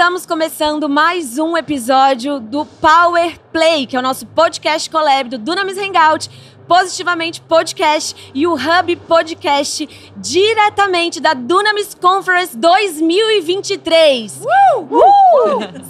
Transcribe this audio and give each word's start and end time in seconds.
Estamos 0.00 0.24
começando 0.24 0.88
mais 0.88 1.38
um 1.38 1.58
episódio 1.58 2.40
do 2.40 2.64
Power 2.64 3.38
Play, 3.52 3.86
que 3.86 3.94
é 3.94 3.98
o 3.98 4.02
nosso 4.02 4.24
podcast 4.28 4.88
collab 4.88 5.28
do 5.28 5.36
Dunamis 5.36 5.76
Hangout, 5.76 6.30
Positivamente 6.70 7.40
Podcast 7.40 8.30
e 8.32 8.46
o 8.46 8.54
Hub 8.54 8.94
Podcast 9.08 9.88
diretamente 10.16 11.18
da 11.18 11.34
Dunamis 11.34 11.96
Conference 12.00 12.56
2023. 12.56 14.40
Uh! 14.40 14.80
Uh! 14.82 15.00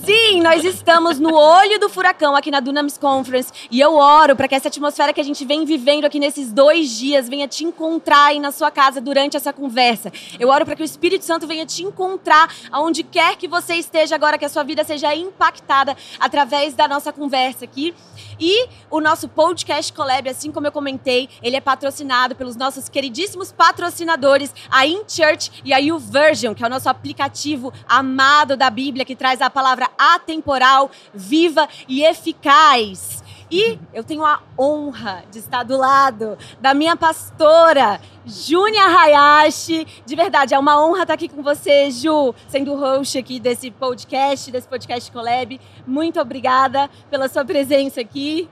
Sim, 0.03 0.41
nós 0.41 0.65
estamos 0.65 1.21
no 1.21 1.35
olho 1.35 1.79
do 1.79 1.91
furacão 1.91 2.35
aqui 2.35 2.51
na 2.51 2.61
Dunamis 2.61 2.97
Conference 2.97 3.53
e 3.71 3.79
eu 3.79 3.95
oro 3.95 4.35
para 4.35 4.49
que 4.49 4.55
essa 4.55 4.69
atmosfera 4.69 5.13
que 5.13 5.21
a 5.21 5.25
gente 5.25 5.45
vem 5.45 5.67
vivendo 5.67 6.07
aqui 6.07 6.19
nesses 6.19 6.51
dois 6.51 6.99
dias 6.99 7.29
venha 7.29 7.47
te 7.47 7.63
encontrar 7.63 8.29
aí 8.29 8.41
na 8.41 8.51
sua 8.51 8.71
casa 8.71 9.03
durante 9.03 9.37
essa 9.37 9.53
conversa. 9.53 10.11
Eu 10.39 10.49
oro 10.49 10.65
para 10.65 10.77
que 10.77 10.83
o 10.83 10.85
Espírito 10.85 11.27
Santo 11.27 11.47
venha 11.47 11.67
te 11.67 11.83
encontrar 11.83 12.51
aonde 12.73 13.03
quer 13.03 13.37
que 13.37 13.47
você 13.47 13.75
esteja 13.75 14.15
agora, 14.15 14.39
que 14.39 14.47
a 14.47 14.49
sua 14.49 14.63
vida 14.63 14.83
seja 14.83 15.15
impactada 15.15 15.95
através 16.19 16.73
da 16.73 16.89
nossa 16.89 17.13
conversa 17.13 17.67
aqui. 17.67 17.95
E 18.41 18.69
o 18.91 19.01
nosso 19.01 19.29
podcast 19.29 19.93
Collab, 19.93 20.29
assim 20.29 20.51
como 20.51 20.67
eu 20.67 20.73
comentei, 20.73 21.29
ele 21.43 21.57
é 21.57 21.61
patrocinado 21.61 22.35
pelos 22.35 22.57
nossos 22.57 22.89
queridíssimos 22.89 23.53
patrocinadores, 23.53 24.55
a 24.71 24.87
InChurch 24.87 25.61
e 25.63 25.75
a 25.75 25.79
YouVersion, 25.79 26.55
que 26.55 26.65
é 26.65 26.67
o 26.67 26.71
nosso 26.71 26.89
aplicativo 26.89 27.73
amado 27.87 28.57
da 28.57 28.71
Bíblia, 28.71 29.05
que 29.05 29.15
traz 29.15 29.43
a 29.43 29.51
palavra 29.51 29.91
atemporal, 29.99 30.91
viva 31.13 31.69
e 31.87 32.03
eficaz. 32.03 33.20
E 33.51 33.79
eu 33.93 34.05
tenho 34.05 34.25
a 34.25 34.41
honra 34.57 35.25
de 35.31 35.41
estar 35.41 35.65
do 35.65 35.77
lado 35.77 36.39
da 36.61 36.73
minha 36.73 36.97
pastora, 36.97 38.01
Júnia 38.25 38.85
Hayashi. 38.85 39.87
De 40.07 40.15
verdade, 40.15 40.55
é 40.55 40.59
uma 40.59 40.81
honra 40.81 41.03
estar 41.03 41.15
aqui 41.15 41.29
com 41.29 41.43
você, 41.43 41.91
Ju, 41.91 42.33
sendo 42.47 42.77
host 42.77 43.19
aqui 43.19 43.41
desse 43.41 43.71
podcast, 43.73 44.53
desse 44.53 44.69
podcast 44.69 45.11
Collab. 45.11 45.61
Muito 45.85 46.21
obrigada 46.21 46.89
pela 47.11 47.29
sua 47.29 47.45
presença 47.45 48.01
aqui. 48.01 48.49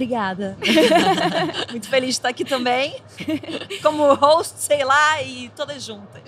Obrigada. 0.00 0.56
Muito 1.70 1.86
feliz 1.86 2.08
de 2.08 2.14
estar 2.14 2.30
aqui 2.30 2.42
também, 2.42 2.96
como 3.82 4.14
host, 4.14 4.54
sei 4.56 4.82
lá, 4.82 5.22
e 5.22 5.50
todas 5.54 5.84
juntas. 5.84 6.22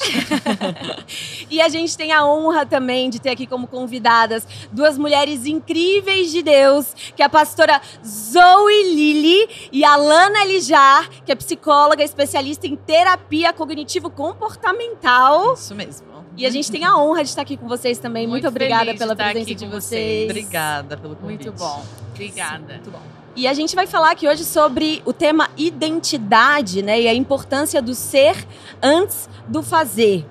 e 1.49 1.59
a 1.59 1.71
gente 1.71 1.97
tem 1.97 2.13
a 2.13 2.23
honra 2.27 2.67
também 2.67 3.09
de 3.09 3.19
ter 3.19 3.31
aqui 3.31 3.47
como 3.47 3.67
convidadas 3.67 4.47
duas 4.71 4.99
mulheres 4.99 5.47
incríveis 5.47 6.31
de 6.31 6.43
Deus, 6.43 6.93
que 7.17 7.23
é 7.23 7.25
a 7.25 7.31
pastora 7.31 7.81
Zoe 8.07 8.95
Lili 8.95 9.49
e 9.73 9.87
a 9.87 9.97
Lana 9.97 10.45
Lijar, 10.45 11.09
que 11.25 11.33
é 11.33 11.35
psicóloga 11.35 12.05
especialista 12.05 12.67
em 12.67 12.77
terapia 12.77 13.55
cognitivo-comportamental. 13.55 15.55
Isso 15.55 15.75
mesmo. 15.75 16.13
E 16.37 16.45
a 16.45 16.51
gente 16.51 16.71
tem 16.71 16.85
a 16.85 16.95
honra 16.97 17.23
de 17.23 17.31
estar 17.31 17.41
aqui 17.41 17.57
com 17.57 17.67
vocês 17.67 17.99
também. 17.99 18.27
Muito, 18.27 18.45
Muito 18.45 18.49
obrigada 18.49 18.95
pela 18.95 19.17
presença 19.17 19.55
de 19.55 19.67
vocês. 19.67 19.71
vocês. 19.71 20.31
Obrigada 20.31 20.99
pelo 20.99 21.17
convite. 21.17 21.47
Muito 21.47 21.59
bom. 21.59 21.83
Obrigada. 22.11 22.67
Sim, 22.67 22.75
muito 22.75 22.91
bom. 22.91 23.22
E 23.35 23.47
a 23.47 23.55
gente 23.55 23.75
vai 23.75 23.87
falar 23.87 24.11
aqui 24.11 24.29
hoje 24.29 24.45
sobre 24.45 25.03
o 25.07 25.13
tema 25.13 25.49
identidade, 25.57 26.83
né? 26.83 27.01
E 27.01 27.09
a 27.09 27.15
importância 27.15 27.81
do 27.81 27.95
ser 27.95 28.47
antes 28.83 29.27
do 29.49 29.63
fazer. 29.63 30.27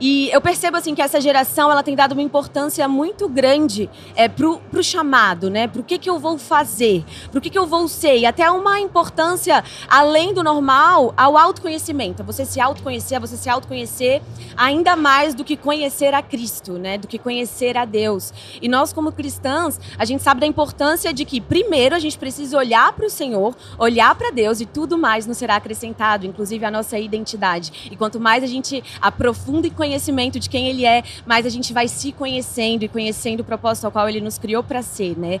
E 0.00 0.30
eu 0.30 0.40
percebo 0.40 0.76
assim 0.76 0.94
que 0.94 1.02
essa 1.02 1.20
geração 1.20 1.70
ela 1.70 1.82
tem 1.82 1.96
dado 1.96 2.12
uma 2.12 2.22
importância 2.22 2.86
muito 2.86 3.28
grande 3.28 3.90
é, 4.14 4.28
pro, 4.28 4.58
pro 4.70 4.82
chamado, 4.82 5.50
né? 5.50 5.66
Pro 5.66 5.82
que, 5.82 5.98
que 5.98 6.08
eu 6.08 6.18
vou 6.18 6.38
fazer, 6.38 7.04
pro 7.32 7.40
que, 7.40 7.50
que 7.50 7.58
eu 7.58 7.66
vou 7.66 7.88
ser. 7.88 8.18
E 8.18 8.26
até 8.26 8.48
uma 8.50 8.78
importância, 8.78 9.64
além 9.88 10.32
do 10.32 10.44
normal, 10.44 11.12
ao 11.16 11.36
autoconhecimento. 11.36 12.22
Você 12.22 12.44
se 12.44 12.60
autoconhecer, 12.60 13.18
você 13.18 13.36
se 13.36 13.50
autoconhecer 13.50 14.22
ainda 14.56 14.94
mais 14.94 15.34
do 15.34 15.44
que 15.44 15.56
conhecer 15.56 16.14
a 16.14 16.22
Cristo, 16.22 16.74
né? 16.74 16.96
Do 16.96 17.08
que 17.08 17.18
conhecer 17.18 17.76
a 17.76 17.84
Deus. 17.84 18.32
E 18.62 18.68
nós, 18.68 18.92
como 18.92 19.10
cristãs, 19.10 19.80
a 19.98 20.04
gente 20.04 20.22
sabe 20.22 20.40
da 20.40 20.46
importância 20.46 21.12
de 21.12 21.24
que, 21.24 21.40
primeiro, 21.40 21.96
a 21.96 21.98
gente 21.98 22.16
precisa 22.16 22.56
olhar 22.56 22.92
para 22.92 23.06
o 23.06 23.10
Senhor, 23.10 23.56
olhar 23.76 24.14
para 24.14 24.30
Deus 24.30 24.60
e 24.60 24.66
tudo 24.66 24.96
mais 24.96 25.26
nos 25.26 25.38
será 25.38 25.56
acrescentado, 25.56 26.24
inclusive 26.24 26.64
a 26.64 26.70
nossa 26.70 26.98
identidade. 26.98 27.88
E 27.90 27.96
quanto 27.96 28.20
mais 28.20 28.44
a 28.44 28.46
gente 28.46 28.82
aprofunda 29.00 29.66
e 29.66 29.70
conhece 29.70 29.87
conhecimento 29.88 30.38
de 30.38 30.50
quem 30.50 30.68
ele 30.68 30.84
é, 30.84 31.02
mais 31.26 31.46
a 31.46 31.48
gente 31.48 31.72
vai 31.72 31.88
se 31.88 32.12
conhecendo 32.12 32.84
e 32.84 32.88
conhecendo 32.88 33.40
o 33.40 33.44
propósito 33.44 33.86
ao 33.86 33.90
qual 33.90 34.08
ele 34.08 34.20
nos 34.20 34.38
criou 34.38 34.62
para 34.62 34.82
ser, 34.82 35.18
né? 35.18 35.40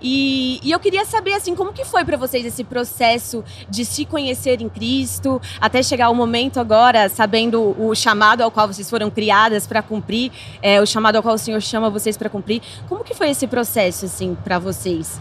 E, 0.00 0.60
e, 0.62 0.70
eu 0.70 0.78
queria 0.78 1.04
saber 1.04 1.32
assim 1.32 1.56
como 1.56 1.72
que 1.72 1.84
foi 1.84 2.04
para 2.04 2.16
vocês 2.16 2.46
esse 2.46 2.62
processo 2.62 3.44
de 3.68 3.84
se 3.84 4.04
conhecer 4.04 4.62
em 4.62 4.68
Cristo 4.68 5.42
até 5.60 5.82
chegar 5.82 6.08
o 6.08 6.14
momento 6.14 6.60
agora 6.60 7.08
sabendo 7.08 7.74
o 7.76 7.92
chamado 7.96 8.42
ao 8.42 8.50
qual 8.50 8.68
vocês 8.68 8.88
foram 8.88 9.10
criadas 9.10 9.66
para 9.66 9.82
cumprir 9.82 10.30
é, 10.62 10.80
o 10.80 10.86
chamado 10.86 11.16
ao 11.16 11.22
qual 11.22 11.34
o 11.34 11.38
Senhor 11.38 11.60
chama 11.60 11.90
vocês 11.90 12.16
para 12.16 12.30
cumprir 12.30 12.62
como 12.88 13.02
que 13.02 13.12
foi 13.12 13.30
esse 13.30 13.48
processo 13.48 14.04
assim 14.04 14.36
para 14.44 14.60
vocês 14.60 15.20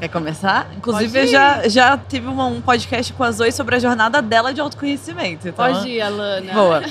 Quer 0.00 0.08
começar? 0.08 0.70
Inclusive, 0.76 1.18
eu 1.20 1.26
já, 1.26 1.68
já 1.68 1.98
tive 1.98 2.28
uma, 2.28 2.46
um 2.46 2.60
podcast 2.60 3.12
com 3.12 3.24
a 3.24 3.32
Zoe 3.32 3.50
sobre 3.50 3.74
a 3.74 3.78
jornada 3.80 4.22
dela 4.22 4.54
de 4.54 4.60
autoconhecimento. 4.60 5.48
Então, 5.48 5.66
Pode 5.66 5.88
ir, 5.88 6.00
Alana. 6.00 6.52
Boa. 6.52 6.82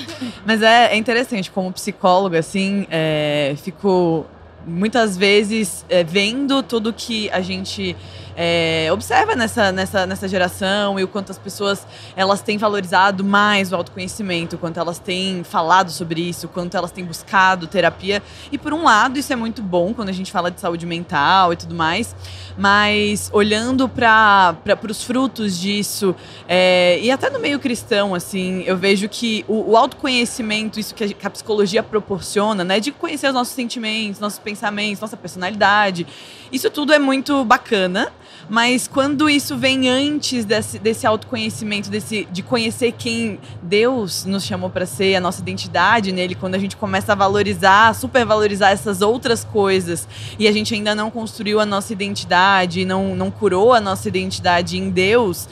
Mas 0.44 0.60
é, 0.60 0.92
é 0.92 0.96
interessante, 0.96 1.50
como 1.50 1.72
psicóloga, 1.72 2.38
assim, 2.38 2.86
é, 2.90 3.54
fico 3.56 4.26
muitas 4.66 5.16
vezes 5.16 5.86
é, 5.88 6.04
vendo 6.04 6.62
tudo 6.62 6.92
que 6.92 7.30
a 7.30 7.40
gente 7.40 7.96
é, 8.40 8.88
observa 8.92 9.34
nessa, 9.34 9.72
nessa, 9.72 10.06
nessa 10.06 10.28
geração 10.28 10.96
e 10.96 11.02
o 11.02 11.08
quanto 11.08 11.32
as 11.32 11.38
pessoas 11.38 11.84
elas 12.14 12.40
têm 12.40 12.56
valorizado 12.56 13.24
mais 13.24 13.72
o 13.72 13.74
autoconhecimento, 13.74 14.54
o 14.54 14.58
quanto 14.60 14.78
elas 14.78 15.00
têm 15.00 15.42
falado 15.42 15.90
sobre 15.90 16.20
isso, 16.20 16.46
o 16.46 16.48
quanto 16.48 16.76
elas 16.76 16.92
têm 16.92 17.04
buscado 17.04 17.66
terapia. 17.66 18.22
E 18.52 18.56
por 18.56 18.72
um 18.72 18.84
lado, 18.84 19.18
isso 19.18 19.32
é 19.32 19.36
muito 19.36 19.60
bom 19.60 19.92
quando 19.92 20.10
a 20.10 20.12
gente 20.12 20.30
fala 20.30 20.52
de 20.52 20.60
saúde 20.60 20.86
mental 20.86 21.52
e 21.52 21.56
tudo 21.56 21.74
mais, 21.74 22.14
mas 22.56 23.28
olhando 23.32 23.88
para 23.88 24.56
os 24.88 25.02
frutos 25.02 25.58
disso, 25.58 26.14
é, 26.46 27.00
e 27.00 27.10
até 27.10 27.30
no 27.30 27.40
meio 27.40 27.58
cristão, 27.58 28.14
assim, 28.14 28.62
eu 28.66 28.76
vejo 28.76 29.08
que 29.08 29.44
o, 29.48 29.72
o 29.72 29.76
autoconhecimento, 29.76 30.78
isso 30.78 30.94
que 30.94 31.02
a, 31.02 31.08
que 31.08 31.26
a 31.26 31.30
psicologia 31.30 31.82
proporciona, 31.82 32.62
né, 32.62 32.78
de 32.78 32.92
conhecer 32.92 33.26
os 33.26 33.34
nossos 33.34 33.54
sentimentos, 33.54 34.20
nossos 34.20 34.38
pensamentos, 34.38 35.00
nossa 35.00 35.16
personalidade, 35.16 36.06
isso 36.52 36.70
tudo 36.70 36.92
é 36.92 37.00
muito 37.00 37.44
bacana. 37.44 38.12
Mas 38.48 38.88
quando 38.88 39.28
isso 39.28 39.58
vem 39.58 39.90
antes 39.90 40.44
desse, 40.46 40.78
desse 40.78 41.06
autoconhecimento, 41.06 41.90
desse, 41.90 42.26
de 42.32 42.42
conhecer 42.42 42.92
quem 42.92 43.38
Deus 43.62 44.24
nos 44.24 44.42
chamou 44.44 44.70
para 44.70 44.86
ser, 44.86 45.16
a 45.16 45.20
nossa 45.20 45.42
identidade 45.42 46.12
nele, 46.12 46.34
quando 46.34 46.54
a 46.54 46.58
gente 46.58 46.74
começa 46.74 47.12
a 47.12 47.14
valorizar, 47.14 47.94
supervalorizar 47.94 48.72
essas 48.72 49.02
outras 49.02 49.44
coisas 49.44 50.08
e 50.38 50.48
a 50.48 50.52
gente 50.52 50.74
ainda 50.74 50.94
não 50.94 51.10
construiu 51.10 51.60
a 51.60 51.66
nossa 51.66 51.92
identidade, 51.92 52.86
não, 52.86 53.14
não 53.14 53.30
curou 53.30 53.74
a 53.74 53.80
nossa 53.80 54.08
identidade 54.08 54.78
em 54.78 54.88
Deus, 54.88 55.46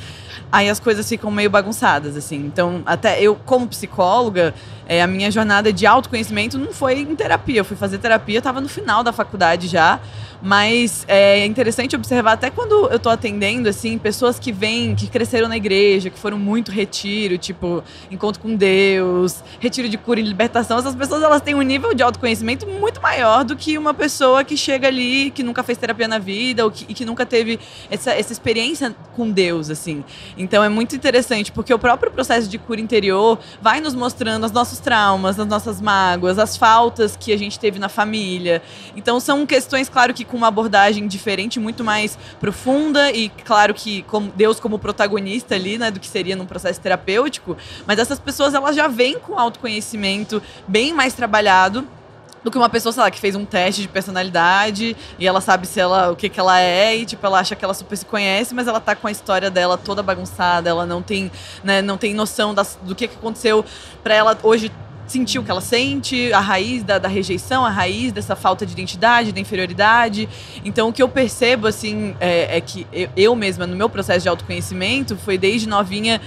aí 0.50 0.70
as 0.70 0.80
coisas 0.80 1.06
ficam 1.06 1.30
meio 1.30 1.50
bagunçadas, 1.50 2.16
assim. 2.16 2.36
Então, 2.36 2.82
até 2.86 3.20
eu, 3.20 3.34
como 3.34 3.66
psicóloga, 3.66 4.54
é, 4.88 5.02
a 5.02 5.06
minha 5.06 5.30
jornada 5.30 5.72
de 5.72 5.84
autoconhecimento 5.84 6.56
não 6.58 6.72
foi 6.72 7.00
em 7.00 7.16
terapia. 7.16 7.60
Eu 7.60 7.64
fui 7.64 7.76
fazer 7.76 7.98
terapia, 7.98 8.38
estava 8.38 8.60
no 8.60 8.68
final 8.68 9.02
da 9.02 9.12
faculdade 9.12 9.66
já. 9.66 10.00
Mas 10.46 11.04
é 11.08 11.44
interessante 11.44 11.96
observar, 11.96 12.34
até 12.34 12.50
quando 12.50 12.88
eu 12.88 13.00
tô 13.00 13.08
atendendo, 13.08 13.68
assim, 13.68 13.98
pessoas 13.98 14.38
que 14.38 14.52
vêm, 14.52 14.94
que 14.94 15.08
cresceram 15.08 15.48
na 15.48 15.56
igreja, 15.56 16.08
que 16.08 16.16
foram 16.16 16.38
muito 16.38 16.70
retiro, 16.70 17.36
tipo, 17.36 17.82
encontro 18.12 18.40
com 18.40 18.54
Deus, 18.54 19.42
retiro 19.58 19.88
de 19.88 19.98
cura 19.98 20.20
e 20.20 20.22
libertação, 20.22 20.78
essas 20.78 20.94
pessoas 20.94 21.24
elas 21.24 21.42
têm 21.42 21.56
um 21.56 21.62
nível 21.62 21.92
de 21.92 22.00
autoconhecimento 22.04 22.64
muito 22.64 23.02
maior 23.02 23.42
do 23.42 23.56
que 23.56 23.76
uma 23.76 23.92
pessoa 23.92 24.44
que 24.44 24.56
chega 24.56 24.86
ali, 24.86 25.32
que 25.32 25.42
nunca 25.42 25.64
fez 25.64 25.78
terapia 25.78 26.06
na 26.06 26.20
vida, 26.20 26.64
ou 26.64 26.70
que, 26.70 26.86
e 26.88 26.94
que 26.94 27.04
nunca 27.04 27.26
teve 27.26 27.58
essa, 27.90 28.12
essa 28.12 28.32
experiência 28.32 28.94
com 29.16 29.28
Deus, 29.28 29.68
assim. 29.68 30.04
Então 30.38 30.62
é 30.62 30.68
muito 30.68 30.94
interessante, 30.94 31.50
porque 31.50 31.74
o 31.74 31.78
próprio 31.78 32.12
processo 32.12 32.48
de 32.48 32.56
cura 32.56 32.80
interior 32.80 33.36
vai 33.60 33.80
nos 33.80 33.96
mostrando 33.96 34.44
os 34.44 34.52
nossos 34.52 34.78
traumas, 34.78 35.41
as 35.41 35.47
nossas 35.48 35.80
mágoas, 35.80 36.38
as 36.38 36.56
faltas 36.56 37.16
que 37.16 37.32
a 37.32 37.36
gente 37.36 37.59
teve 37.59 37.80
na 37.80 37.88
família. 37.88 38.62
Então 38.94 39.18
são 39.18 39.44
questões, 39.44 39.88
claro, 39.88 40.15
que 40.15 40.24
com 40.24 40.35
uma 40.36 40.48
abordagem 40.48 41.06
diferente, 41.06 41.59
muito 41.59 41.83
mais 41.83 42.18
profunda 42.38 43.10
e 43.10 43.28
claro 43.28 43.74
que 43.74 44.03
como 44.03 44.33
Deus 44.34 44.60
como 44.60 44.78
protagonista 44.78 45.54
ali, 45.54 45.78
né, 45.78 45.91
do 45.91 46.00
que 46.00 46.09
seria 46.09 46.36
num 46.36 46.47
processo 46.47 46.80
terapêutico, 46.80 47.56
mas 47.86 47.98
essas 47.98 48.18
pessoas 48.18 48.54
elas 48.54 48.77
já 48.77 48.88
vêm 48.88 49.18
com 49.18 49.38
autoconhecimento 49.38 50.42
bem 50.68 50.92
mais 50.92 51.15
trabalhado 51.15 51.86
do 52.47 52.50
que 52.50 52.56
uma 52.56 52.68
pessoa, 52.68 52.92
sei 52.92 53.03
lá, 53.03 53.10
que 53.10 53.18
fez 53.18 53.34
um 53.34 53.44
teste 53.44 53.83
de 53.83 53.88
personalidade 53.88 54.97
e 55.18 55.27
ela 55.27 55.41
sabe 55.41 55.66
se 55.66 55.80
ela, 55.80 56.12
o 56.12 56.16
que 56.16 56.28
que 56.28 56.38
ela 56.38 56.60
é 56.60 56.97
e, 56.97 57.04
tipo, 57.04 57.27
ela 57.27 57.41
acha 57.41 57.56
que 57.56 57.65
ela 57.65 57.74
super 57.74 57.97
se 57.97 58.06
conhece, 58.06 58.54
mas 58.54 58.68
ela 58.68 58.78
tá 58.78 58.94
com 58.94 59.09
a 59.09 59.10
história 59.10 59.50
dela 59.50 59.77
toda 59.77 60.00
bagunçada, 60.00 60.71
ela 60.71 60.86
não 60.86 61.03
tem, 61.03 61.28
né, 61.65 61.83
não 61.83 61.98
tem 61.98 62.15
noção 62.15 62.54
das, 62.54 62.78
do 62.83 62.94
que, 62.94 63.09
que 63.09 63.16
aconteceu 63.16 63.65
para 64.00 64.15
ela 64.15 64.38
hoje 64.44 64.71
sentir 65.06 65.38
o 65.38 65.42
que 65.42 65.50
ela 65.50 65.60
sente, 65.60 66.32
a 66.32 66.41
raiz 66.41 66.82
da, 66.82 66.98
da, 66.98 67.08
rejeição, 67.08 67.64
a 67.64 67.70
raiz 67.70 68.12
dessa 68.12 68.34
falta 68.34 68.66
de 68.66 68.72
identidade, 68.72 69.32
da 69.32 69.41
inferioridade. 69.41 70.28
Então, 70.64 70.88
o 70.88 70.92
que 70.92 71.03
eu 71.03 71.08
percebo, 71.08 71.66
assim, 71.66 72.14
é, 72.20 72.56
é 72.56 72.60
que 72.60 72.86
eu, 73.16 73.34
mesma, 73.34 73.66
no 73.66 73.76
meu 73.76 73.88
processo 73.88 74.22
de 74.22 74.28
autoconhecimento, 74.28 75.16
foi 75.16 75.38
desde 75.38 75.68
novinha 75.68 76.20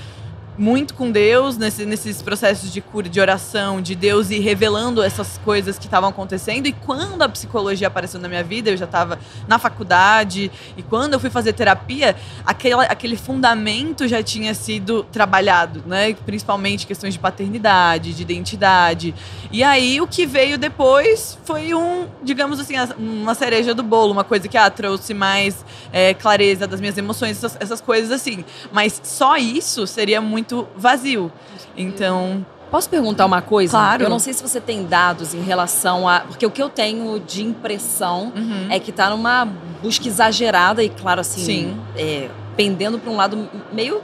muito 0.59 0.94
com 0.94 1.09
Deus 1.09 1.57
nesse, 1.57 1.85
nesses 1.85 2.21
processos 2.21 2.71
de 2.71 2.81
cura, 2.81 3.07
de 3.07 3.21
oração, 3.21 3.81
de 3.81 3.95
Deus 3.95 4.29
ir 4.29 4.39
revelando 4.39 5.01
essas 5.01 5.38
coisas 5.45 5.79
que 5.79 5.85
estavam 5.85 6.09
acontecendo. 6.09 6.67
E 6.67 6.73
quando 6.73 7.21
a 7.21 7.29
psicologia 7.29 7.88
apareceu 7.88 8.19
na 8.19 8.27
minha 8.27 8.44
vida, 8.44 8.69
eu 8.69 8.75
já 8.75 8.83
estava 8.83 9.17
na 9.47 9.57
faculdade. 9.57 10.51
E 10.75 10.83
quando 10.83 11.13
eu 11.13 11.19
fui 11.19 11.29
fazer 11.29 11.53
terapia, 11.53 12.13
aquele, 12.45 12.73
aquele 12.73 13.15
fundamento 13.15 14.06
já 14.06 14.21
tinha 14.21 14.53
sido 14.53 15.03
trabalhado, 15.03 15.81
né? 15.88 16.13
Principalmente 16.25 16.85
questões 16.85 17.13
de 17.13 17.19
paternidade, 17.19 18.13
de 18.13 18.21
identidade. 18.21 19.15
E 19.50 19.63
aí 19.63 20.01
o 20.01 20.07
que 20.07 20.25
veio 20.25 20.57
depois 20.57 21.38
foi 21.45 21.73
um, 21.73 22.06
digamos 22.21 22.59
assim, 22.59 22.73
uma 22.97 23.33
cereja 23.33 23.73
do 23.73 23.81
bolo, 23.81 24.11
uma 24.11 24.25
coisa 24.25 24.45
que 24.45 24.57
ah, 24.57 24.69
trouxe 24.69 25.13
mais 25.13 25.63
é, 25.94 26.13
clareza 26.13 26.67
das 26.67 26.81
minhas 26.81 26.97
emoções, 26.97 27.38
essas, 27.38 27.57
essas 27.61 27.79
coisas 27.79 28.11
assim. 28.11 28.44
Mas 28.73 29.00
só 29.06 29.38
isso 29.38 29.88
seria 29.88 30.19
muito 30.19 30.48
vazio. 30.75 31.31
Então. 31.75 32.45
Posso 32.71 32.87
perguntar 32.87 33.25
uma 33.25 33.41
coisa? 33.41 33.71
Claro. 33.71 34.03
Eu 34.03 34.09
não 34.09 34.19
sei 34.19 34.31
se 34.31 34.43
você 34.43 34.61
tem 34.61 34.85
dados 34.85 35.33
em 35.33 35.41
relação 35.41 36.07
a. 36.07 36.19
Porque 36.19 36.45
o 36.45 36.51
que 36.51 36.61
eu 36.61 36.69
tenho 36.69 37.19
de 37.19 37.43
impressão 37.43 38.31
Uhum. 38.35 38.67
é 38.69 38.79
que 38.79 38.91
tá 38.91 39.09
numa 39.09 39.47
busca 39.81 40.07
exagerada 40.07 40.83
e, 40.83 40.89
claro, 40.89 41.21
assim, 41.21 41.41
Sim. 41.43 41.77
é, 41.97 42.29
pendendo 42.55 42.99
para 42.99 43.09
um 43.11 43.15
lado 43.15 43.49
meio 43.73 44.01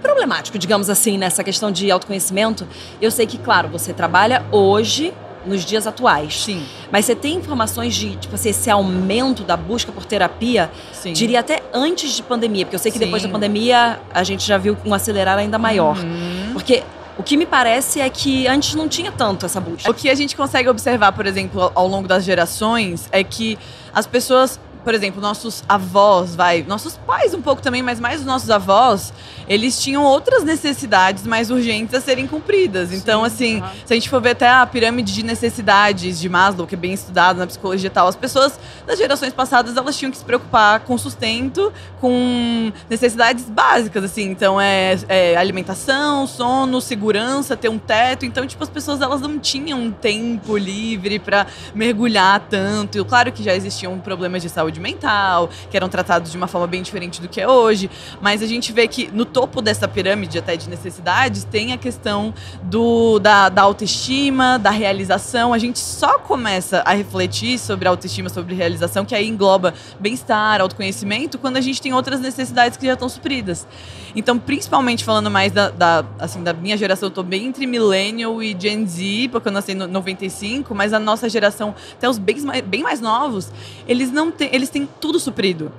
problemático, 0.00 0.58
digamos 0.58 0.88
assim, 0.88 1.18
nessa 1.18 1.42
questão 1.44 1.70
de 1.70 1.90
autoconhecimento. 1.90 2.66
Eu 3.02 3.10
sei 3.10 3.26
que, 3.26 3.36
claro, 3.38 3.68
você 3.68 3.92
trabalha 3.92 4.44
hoje, 4.50 5.12
nos 5.46 5.64
dias 5.64 5.86
atuais. 5.86 6.42
Sim, 6.42 6.64
Mas 6.90 7.04
você 7.04 7.14
tem 7.14 7.36
informações 7.36 7.94
de, 7.94 8.16
tipo 8.16 8.34
assim, 8.34 8.50
esse 8.50 8.70
aumento 8.70 9.42
da 9.42 9.56
busca 9.56 9.92
por 9.92 10.04
terapia, 10.04 10.70
sim. 10.92 11.12
diria 11.12 11.40
até 11.40 11.62
antes 11.72 12.12
de 12.12 12.22
pandemia, 12.22 12.64
porque 12.64 12.76
eu 12.76 12.80
sei 12.80 12.92
que 12.92 12.98
depois 12.98 13.22
Sim. 13.22 13.28
da 13.28 13.32
pandemia 13.32 14.00
a 14.12 14.22
gente 14.24 14.46
já 14.46 14.58
viu 14.58 14.76
um 14.84 14.94
acelerar 14.94 15.38
ainda 15.38 15.58
maior. 15.58 15.98
Uhum. 15.98 16.50
Porque 16.52 16.82
o 17.16 17.22
que 17.22 17.36
me 17.36 17.46
parece 17.46 18.00
é 18.00 18.10
que 18.10 18.46
antes 18.46 18.74
não 18.74 18.88
tinha 18.88 19.12
tanto 19.12 19.46
essa 19.46 19.60
busca. 19.60 19.90
O 19.90 19.94
que 19.94 20.10
a 20.10 20.14
gente 20.14 20.36
consegue 20.36 20.68
observar, 20.68 21.12
por 21.12 21.26
exemplo, 21.26 21.70
ao 21.74 21.86
longo 21.86 22.08
das 22.08 22.24
gerações, 22.24 23.08
é 23.12 23.22
que 23.22 23.58
as 23.92 24.06
pessoas, 24.06 24.58
por 24.84 24.94
exemplo, 24.94 25.20
nossos 25.20 25.64
avós, 25.66 26.36
vai, 26.36 26.62
nossos 26.62 26.96
pais 26.96 27.32
um 27.32 27.40
pouco 27.40 27.62
também, 27.62 27.82
mas 27.82 27.98
mais 27.98 28.20
os 28.20 28.26
nossos 28.26 28.50
avós, 28.50 29.12
eles 29.48 29.82
tinham 29.82 30.04
outras 30.04 30.44
necessidades 30.44 31.26
mais 31.26 31.50
urgentes 31.50 31.94
a 31.94 32.00
serem 32.00 32.26
cumpridas. 32.26 32.92
Então, 32.92 33.24
assim, 33.24 33.60
aham. 33.60 33.72
se 33.86 33.92
a 33.92 33.96
gente 33.96 34.08
for 34.08 34.20
ver 34.20 34.30
até 34.30 34.48
a 34.48 34.66
pirâmide 34.66 35.12
de 35.12 35.22
necessidades 35.22 36.20
de 36.20 36.28
Maslow, 36.28 36.66
que 36.66 36.74
é 36.74 36.78
bem 36.78 36.92
estudado 36.92 37.38
na 37.38 37.46
psicologia 37.46 37.86
e 37.86 37.90
tal, 37.90 38.06
as 38.06 38.16
pessoas 38.16 38.58
das 38.86 38.98
gerações 38.98 39.32
passadas, 39.32 39.76
elas 39.76 39.96
tinham 39.96 40.10
que 40.10 40.18
se 40.18 40.24
preocupar 40.24 40.80
com 40.80 40.96
sustento, 40.98 41.72
com 42.00 42.70
necessidades 42.88 43.44
básicas, 43.44 44.04
assim. 44.04 44.24
Então, 44.24 44.60
é, 44.60 44.98
é 45.08 45.36
alimentação, 45.36 46.26
sono, 46.26 46.80
segurança, 46.80 47.56
ter 47.56 47.70
um 47.70 47.78
teto. 47.78 48.26
Então, 48.26 48.46
tipo, 48.46 48.62
as 48.62 48.70
pessoas, 48.70 49.00
elas 49.00 49.20
não 49.22 49.38
tinham 49.38 49.90
tempo 49.90 50.56
livre 50.56 51.18
pra 51.18 51.46
mergulhar 51.74 52.40
tanto. 52.50 52.98
E 52.98 53.04
claro 53.04 53.32
que 53.32 53.42
já 53.42 53.54
existiam 53.54 53.98
problemas 53.98 54.42
de 54.42 54.50
saúde 54.50 54.73
mental, 54.80 55.48
que 55.70 55.76
eram 55.76 55.88
tratados 55.88 56.30
de 56.30 56.36
uma 56.36 56.46
forma 56.46 56.66
bem 56.66 56.82
diferente 56.82 57.20
do 57.20 57.28
que 57.28 57.40
é 57.40 57.48
hoje, 57.48 57.90
mas 58.20 58.42
a 58.42 58.46
gente 58.46 58.72
vê 58.72 58.86
que 58.88 59.10
no 59.12 59.24
topo 59.24 59.60
dessa 59.60 59.86
pirâmide 59.86 60.38
até 60.38 60.56
de 60.56 60.68
necessidades 60.68 61.44
tem 61.44 61.72
a 61.72 61.78
questão 61.78 62.34
do, 62.62 63.18
da, 63.18 63.48
da 63.48 63.62
autoestima, 63.62 64.58
da 64.58 64.70
realização. 64.70 65.52
A 65.52 65.58
gente 65.58 65.78
só 65.78 66.18
começa 66.18 66.82
a 66.84 66.94
refletir 66.94 67.58
sobre 67.58 67.88
autoestima, 67.88 68.28
sobre 68.28 68.54
realização, 68.54 69.04
que 69.04 69.14
aí 69.14 69.28
engloba 69.28 69.74
bem-estar, 69.98 70.60
autoconhecimento, 70.60 71.38
quando 71.38 71.56
a 71.56 71.60
gente 71.60 71.80
tem 71.80 71.92
outras 71.92 72.20
necessidades 72.20 72.76
que 72.76 72.86
já 72.86 72.94
estão 72.94 73.08
supridas. 73.08 73.66
Então, 74.14 74.38
principalmente 74.38 75.04
falando 75.04 75.30
mais 75.30 75.50
da, 75.52 75.70
da, 75.70 76.04
assim, 76.18 76.42
da 76.42 76.52
minha 76.52 76.76
geração, 76.76 77.08
eu 77.08 77.10
tô 77.10 77.22
bem 77.22 77.46
entre 77.46 77.66
Millennial 77.66 78.42
e 78.42 78.56
Gen 78.58 78.86
Z, 78.86 79.28
porque 79.32 79.48
eu 79.48 79.52
nasci 79.52 79.72
em 79.72 79.74
no- 79.74 79.88
95, 79.88 80.74
mas 80.74 80.92
a 80.92 81.00
nossa 81.00 81.28
geração, 81.28 81.74
até 81.92 82.08
os 82.08 82.18
bem 82.18 82.40
mais, 82.42 82.62
bem 82.62 82.82
mais 82.82 83.00
novos, 83.00 83.50
eles 83.88 84.10
não 84.12 84.30
têm, 84.30 84.50
eles 84.52 84.68
têm 84.68 84.88
tudo 85.00 85.18
suprido. 85.18 85.72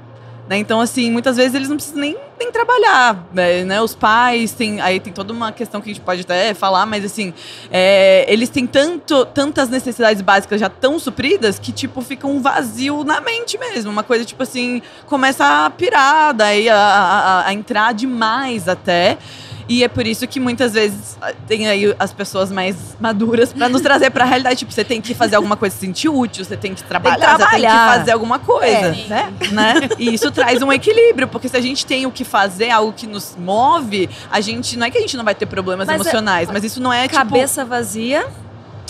Né? 0.47 0.57
Então, 0.57 0.79
assim, 0.79 1.09
muitas 1.09 1.37
vezes 1.37 1.55
eles 1.55 1.67
não 1.67 1.75
precisam 1.75 1.99
nem, 1.99 2.15
nem 2.39 2.51
trabalhar, 2.51 3.27
né? 3.33 3.63
né? 3.63 3.81
Os 3.81 3.95
pais 3.95 4.51
têm. 4.51 4.79
Aí 4.79 4.99
tem 4.99 5.11
toda 5.11 5.33
uma 5.33 5.51
questão 5.51 5.81
que 5.81 5.89
a 5.89 5.93
gente 5.93 6.03
pode 6.03 6.21
até 6.21 6.53
falar, 6.53 6.85
mas 6.85 7.03
assim, 7.03 7.33
é, 7.71 8.25
eles 8.31 8.49
têm 8.49 8.67
tanto, 8.67 9.25
tantas 9.25 9.69
necessidades 9.69 10.21
básicas 10.21 10.59
já 10.59 10.69
tão 10.69 10.99
supridas 10.99 11.57
que, 11.57 11.71
tipo, 11.71 11.99
fica 12.01 12.27
um 12.27 12.41
vazio 12.41 13.03
na 13.03 13.19
mente 13.21 13.57
mesmo. 13.57 13.91
Uma 13.91 14.03
coisa, 14.03 14.23
tipo 14.23 14.43
assim, 14.43 14.83
começa 15.07 15.65
a 15.65 15.69
pirar, 15.71 16.33
daí 16.33 16.69
a, 16.69 16.77
a, 16.77 17.47
a 17.47 17.53
entrar 17.53 17.93
demais 17.93 18.67
até. 18.67 19.17
E 19.67 19.83
é 19.83 19.87
por 19.87 20.05
isso 20.05 20.27
que 20.27 20.39
muitas 20.39 20.73
vezes 20.73 21.17
ah, 21.21 21.33
tem 21.47 21.67
aí 21.67 21.95
as 21.97 22.13
pessoas 22.13 22.51
mais 22.51 22.75
maduras 22.99 23.51
pra 23.51 23.67
nos 23.67 23.81
trazer 23.81 24.09
pra 24.11 24.23
realidade. 24.25 24.59
Tipo, 24.59 24.71
você 24.71 24.83
tem 24.83 25.01
que 25.01 25.13
fazer 25.13 25.35
alguma 25.35 25.57
coisa, 25.57 25.75
se 25.75 25.81
sentir 25.85 26.07
útil, 26.09 26.45
você 26.45 26.55
tem 26.55 26.73
que 26.75 26.83
trabalhar, 26.83 27.17
você 27.31 27.37
tem 27.37 27.37
trabalhar. 27.37 27.91
que 27.93 27.97
fazer 27.99 28.11
alguma 28.11 28.37
coisa, 28.39 28.71
É. 28.75 29.05
né? 29.07 29.33
né? 29.51 29.73
E 29.97 30.13
isso 30.13 30.31
traz 30.31 30.61
um 30.61 30.71
equilíbrio, 30.71 31.27
porque 31.27 31.49
se 31.49 31.57
a 31.57 31.61
gente 31.61 31.85
tem 31.85 32.05
o 32.05 32.11
que 32.11 32.23
fazer, 32.23 32.69
algo 32.69 32.93
que 32.93 33.07
nos 33.07 33.35
move, 33.37 34.09
a 34.31 34.39
gente 34.41 34.77
não 34.77 34.85
é 34.85 34.91
que 34.91 34.97
a 34.97 35.01
gente 35.01 35.17
não 35.17 35.23
vai 35.23 35.33
ter 35.35 35.45
problemas 35.47 35.87
Mas 35.87 35.95
é- 35.97 35.99
emocionais, 36.01 36.49
mas 36.51 36.63
isso 36.63 36.81
não 36.81 36.93
é 36.93 37.03
tipo 37.07 37.15
Cabeça 37.15 37.65
vazia, 37.65 38.27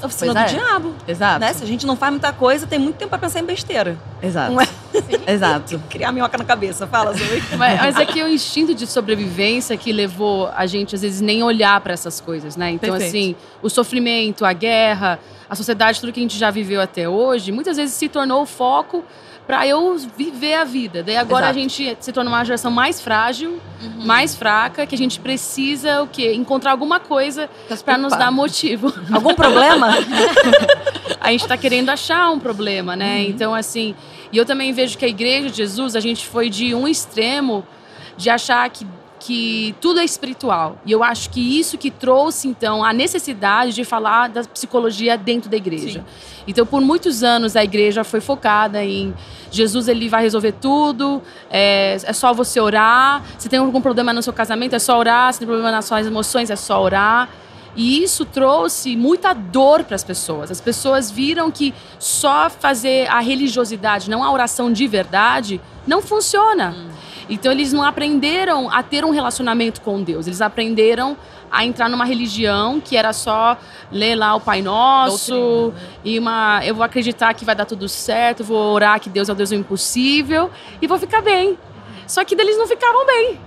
oficina 0.04 0.34
Pois 0.34 0.52
do 0.52 0.58
é. 0.58 0.60
diabo. 0.60 0.96
Exato. 1.08 1.40
Né? 1.40 1.54
Se 1.54 1.64
a 1.64 1.68
gente 1.68 1.86
não 1.86 1.96
faz 1.96 2.12
muita 2.12 2.34
coisa, 2.34 2.68
tem 2.68 2.80
muito 2.80 2.96
tempo 2.98 3.10
pra 3.10 3.20
pensar 3.20 3.40
em 3.40 3.46
besteira. 3.46 3.98
Exato. 4.22 4.56
É? 4.60 4.68
Exato. 5.32 5.82
Criar 5.90 6.12
minhoca 6.12 6.38
na 6.38 6.44
cabeça. 6.44 6.88
Fala, 6.88 7.14
Zoe. 7.14 7.44
Mas, 7.58 7.82
mas 7.82 7.98
é 7.98 8.06
que 8.06 8.22
o 8.22 8.28
instinto 8.28 8.74
de 8.74 8.88
sobrevivência 8.88 9.76
que 9.78 9.92
levou 9.92 10.50
a 10.56 10.66
gente, 10.66 10.96
às 10.96 11.02
vezes, 11.02 11.22
nem 11.22 11.44
olhar 11.44 11.80
para 11.82 11.94
essas 11.94 12.20
coisas, 12.20 12.56
né? 12.56 12.72
Então, 12.72 12.92
Perfeito. 12.92 13.10
assim, 13.10 13.36
o 13.62 13.70
sofrimento, 13.70 14.46
a 14.46 14.54
guerra, 14.54 15.20
a 15.50 15.56
sociedade, 15.56 16.00
tudo 16.00 16.12
que 16.12 16.20
a 16.20 16.24
gente 16.24 16.38
já 16.38 16.50
viveu 16.52 16.82
até 16.82 17.08
hoje, 17.08 17.52
muitas 17.52 17.78
vezes 17.78 17.96
se 17.96 18.10
tornou 18.10 18.42
o 18.42 18.46
foco 18.46 19.04
para 19.46 19.66
eu 19.68 19.98
viver 20.18 20.56
a 20.56 20.64
vida. 20.64 21.04
Daí 21.04 21.16
agora 21.16 21.46
Exato. 21.46 21.60
a 21.60 21.62
gente 21.62 21.98
se 22.00 22.12
torna 22.12 22.30
uma 22.30 22.44
geração 22.44 22.72
mais 22.72 23.00
frágil, 23.00 23.60
mais 24.04 24.36
fraca, 24.36 24.86
que 24.86 24.96
a 24.96 24.98
gente 24.98 25.20
precisa 25.20 26.02
o 26.02 26.08
quê? 26.08 26.34
Encontrar 26.34 26.72
alguma 26.72 27.00
coisa 27.00 27.50
para 27.84 27.98
nos 27.98 28.16
dar 28.16 28.32
motivo. 28.32 28.92
Algum 29.12 29.36
problema? 29.36 29.90
a 31.22 31.32
gente 31.32 31.42
está 31.42 31.58
querendo 31.58 31.90
achar 31.90 32.32
um 32.32 32.40
problema, 32.40 32.96
né? 32.96 33.18
Uhum. 33.18 33.30
Então, 33.30 33.56
assim, 33.56 33.96
e 34.32 34.38
eu 34.38 34.46
também 34.46 34.74
vejo 34.74 34.98
que 34.98 35.06
a 35.06 35.08
igreja 35.08 35.50
de 35.50 35.58
Jesus, 35.58 35.96
a 35.96 36.00
gente 36.00 36.26
foi 36.26 36.50
de 36.50 36.74
um 36.74 36.88
extremo 36.88 37.66
de 38.18 38.30
achar 38.30 38.70
que, 38.70 38.86
que 39.26 39.74
tudo 39.82 40.00
é 40.00 40.06
espiritual. 40.06 40.78
E 40.86 40.92
eu 40.92 41.04
acho 41.04 41.32
que 41.32 41.60
isso 41.60 41.80
que 41.80 41.90
trouxe, 41.90 42.48
então, 42.48 42.84
a 42.84 42.94
necessidade 42.94 43.74
de 43.74 43.84
falar 43.84 44.30
da 44.30 44.44
psicologia 44.44 45.18
dentro 45.18 45.50
da 45.50 45.58
igreja. 45.58 46.06
Então, 46.48 46.64
por 46.64 46.80
muitos 46.80 47.24
anos, 47.24 47.56
a 47.56 47.64
igreja 47.64 48.04
foi 48.04 48.22
focada 48.22 48.84
em 48.84 49.16
Jesus, 49.50 49.88
ele 49.88 50.08
vai 50.08 50.22
resolver 50.22 50.52
tudo, 50.52 51.24
é, 51.50 51.98
é 52.04 52.14
só 52.14 52.36
você 52.36 52.60
orar. 52.60 53.24
Se 53.40 53.50
tem 53.50 53.58
algum 53.58 53.82
problema 53.82 54.14
no 54.14 54.22
seu 54.22 54.32
casamento, 54.32 54.76
é 54.76 54.80
só 54.80 54.96
orar. 54.96 55.34
Se 55.34 55.40
tem 55.40 55.48
problema 55.48 55.72
nas 55.72 55.86
suas 55.86 56.06
emoções, 56.06 56.52
é 56.52 56.56
só 56.56 56.80
orar. 56.80 57.28
E 57.76 58.04
isso 58.04 58.26
trouxe 58.26 58.96
muita 58.96 59.34
dor 59.34 59.84
para 59.86 59.96
as 59.96 60.04
pessoas. 60.04 60.52
As 60.52 60.62
pessoas 60.62 61.10
viram 61.10 61.50
que 61.50 61.74
só 61.98 62.48
fazer 62.48 63.08
a 63.10 63.20
religiosidade, 63.22 64.08
não 64.08 64.24
a 64.24 64.32
oração 64.32 64.72
de 64.72 64.86
verdade, 64.86 65.60
não 65.88 66.00
funciona. 66.00 66.76
Então 67.30 67.52
eles 67.52 67.74
não 67.74 67.84
aprenderam 67.84 68.70
a 68.70 68.84
ter 68.84 69.04
um 69.04 69.10
relacionamento 69.10 69.82
com 69.82 70.02
Deus. 70.02 70.28
Eles 70.28 70.42
aprenderam 70.42 71.18
a 71.52 71.66
entrar 71.66 71.90
numa 71.90 72.06
religião 72.06 72.80
que 72.80 72.98
era 72.98 73.14
só 73.14 73.58
ler 73.92 74.16
lá 74.16 74.36
o 74.36 74.42
Pai 74.42 74.62
Nosso 74.62 75.34
Doutrina, 75.34 75.80
né? 75.80 76.00
e 76.04 76.20
uma 76.20 76.66
eu 76.66 76.76
vou 76.76 76.84
acreditar 76.84 77.34
que 77.34 77.46
vai 77.46 77.56
dar 77.56 77.66
tudo 77.66 77.88
certo, 77.88 78.44
vou 78.44 78.74
orar 78.74 79.00
que 79.00 79.10
Deus 79.10 79.30
é 79.30 79.32
o 79.32 79.36
Deus 79.36 79.50
do 79.50 79.56
impossível 79.56 80.52
e 80.82 80.88
vou 80.88 80.98
ficar 80.98 81.22
bem. 81.22 81.58
Só 82.08 82.24
que 82.24 82.36
eles 82.36 82.58
não 82.58 82.68
ficavam 82.68 83.06
bem. 83.06 83.40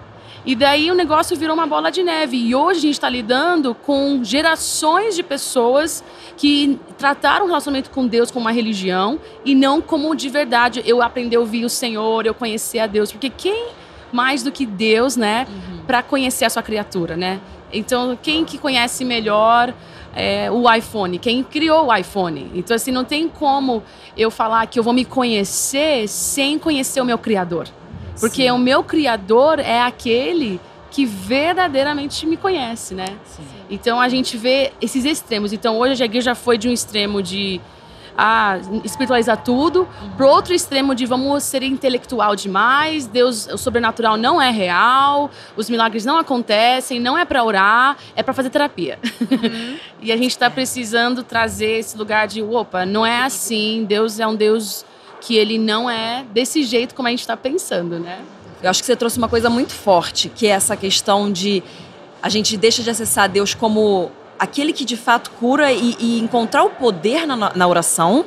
E 0.48 0.54
daí 0.54 0.90
o 0.90 0.94
negócio 0.94 1.36
virou 1.36 1.54
uma 1.54 1.66
bola 1.66 1.90
de 1.90 2.02
neve. 2.02 2.38
E 2.38 2.54
hoje 2.54 2.78
a 2.78 2.80
gente 2.80 2.94
está 2.94 3.10
lidando 3.10 3.74
com 3.74 4.24
gerações 4.24 5.14
de 5.14 5.22
pessoas 5.22 6.02
que 6.38 6.80
trataram 6.96 7.44
o 7.44 7.48
relacionamento 7.48 7.90
com 7.90 8.06
Deus 8.06 8.30
como 8.30 8.46
uma 8.46 8.50
religião 8.50 9.20
e 9.44 9.54
não 9.54 9.82
como 9.82 10.16
de 10.16 10.30
verdade 10.30 10.82
eu 10.86 11.02
aprender 11.02 11.36
a 11.36 11.40
ouvir 11.40 11.66
o 11.66 11.68
Senhor, 11.68 12.24
eu 12.24 12.32
conhecer 12.32 12.78
a 12.78 12.86
Deus. 12.86 13.12
Porque 13.12 13.28
quem 13.28 13.72
mais 14.10 14.42
do 14.42 14.50
que 14.50 14.64
Deus, 14.64 15.18
né, 15.18 15.46
para 15.86 16.02
conhecer 16.02 16.46
a 16.46 16.48
sua 16.48 16.62
criatura, 16.62 17.14
né? 17.14 17.42
Então, 17.70 18.18
quem 18.22 18.42
que 18.42 18.56
conhece 18.56 19.04
melhor 19.04 19.74
é, 20.16 20.50
o 20.50 20.64
iPhone? 20.72 21.18
Quem 21.18 21.44
criou 21.44 21.88
o 21.88 21.94
iPhone? 21.94 22.50
Então, 22.54 22.74
assim, 22.74 22.90
não 22.90 23.04
tem 23.04 23.28
como 23.28 23.82
eu 24.16 24.30
falar 24.30 24.66
que 24.66 24.78
eu 24.78 24.82
vou 24.82 24.94
me 24.94 25.04
conhecer 25.04 26.08
sem 26.08 26.58
conhecer 26.58 27.02
o 27.02 27.04
meu 27.04 27.18
Criador. 27.18 27.68
Porque 28.20 28.44
Sim. 28.44 28.50
o 28.50 28.58
meu 28.58 28.82
criador 28.82 29.58
é 29.58 29.80
aquele 29.80 30.60
que 30.90 31.04
verdadeiramente 31.04 32.26
me 32.26 32.36
conhece, 32.36 32.94
né? 32.94 33.06
Então 33.70 34.00
a 34.00 34.08
gente 34.08 34.36
vê 34.36 34.72
esses 34.80 35.04
extremos. 35.04 35.52
Então 35.52 35.78
hoje 35.78 36.02
a 36.02 36.06
igreja 36.06 36.34
foi 36.34 36.56
de 36.56 36.68
um 36.68 36.72
extremo 36.72 37.22
de 37.22 37.60
a 38.20 38.58
espiritualizar 38.82 39.36
tudo, 39.44 39.86
pro 40.16 40.26
outro 40.26 40.52
extremo 40.52 40.92
de 40.92 41.06
vamos 41.06 41.44
ser 41.44 41.62
intelectual 41.62 42.34
demais, 42.34 43.06
Deus, 43.06 43.46
o 43.46 43.56
sobrenatural 43.56 44.16
não 44.16 44.42
é 44.42 44.50
real, 44.50 45.30
os 45.56 45.70
milagres 45.70 46.04
não 46.04 46.18
acontecem, 46.18 46.98
não 46.98 47.16
é 47.16 47.24
para 47.24 47.44
orar, 47.44 47.96
é 48.16 48.22
para 48.24 48.34
fazer 48.34 48.50
terapia. 48.50 48.98
Uhum. 49.20 49.76
e 50.02 50.10
a 50.10 50.16
gente 50.16 50.32
está 50.32 50.50
precisando 50.50 51.22
trazer 51.22 51.78
esse 51.78 51.96
lugar 51.96 52.26
de, 52.26 52.42
opa, 52.42 52.84
não 52.84 53.06
é 53.06 53.22
assim, 53.22 53.86
Deus 53.88 54.18
é 54.18 54.26
um 54.26 54.34
Deus 54.34 54.84
que 55.20 55.36
ele 55.36 55.58
não 55.58 55.90
é 55.90 56.24
desse 56.32 56.62
jeito 56.62 56.94
como 56.94 57.08
a 57.08 57.10
gente 57.10 57.20
está 57.20 57.36
pensando, 57.36 57.98
né? 57.98 58.20
Eu 58.62 58.70
acho 58.70 58.80
que 58.80 58.86
você 58.86 58.96
trouxe 58.96 59.18
uma 59.18 59.28
coisa 59.28 59.48
muito 59.48 59.72
forte, 59.72 60.28
que 60.28 60.46
é 60.46 60.50
essa 60.50 60.76
questão 60.76 61.30
de 61.30 61.62
a 62.20 62.28
gente 62.28 62.56
deixa 62.56 62.82
de 62.82 62.90
acessar 62.90 63.28
Deus 63.28 63.54
como 63.54 64.10
aquele 64.38 64.72
que 64.72 64.84
de 64.84 64.96
fato 64.96 65.30
cura 65.32 65.72
e, 65.72 65.96
e 65.98 66.20
encontrar 66.20 66.62
o 66.62 66.70
poder 66.70 67.26
na, 67.26 67.36
na, 67.36 67.66
oração 67.66 68.24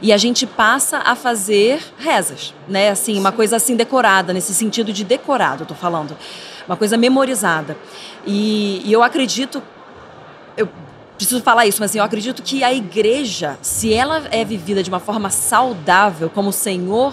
e 0.00 0.12
a 0.12 0.16
gente 0.16 0.46
passa 0.46 0.98
a 0.98 1.16
fazer 1.16 1.82
rezas, 1.98 2.54
né? 2.68 2.90
Assim, 2.90 3.18
uma 3.18 3.32
coisa 3.32 3.56
assim 3.56 3.74
decorada, 3.74 4.32
nesse 4.32 4.54
sentido 4.54 4.92
de 4.92 5.04
decorado, 5.04 5.62
eu 5.62 5.66
tô 5.66 5.74
falando. 5.74 6.16
Uma 6.66 6.76
coisa 6.76 6.96
memorizada. 6.96 7.76
E, 8.26 8.82
e 8.84 8.92
eu 8.92 9.02
acredito, 9.02 9.62
eu 10.56 10.68
preciso 11.18 11.42
falar 11.42 11.66
isso, 11.66 11.80
mas 11.80 11.90
assim, 11.90 11.98
eu 11.98 12.04
acredito 12.04 12.42
que 12.42 12.62
a 12.62 12.72
igreja, 12.72 13.58
se 13.60 13.92
ela 13.92 14.22
é 14.30 14.44
vivida 14.44 14.82
de 14.82 14.88
uma 14.88 15.00
forma 15.00 15.28
saudável, 15.30 16.30
como 16.30 16.50
o 16.50 16.52
Senhor 16.52 17.12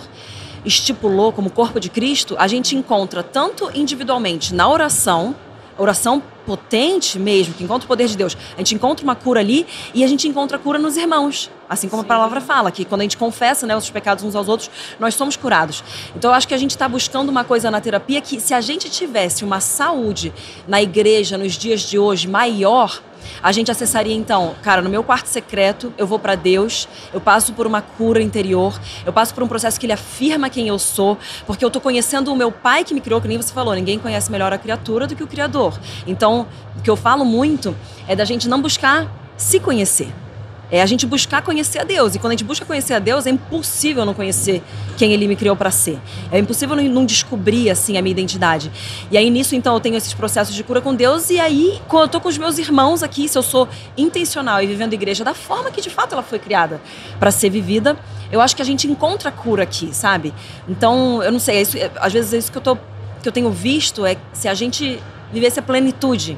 estipulou, 0.63 1.33
como 1.33 1.49
corpo 1.49 1.79
de 1.79 1.89
Cristo, 1.89 2.35
a 2.37 2.47
gente 2.47 2.75
encontra 2.75 3.23
tanto 3.23 3.69
individualmente 3.73 4.53
na 4.53 4.69
oração, 4.69 5.35
oração 5.77 6.21
potente 6.45 7.17
mesmo, 7.17 7.55
que 7.55 7.63
encontra 7.63 7.85
o 7.85 7.87
poder 7.87 8.07
de 8.07 8.15
Deus, 8.15 8.37
a 8.53 8.57
gente 8.57 8.75
encontra 8.75 9.03
uma 9.03 9.15
cura 9.15 9.39
ali 9.39 9.65
e 9.93 10.03
a 10.03 10.07
gente 10.07 10.27
encontra 10.27 10.57
a 10.57 10.59
cura 10.59 10.77
nos 10.77 10.95
irmãos. 10.95 11.49
Assim 11.67 11.89
como 11.89 12.03
Sim. 12.03 12.05
a 12.05 12.07
palavra 12.07 12.39
fala, 12.39 12.71
que 12.71 12.85
quando 12.85 13.01
a 13.01 13.03
gente 13.03 13.17
confessa 13.17 13.65
né, 13.65 13.75
os 13.75 13.89
pecados 13.89 14.23
uns 14.23 14.35
aos 14.35 14.47
outros, 14.47 14.69
nós 14.99 15.15
somos 15.15 15.35
curados. 15.35 15.83
Então 16.15 16.29
eu 16.29 16.35
acho 16.35 16.47
que 16.47 16.53
a 16.53 16.57
gente 16.57 16.71
está 16.71 16.87
buscando 16.87 17.29
uma 17.29 17.43
coisa 17.43 17.71
na 17.71 17.81
terapia 17.81 18.21
que, 18.21 18.39
se 18.39 18.53
a 18.53 18.61
gente 18.61 18.87
tivesse 18.89 19.43
uma 19.43 19.59
saúde 19.59 20.31
na 20.67 20.79
igreja 20.79 21.39
nos 21.39 21.53
dias 21.53 21.81
de 21.81 21.97
hoje 21.97 22.27
maior, 22.27 23.01
a 23.41 23.51
gente 23.51 23.71
acessaria 23.71 24.13
então, 24.13 24.55
cara, 24.61 24.81
no 24.81 24.89
meu 24.89 25.03
quarto 25.03 25.27
secreto, 25.27 25.93
eu 25.97 26.07
vou 26.07 26.19
para 26.19 26.35
Deus, 26.35 26.87
eu 27.13 27.21
passo 27.21 27.53
por 27.53 27.67
uma 27.67 27.81
cura 27.81 28.21
interior, 28.21 28.79
eu 29.05 29.13
passo 29.13 29.33
por 29.33 29.43
um 29.43 29.47
processo 29.47 29.79
que 29.79 29.85
ele 29.85 29.93
afirma 29.93 30.49
quem 30.49 30.67
eu 30.67 30.79
sou, 30.79 31.17
porque 31.45 31.63
eu 31.63 31.71
tô 31.71 31.79
conhecendo 31.79 32.31
o 32.31 32.35
meu 32.35 32.51
pai 32.51 32.83
que 32.83 32.93
me 32.93 33.01
criou, 33.01 33.21
que 33.21 33.27
nem 33.27 33.37
você 33.37 33.53
falou, 33.53 33.73
ninguém 33.73 33.99
conhece 33.99 34.31
melhor 34.31 34.51
a 34.53 34.57
criatura 34.57 35.07
do 35.07 35.15
que 35.15 35.23
o 35.23 35.27
criador. 35.27 35.79
Então, 36.07 36.47
o 36.77 36.81
que 36.81 36.89
eu 36.89 36.95
falo 36.95 37.23
muito 37.23 37.75
é 38.07 38.15
da 38.15 38.25
gente 38.25 38.47
não 38.47 38.61
buscar 38.61 39.07
se 39.37 39.59
conhecer. 39.59 40.24
É 40.71 40.81
a 40.81 40.85
gente 40.85 41.05
buscar 41.05 41.41
conhecer 41.41 41.79
a 41.79 41.83
Deus. 41.83 42.15
E 42.15 42.19
quando 42.19 42.31
a 42.31 42.33
gente 42.33 42.43
busca 42.43 42.65
conhecer 42.65 42.93
a 42.93 42.99
Deus, 42.99 43.25
é 43.25 43.29
impossível 43.29 44.05
não 44.05 44.13
conhecer 44.13 44.63
quem 44.97 45.13
Ele 45.13 45.27
me 45.27 45.35
criou 45.35 45.55
para 45.55 45.69
ser. 45.69 45.99
É 46.31 46.39
impossível 46.39 46.75
não 46.75 47.05
descobrir, 47.05 47.69
assim, 47.69 47.97
a 47.97 48.01
minha 48.01 48.11
identidade. 48.11 48.71
E 49.11 49.17
aí, 49.17 49.29
nisso, 49.29 49.55
então, 49.55 49.73
eu 49.73 49.79
tenho 49.79 49.95
esses 49.95 50.13
processos 50.13 50.55
de 50.55 50.63
cura 50.63 50.81
com 50.81 50.93
Deus. 50.93 51.29
E 51.29 51.39
aí, 51.39 51.79
quando 51.87 52.03
eu 52.03 52.09
tô 52.09 52.19
com 52.19 52.29
os 52.29 52.37
meus 52.37 52.57
irmãos 52.57 53.03
aqui, 53.03 53.27
se 53.27 53.37
eu 53.37 53.43
sou 53.43 53.67
intencional 53.97 54.61
e 54.61 54.67
vivendo 54.67 54.91
a 54.93 54.95
igreja 54.95 55.23
da 55.23 55.33
forma 55.33 55.69
que, 55.69 55.81
de 55.81 55.89
fato, 55.89 56.13
ela 56.13 56.23
foi 56.23 56.39
criada 56.39 56.81
para 57.19 57.31
ser 57.31 57.49
vivida, 57.49 57.97
eu 58.31 58.41
acho 58.41 58.55
que 58.55 58.61
a 58.61 58.65
gente 58.65 58.87
encontra 58.87 59.31
cura 59.31 59.63
aqui, 59.63 59.93
sabe? 59.93 60.33
Então, 60.67 61.21
eu 61.21 61.31
não 61.31 61.39
sei, 61.39 61.57
é 61.57 61.61
isso, 61.61 61.77
é, 61.77 61.91
às 61.97 62.11
vezes 62.11 62.33
é 62.33 62.37
isso 62.37 62.51
que 62.51 62.57
eu, 62.57 62.61
tô, 62.61 62.75
que 63.21 63.27
eu 63.27 63.31
tenho 63.31 63.51
visto, 63.51 64.05
é 64.05 64.17
se 64.33 64.47
a 64.47 64.53
gente 64.53 65.01
vivesse 65.31 65.59
a 65.59 65.63
plenitude 65.63 66.37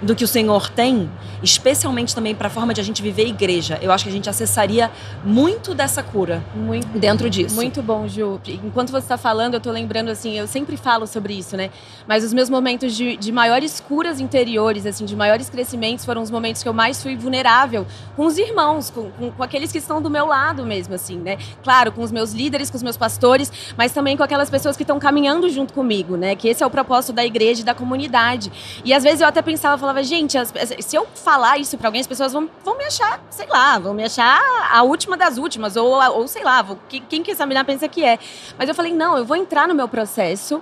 do 0.00 0.14
que 0.14 0.24
o 0.24 0.28
Senhor 0.28 0.68
tem, 0.70 1.10
especialmente 1.42 2.14
também 2.14 2.34
para 2.34 2.48
a 2.48 2.50
forma 2.50 2.74
de 2.74 2.80
a 2.80 2.84
gente 2.84 3.02
viver 3.02 3.24
a 3.24 3.28
igreja. 3.28 3.78
Eu 3.80 3.90
acho 3.92 4.04
que 4.04 4.10
a 4.10 4.12
gente 4.12 4.28
acessaria 4.28 4.90
muito 5.24 5.74
dessa 5.74 6.02
cura 6.02 6.44
muito, 6.54 6.86
dentro 6.98 7.30
disso. 7.30 7.54
Muito 7.54 7.82
bom, 7.82 8.06
Ju. 8.06 8.40
Enquanto 8.64 8.90
você 8.90 9.04
está 9.04 9.16
falando, 9.16 9.54
eu 9.54 9.58
estou 9.58 9.72
lembrando, 9.72 10.10
assim, 10.10 10.38
eu 10.38 10.46
sempre 10.46 10.76
falo 10.76 11.06
sobre 11.06 11.34
isso, 11.34 11.56
né? 11.56 11.70
Mas 12.06 12.24
os 12.24 12.32
meus 12.32 12.50
momentos 12.50 12.94
de, 12.94 13.16
de 13.16 13.32
maiores 13.32 13.80
curas 13.80 14.20
interiores, 14.20 14.86
assim, 14.86 15.04
de 15.04 15.16
maiores 15.16 15.48
crescimentos, 15.48 16.04
foram 16.04 16.22
os 16.22 16.30
momentos 16.30 16.62
que 16.62 16.68
eu 16.68 16.74
mais 16.74 17.02
fui 17.02 17.16
vulnerável 17.16 17.86
com 18.14 18.26
os 18.26 18.38
irmãos, 18.38 18.90
com, 18.90 19.10
com, 19.10 19.30
com 19.30 19.42
aqueles 19.42 19.72
que 19.72 19.78
estão 19.78 20.00
do 20.00 20.10
meu 20.10 20.26
lado 20.26 20.64
mesmo, 20.64 20.94
assim, 20.94 21.16
né? 21.18 21.38
Claro, 21.62 21.92
com 21.92 22.02
os 22.02 22.12
meus 22.12 22.32
líderes, 22.32 22.70
com 22.70 22.76
os 22.76 22.82
meus 22.82 22.96
pastores, 22.96 23.52
mas 23.76 23.92
também 23.92 24.16
com 24.16 24.22
aquelas 24.22 24.50
pessoas 24.50 24.76
que 24.76 24.82
estão 24.82 24.98
caminhando 24.98 25.48
junto 25.48 25.72
comigo, 25.72 26.16
né? 26.16 26.34
Que 26.34 26.48
esse 26.48 26.62
é 26.62 26.66
o 26.66 26.70
propósito 26.70 27.12
da 27.12 27.24
igreja 27.24 27.62
e 27.62 27.64
da 27.64 27.74
comunidade. 27.74 28.52
E 28.84 28.92
às 28.92 29.02
vezes 29.02 29.20
eu 29.20 29.26
até 29.26 29.42
pensava, 29.42 29.85
falava, 29.86 30.02
gente, 30.02 30.36
as, 30.36 30.52
se 30.80 30.96
eu 30.96 31.06
falar 31.14 31.58
isso 31.58 31.78
para 31.78 31.88
alguém, 31.88 32.00
as 32.00 32.06
pessoas 32.06 32.32
vão, 32.32 32.50
vão 32.64 32.76
me 32.76 32.84
achar, 32.84 33.20
sei 33.30 33.46
lá, 33.46 33.78
vão 33.78 33.94
me 33.94 34.04
achar 34.04 34.40
a 34.72 34.82
última 34.82 35.16
das 35.16 35.38
últimas, 35.38 35.76
ou, 35.76 35.94
ou 36.12 36.26
sei 36.26 36.42
lá, 36.42 36.60
vou, 36.62 36.78
quem 36.88 37.22
que 37.22 37.30
examinar 37.30 37.64
pensa 37.64 37.86
que 37.86 38.04
é. 38.04 38.18
Mas 38.58 38.68
eu 38.68 38.74
falei, 38.74 38.92
não, 38.92 39.16
eu 39.16 39.24
vou 39.24 39.36
entrar 39.36 39.68
no 39.68 39.74
meu 39.74 39.88
processo, 39.88 40.60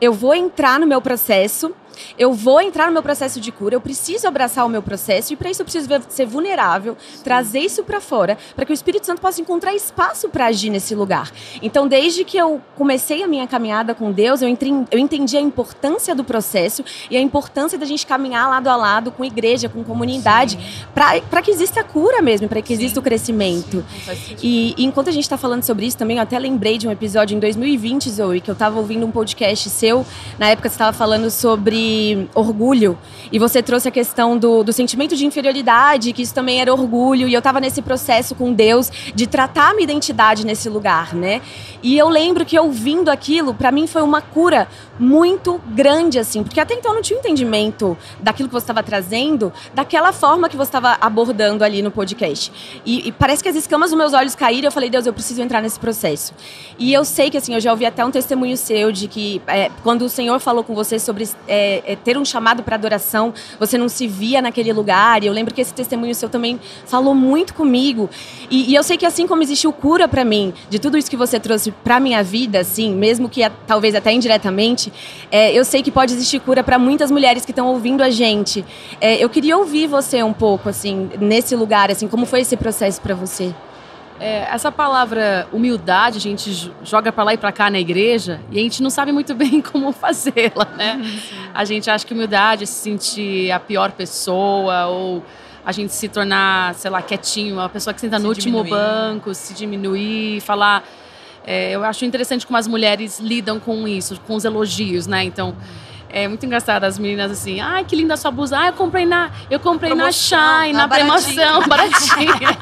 eu 0.00 0.12
vou 0.12 0.34
entrar 0.34 0.78
no 0.78 0.86
meu 0.86 1.00
processo 1.00 1.74
eu 2.18 2.32
vou 2.32 2.60
entrar 2.60 2.86
no 2.86 2.92
meu 2.92 3.02
processo 3.02 3.40
de 3.40 3.50
cura, 3.52 3.74
eu 3.74 3.80
preciso 3.80 4.26
abraçar 4.26 4.64
o 4.64 4.68
meu 4.68 4.82
processo 4.82 5.32
e 5.32 5.36
para 5.36 5.50
isso 5.50 5.62
eu 5.62 5.64
preciso 5.64 5.88
ser 6.08 6.26
vulnerável, 6.26 6.96
trazer 7.22 7.60
isso 7.60 7.82
para 7.84 8.00
fora, 8.00 8.38
para 8.54 8.64
que 8.64 8.72
o 8.72 8.74
Espírito 8.74 9.06
Santo 9.06 9.20
possa 9.20 9.40
encontrar 9.40 9.74
espaço 9.74 10.28
para 10.28 10.46
agir 10.46 10.70
nesse 10.70 10.94
lugar. 10.94 11.30
Então, 11.60 11.86
desde 11.86 12.24
que 12.24 12.36
eu 12.36 12.60
comecei 12.76 13.22
a 13.22 13.26
minha 13.26 13.46
caminhada 13.46 13.94
com 13.94 14.12
Deus, 14.12 14.42
eu, 14.42 14.48
entrei, 14.48 14.72
eu 14.90 14.98
entendi 14.98 15.36
a 15.36 15.40
importância 15.40 16.14
do 16.14 16.24
processo 16.24 16.84
e 17.10 17.16
a 17.16 17.20
importância 17.20 17.78
da 17.78 17.86
gente 17.86 18.06
caminhar 18.06 18.48
lado 18.48 18.68
a 18.68 18.76
lado 18.76 19.10
com 19.10 19.24
igreja, 19.24 19.68
com 19.68 19.84
comunidade, 19.84 20.58
para 20.94 21.42
que 21.42 21.50
exista 21.50 21.80
a 21.80 21.84
cura 21.84 22.22
mesmo, 22.22 22.48
para 22.48 22.62
que 22.62 22.72
exista 22.72 22.94
Sim. 22.94 23.00
o 23.00 23.02
crescimento. 23.02 23.84
E, 24.42 24.74
e, 24.76 24.84
enquanto 24.84 25.08
a 25.08 25.12
gente 25.12 25.24
está 25.24 25.36
falando 25.36 25.62
sobre 25.62 25.86
isso 25.86 25.96
também, 25.96 26.16
eu 26.16 26.22
até 26.22 26.38
lembrei 26.38 26.78
de 26.78 26.86
um 26.86 26.90
episódio 26.90 27.36
em 27.36 27.40
2020, 27.40 28.10
Zoe, 28.10 28.40
que 28.40 28.50
eu 28.50 28.54
estava 28.54 28.78
ouvindo 28.78 29.06
um 29.06 29.10
podcast 29.10 29.68
seu, 29.70 30.06
na 30.38 30.48
época 30.48 30.68
você 30.68 30.74
estava 30.74 30.92
falando 30.92 31.30
sobre 31.30 31.81
orgulho. 32.34 32.98
E 33.30 33.38
você 33.38 33.62
trouxe 33.62 33.88
a 33.88 33.90
questão 33.90 34.36
do, 34.36 34.62
do 34.62 34.72
sentimento 34.72 35.16
de 35.16 35.24
inferioridade, 35.24 36.12
que 36.12 36.22
isso 36.22 36.34
também 36.34 36.60
era 36.60 36.72
orgulho. 36.72 37.28
E 37.28 37.32
eu 37.34 37.38
estava 37.38 37.60
nesse 37.60 37.80
processo 37.80 38.34
com 38.34 38.52
Deus 38.52 38.90
de 39.14 39.26
tratar 39.26 39.72
minha 39.72 39.84
identidade 39.84 40.44
nesse 40.44 40.68
lugar, 40.68 41.14
né? 41.14 41.40
E 41.82 41.96
eu 41.96 42.08
lembro 42.08 42.44
que 42.44 42.58
ouvindo 42.58 43.10
aquilo, 43.10 43.54
para 43.54 43.72
mim 43.72 43.86
foi 43.86 44.02
uma 44.02 44.20
cura 44.20 44.68
muito 44.98 45.60
grande, 45.68 46.18
assim. 46.18 46.42
Porque 46.42 46.60
até 46.60 46.74
então 46.74 46.92
eu 46.92 46.96
não 46.96 47.02
tinha 47.02 47.18
entendimento 47.18 47.96
daquilo 48.20 48.48
que 48.48 48.54
você 48.54 48.64
estava 48.64 48.82
trazendo, 48.82 49.52
daquela 49.74 50.12
forma 50.12 50.48
que 50.48 50.56
você 50.56 50.68
estava 50.68 50.96
abordando 51.00 51.64
ali 51.64 51.82
no 51.82 51.90
podcast. 51.90 52.52
E, 52.84 53.08
e, 53.08 53.12
parece 53.12 53.42
que 53.42 53.48
as 53.48 53.56
escamas 53.56 53.90
dos 53.90 53.98
meus 53.98 54.12
olhos 54.12 54.34
caíram. 54.34 54.68
Eu 54.68 54.72
falei, 54.72 54.90
Deus, 54.90 55.06
eu 55.06 55.12
preciso 55.12 55.42
entrar 55.42 55.62
nesse 55.62 55.78
processo. 55.78 56.32
E 56.78 56.92
eu 56.92 57.04
sei 57.04 57.30
que, 57.30 57.36
assim, 57.36 57.54
eu 57.54 57.60
já 57.60 57.70
ouvi 57.70 57.86
até 57.86 58.04
um 58.04 58.10
testemunho 58.10 58.56
seu 58.56 58.92
de 58.92 59.08
que 59.08 59.40
é, 59.46 59.70
quando 59.82 60.02
o 60.02 60.08
Senhor 60.08 60.38
falou 60.40 60.62
com 60.62 60.74
você 60.74 60.98
sobre 60.98 61.28
é, 61.48 61.71
é, 61.86 61.96
ter 61.96 62.18
um 62.18 62.24
chamado 62.24 62.62
para 62.62 62.76
adoração, 62.76 63.32
você 63.58 63.78
não 63.78 63.88
se 63.88 64.06
via 64.06 64.42
naquele 64.42 64.72
lugar. 64.72 65.22
E 65.22 65.26
eu 65.26 65.32
lembro 65.32 65.54
que 65.54 65.60
esse 65.60 65.72
testemunho 65.72 66.14
seu 66.14 66.28
também 66.28 66.60
falou 66.86 67.14
muito 67.14 67.54
comigo. 67.54 68.08
E, 68.50 68.70
e 68.70 68.74
eu 68.74 68.82
sei 68.82 68.96
que 68.96 69.06
assim 69.06 69.26
como 69.26 69.42
existiu 69.42 69.72
cura 69.72 70.06
para 70.08 70.24
mim, 70.24 70.52
de 70.68 70.78
tudo 70.78 70.98
isso 70.98 71.10
que 71.10 71.16
você 71.16 71.38
trouxe 71.38 71.70
para 71.70 71.98
minha 72.00 72.22
vida, 72.22 72.60
assim, 72.60 72.94
mesmo 72.94 73.28
que 73.28 73.40
talvez 73.66 73.94
até 73.94 74.12
indiretamente, 74.12 74.92
é, 75.30 75.52
eu 75.52 75.64
sei 75.64 75.82
que 75.82 75.90
pode 75.90 76.12
existir 76.12 76.40
cura 76.40 76.62
para 76.62 76.78
muitas 76.78 77.10
mulheres 77.10 77.44
que 77.44 77.52
estão 77.52 77.68
ouvindo 77.68 78.02
a 78.02 78.10
gente. 78.10 78.64
É, 79.00 79.22
eu 79.22 79.28
queria 79.28 79.56
ouvir 79.56 79.86
você 79.86 80.22
um 80.22 80.32
pouco, 80.32 80.68
assim, 80.68 81.10
nesse 81.20 81.56
lugar, 81.56 81.90
assim, 81.90 82.08
como 82.08 82.26
foi 82.26 82.40
esse 82.40 82.56
processo 82.56 83.00
para 83.00 83.14
você? 83.14 83.54
É, 84.22 84.46
essa 84.52 84.70
palavra 84.70 85.48
humildade 85.52 86.16
a 86.16 86.20
gente 86.20 86.72
joga 86.84 87.10
para 87.10 87.24
lá 87.24 87.34
e 87.34 87.36
para 87.36 87.50
cá 87.50 87.68
na 87.68 87.80
igreja 87.80 88.40
e 88.52 88.58
a 88.60 88.62
gente 88.62 88.80
não 88.80 88.88
sabe 88.88 89.10
muito 89.10 89.34
bem 89.34 89.60
como 89.60 89.90
fazê-la, 89.90 90.64
né? 90.76 90.94
Uhum, 90.94 91.50
a 91.52 91.64
gente 91.64 91.90
acha 91.90 92.06
que 92.06 92.14
humildade 92.14 92.62
é 92.62 92.66
se 92.66 92.74
sentir 92.74 93.50
a 93.50 93.58
pior 93.58 93.90
pessoa 93.90 94.86
ou 94.86 95.24
a 95.64 95.72
gente 95.72 95.92
se 95.92 96.08
tornar, 96.08 96.72
sei 96.76 96.88
lá, 96.88 97.02
quietinho, 97.02 97.56
uma 97.56 97.68
pessoa 97.68 97.92
que 97.92 98.00
senta 98.00 98.16
se 98.16 98.22
no 98.22 98.28
último 98.28 98.62
diminuir. 98.62 98.70
banco, 98.70 99.34
se 99.34 99.54
diminuir, 99.54 100.40
falar. 100.40 100.84
É, 101.44 101.72
eu 101.72 101.82
acho 101.82 102.04
interessante 102.04 102.46
como 102.46 102.56
as 102.56 102.68
mulheres 102.68 103.18
lidam 103.18 103.58
com 103.58 103.88
isso, 103.88 104.20
com 104.24 104.36
os 104.36 104.44
elogios, 104.44 105.08
né? 105.08 105.24
Então. 105.24 105.48
Uhum 105.48 105.81
é 106.12 106.28
muito 106.28 106.44
engraçado 106.44 106.84
as 106.84 106.98
meninas 106.98 107.32
assim, 107.32 107.60
ai, 107.60 107.84
que 107.84 107.96
linda 107.96 108.16
sua 108.16 108.30
blusa. 108.30 108.58
Ah, 108.58 108.66
eu 108.66 108.72
comprei 108.74 109.06
na, 109.06 109.30
eu 109.50 109.58
comprei 109.58 109.90
promoção, 109.90 110.38
na 110.38 110.62
Shine, 110.62 110.72
na, 110.74 110.88
promoção, 110.88 111.62
baratinha. 111.66 112.58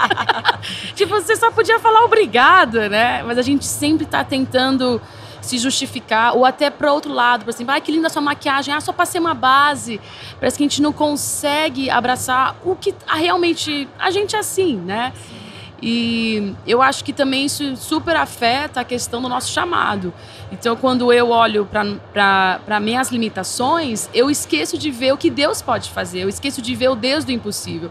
tipo, 0.95 1.13
você 1.13 1.35
só 1.35 1.51
podia 1.51 1.79
falar 1.81 2.05
obrigado, 2.05 2.79
né? 2.89 3.23
Mas 3.25 3.37
a 3.39 3.43
gente 3.43 3.67
sempre 3.67 4.07
tá 4.07 4.23
tentando 4.23 5.03
se 5.41 5.59
justificar, 5.59 6.37
ou 6.37 6.45
até 6.45 6.71
para 6.71 6.93
outro 6.93 7.13
lado, 7.13 7.45
por 7.45 7.51
exemplo, 7.51 7.75
ah, 7.75 7.81
que 7.81 7.91
linda 7.91 8.09
sua 8.09 8.23
maquiagem, 8.23 8.73
ah, 8.73 8.81
só 8.81 8.93
passei 8.93 9.21
uma 9.21 9.35
base. 9.35 10.01
Parece 10.39 10.57
que 10.57 10.63
a 10.63 10.67
gente 10.69 10.83
não 10.83 10.93
consegue 10.93 11.91
abraçar 11.91 12.57
o 12.65 12.77
que 12.77 12.95
realmente 13.09 13.89
a 13.99 14.11
gente 14.11 14.37
é 14.37 14.39
assim, 14.39 14.77
né? 14.77 15.13
Sim. 15.17 15.40
E 15.83 16.55
eu 16.67 16.83
acho 16.83 17.03
que 17.03 17.13
também 17.13 17.47
isso 17.47 17.75
super 17.77 18.15
afeta 18.17 18.81
a 18.81 18.85
questão 18.85 19.23
do 19.23 19.29
nosso 19.29 19.51
chamado. 19.51 20.13
Então, 20.53 20.77
quando 20.77 21.13
eu 21.13 21.31
olho 21.31 21.67
para 21.67 22.81
minhas 22.81 23.11
limitações, 23.11 24.09
eu 24.13 24.31
esqueço 24.31 24.77
de 24.77 24.91
ver 24.91 25.13
o 25.13 25.17
que 25.17 25.31
Deus 25.31 25.63
pode 25.63 25.91
fazer, 25.91 26.21
eu 26.21 26.29
esqueço 26.29 26.61
de 26.61 26.75
ver 26.75 26.91
o 26.91 26.95
Deus 26.95 27.25
do 27.25 27.33
impossível. 27.33 27.91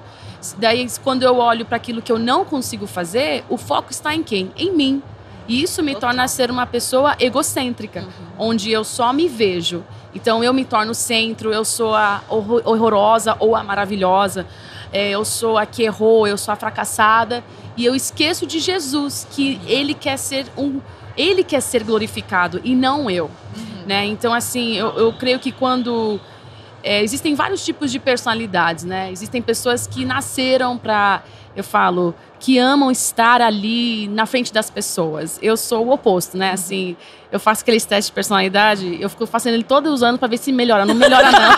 Daí, 0.57 0.87
quando 1.03 1.23
eu 1.23 1.37
olho 1.37 1.65
para 1.65 1.77
aquilo 1.77 2.01
que 2.01 2.11
eu 2.11 2.19
não 2.19 2.45
consigo 2.45 2.85
fazer, 2.85 3.43
o 3.49 3.57
foco 3.57 3.91
está 3.91 4.13
em 4.13 4.23
quem? 4.23 4.51
Em 4.55 4.71
mim. 4.71 5.01
E 5.47 5.63
isso 5.63 5.81
me 5.81 5.95
Total. 5.95 6.11
torna 6.11 6.27
ser 6.27 6.51
uma 6.51 6.67
pessoa 6.67 7.15
egocêntrica, 7.19 8.01
uhum. 8.01 8.49
onde 8.49 8.71
eu 8.71 8.83
só 8.83 9.11
me 9.11 9.27
vejo. 9.27 9.83
Então 10.13 10.43
eu 10.43 10.53
me 10.53 10.63
torno 10.63 10.93
centro, 10.93 11.51
eu 11.51 11.65
sou 11.65 11.95
a 11.95 12.21
horrorosa 12.29 13.35
ou 13.39 13.55
a 13.55 13.63
maravilhosa, 13.63 14.45
é, 14.93 15.09
eu 15.09 15.25
sou 15.25 15.57
a 15.57 15.65
que 15.65 15.83
errou, 15.83 16.27
eu 16.27 16.37
sou 16.37 16.51
a 16.51 16.55
fracassada. 16.55 17.43
E 17.79 17.85
eu 17.85 17.95
esqueço 17.95 18.45
de 18.45 18.59
Jesus, 18.59 19.25
que 19.31 19.57
ele 19.65 19.93
quer 19.93 20.17
ser 20.17 20.47
um. 20.57 20.81
Ele 21.15 21.45
quer 21.45 21.61
ser 21.61 21.81
glorificado 21.81 22.59
e 22.61 22.75
não 22.75 23.09
eu. 23.09 23.31
Uhum. 23.55 23.85
Né? 23.87 24.05
Então, 24.05 24.33
assim, 24.33 24.73
eu, 24.75 24.89
eu 24.97 25.13
creio 25.13 25.39
que 25.39 25.49
quando. 25.49 26.19
É, 26.83 27.01
existem 27.01 27.35
vários 27.35 27.63
tipos 27.63 27.89
de 27.89 27.97
personalidades, 27.97 28.83
né? 28.83 29.09
Existem 29.13 29.41
pessoas 29.41 29.87
que 29.87 30.03
nasceram 30.03 30.77
para 30.77 31.23
eu 31.55 31.63
falo, 31.63 32.13
que 32.39 32.57
amam 32.57 32.91
estar 32.91 33.41
ali 33.41 34.07
na 34.09 34.25
frente 34.25 34.53
das 34.53 34.69
pessoas. 34.69 35.39
Eu 35.41 35.55
sou 35.55 35.87
o 35.87 35.93
oposto, 35.93 36.37
né? 36.37 36.51
Assim, 36.51 36.97
eu 37.31 37.39
faço 37.39 37.61
aqueles 37.61 37.85
testes 37.85 38.07
de 38.07 38.11
personalidade, 38.11 38.97
eu 38.99 39.07
fico 39.07 39.27
fazendo 39.27 39.53
ele 39.53 39.63
todos 39.63 39.93
os 39.93 40.01
anos 40.01 40.19
para 40.19 40.27
ver 40.27 40.37
se 40.37 40.51
melhora. 40.51 40.83
Não 40.83 40.95
melhora, 40.95 41.29
não. 41.31 41.51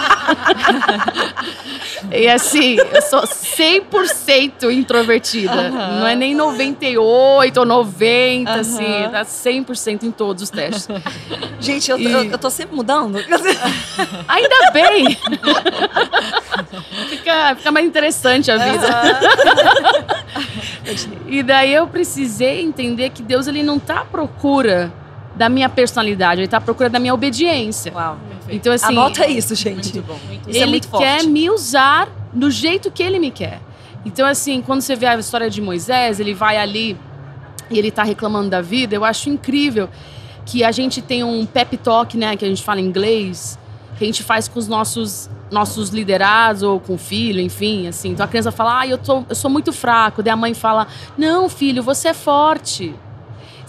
e 2.11 2.27
assim, 2.27 2.75
eu 2.75 3.01
sou 3.01 3.21
100% 3.21 4.69
introvertida. 4.69 5.53
Uhum. 5.53 5.99
Não 5.99 6.07
é 6.07 6.13
nem 6.13 6.35
98 6.35 7.57
ou 7.57 7.65
90, 7.65 8.51
uhum. 8.51 8.59
assim, 8.59 9.09
tá 9.11 9.23
100% 9.23 10.03
em 10.03 10.11
todos 10.11 10.43
os 10.43 10.49
testes. 10.49 10.89
Gente, 11.61 11.89
eu, 11.89 11.97
e... 11.97 12.11
eu, 12.11 12.23
eu 12.25 12.37
tô 12.37 12.49
sempre 12.49 12.75
mudando. 12.75 13.17
Ainda 14.27 14.71
bem! 14.73 15.17
fica, 17.07 17.55
fica 17.55 17.71
mais 17.71 17.85
interessante 17.85 18.51
a 18.51 18.57
vida. 18.57 18.87
Uhum. 20.85 21.29
e 21.29 21.41
daí 21.41 21.73
eu 21.73 21.87
precisei 21.87 22.61
entender 22.61 23.11
que 23.11 23.23
Deus 23.23 23.47
ele 23.47 23.63
não 23.63 23.79
tá 23.79 23.99
à 24.01 24.05
procura 24.05 24.91
da 25.41 25.49
minha 25.49 25.67
personalidade, 25.67 26.41
ele 26.41 26.47
tá 26.47 26.57
à 26.57 26.61
procura 26.61 26.87
da 26.87 26.99
minha 26.99 27.15
obediência. 27.15 27.91
Uau. 27.95 28.15
Então 28.47 28.71
assim, 28.71 28.85
anota 28.85 29.25
isso, 29.25 29.55
gente. 29.55 29.91
Muito 29.93 30.07
bom. 30.07 30.19
Muito 30.27 30.47
ele 30.47 30.59
é 30.59 30.65
muito 30.67 30.87
quer 30.87 31.23
me 31.23 31.49
usar 31.49 32.07
do 32.31 32.51
jeito 32.51 32.91
que 32.91 33.01
ele 33.01 33.17
me 33.17 33.31
quer. 33.31 33.59
Então 34.05 34.27
assim, 34.27 34.61
quando 34.61 34.81
você 34.81 34.95
vê 34.95 35.07
a 35.07 35.17
história 35.17 35.49
de 35.49 35.59
Moisés, 35.59 36.19
ele 36.19 36.35
vai 36.35 36.57
ali 36.57 36.95
e 37.71 37.79
ele 37.79 37.89
tá 37.89 38.03
reclamando 38.03 38.51
da 38.51 38.61
vida, 38.61 38.93
eu 38.93 39.03
acho 39.03 39.31
incrível 39.31 39.89
que 40.45 40.63
a 40.63 40.71
gente 40.71 41.01
tem 41.01 41.23
um 41.23 41.43
pep 41.43 41.75
talk, 41.77 42.15
né, 42.15 42.37
que 42.37 42.45
a 42.45 42.47
gente 42.47 42.61
fala 42.61 42.79
em 42.79 42.85
inglês, 42.85 43.57
que 43.97 44.03
a 44.03 44.05
gente 44.05 44.21
faz 44.21 44.47
com 44.47 44.59
os 44.59 44.67
nossos 44.67 45.27
nossos 45.49 45.89
liderados 45.89 46.61
ou 46.61 46.79
com 46.79 46.93
o 46.93 46.97
filho, 46.99 47.41
enfim, 47.41 47.87
assim. 47.87 48.11
Então 48.11 48.23
a 48.23 48.29
criança 48.29 48.51
fala: 48.51 48.81
"Ah, 48.81 48.87
eu 48.87 48.99
tô 48.99 49.23
eu 49.27 49.35
sou 49.35 49.49
muito 49.49 49.73
fraco". 49.73 50.21
Daí 50.21 50.31
a 50.31 50.35
mãe 50.35 50.53
fala: 50.53 50.85
"Não, 51.17 51.49
filho, 51.49 51.81
você 51.81 52.09
é 52.09 52.13
forte". 52.13 52.93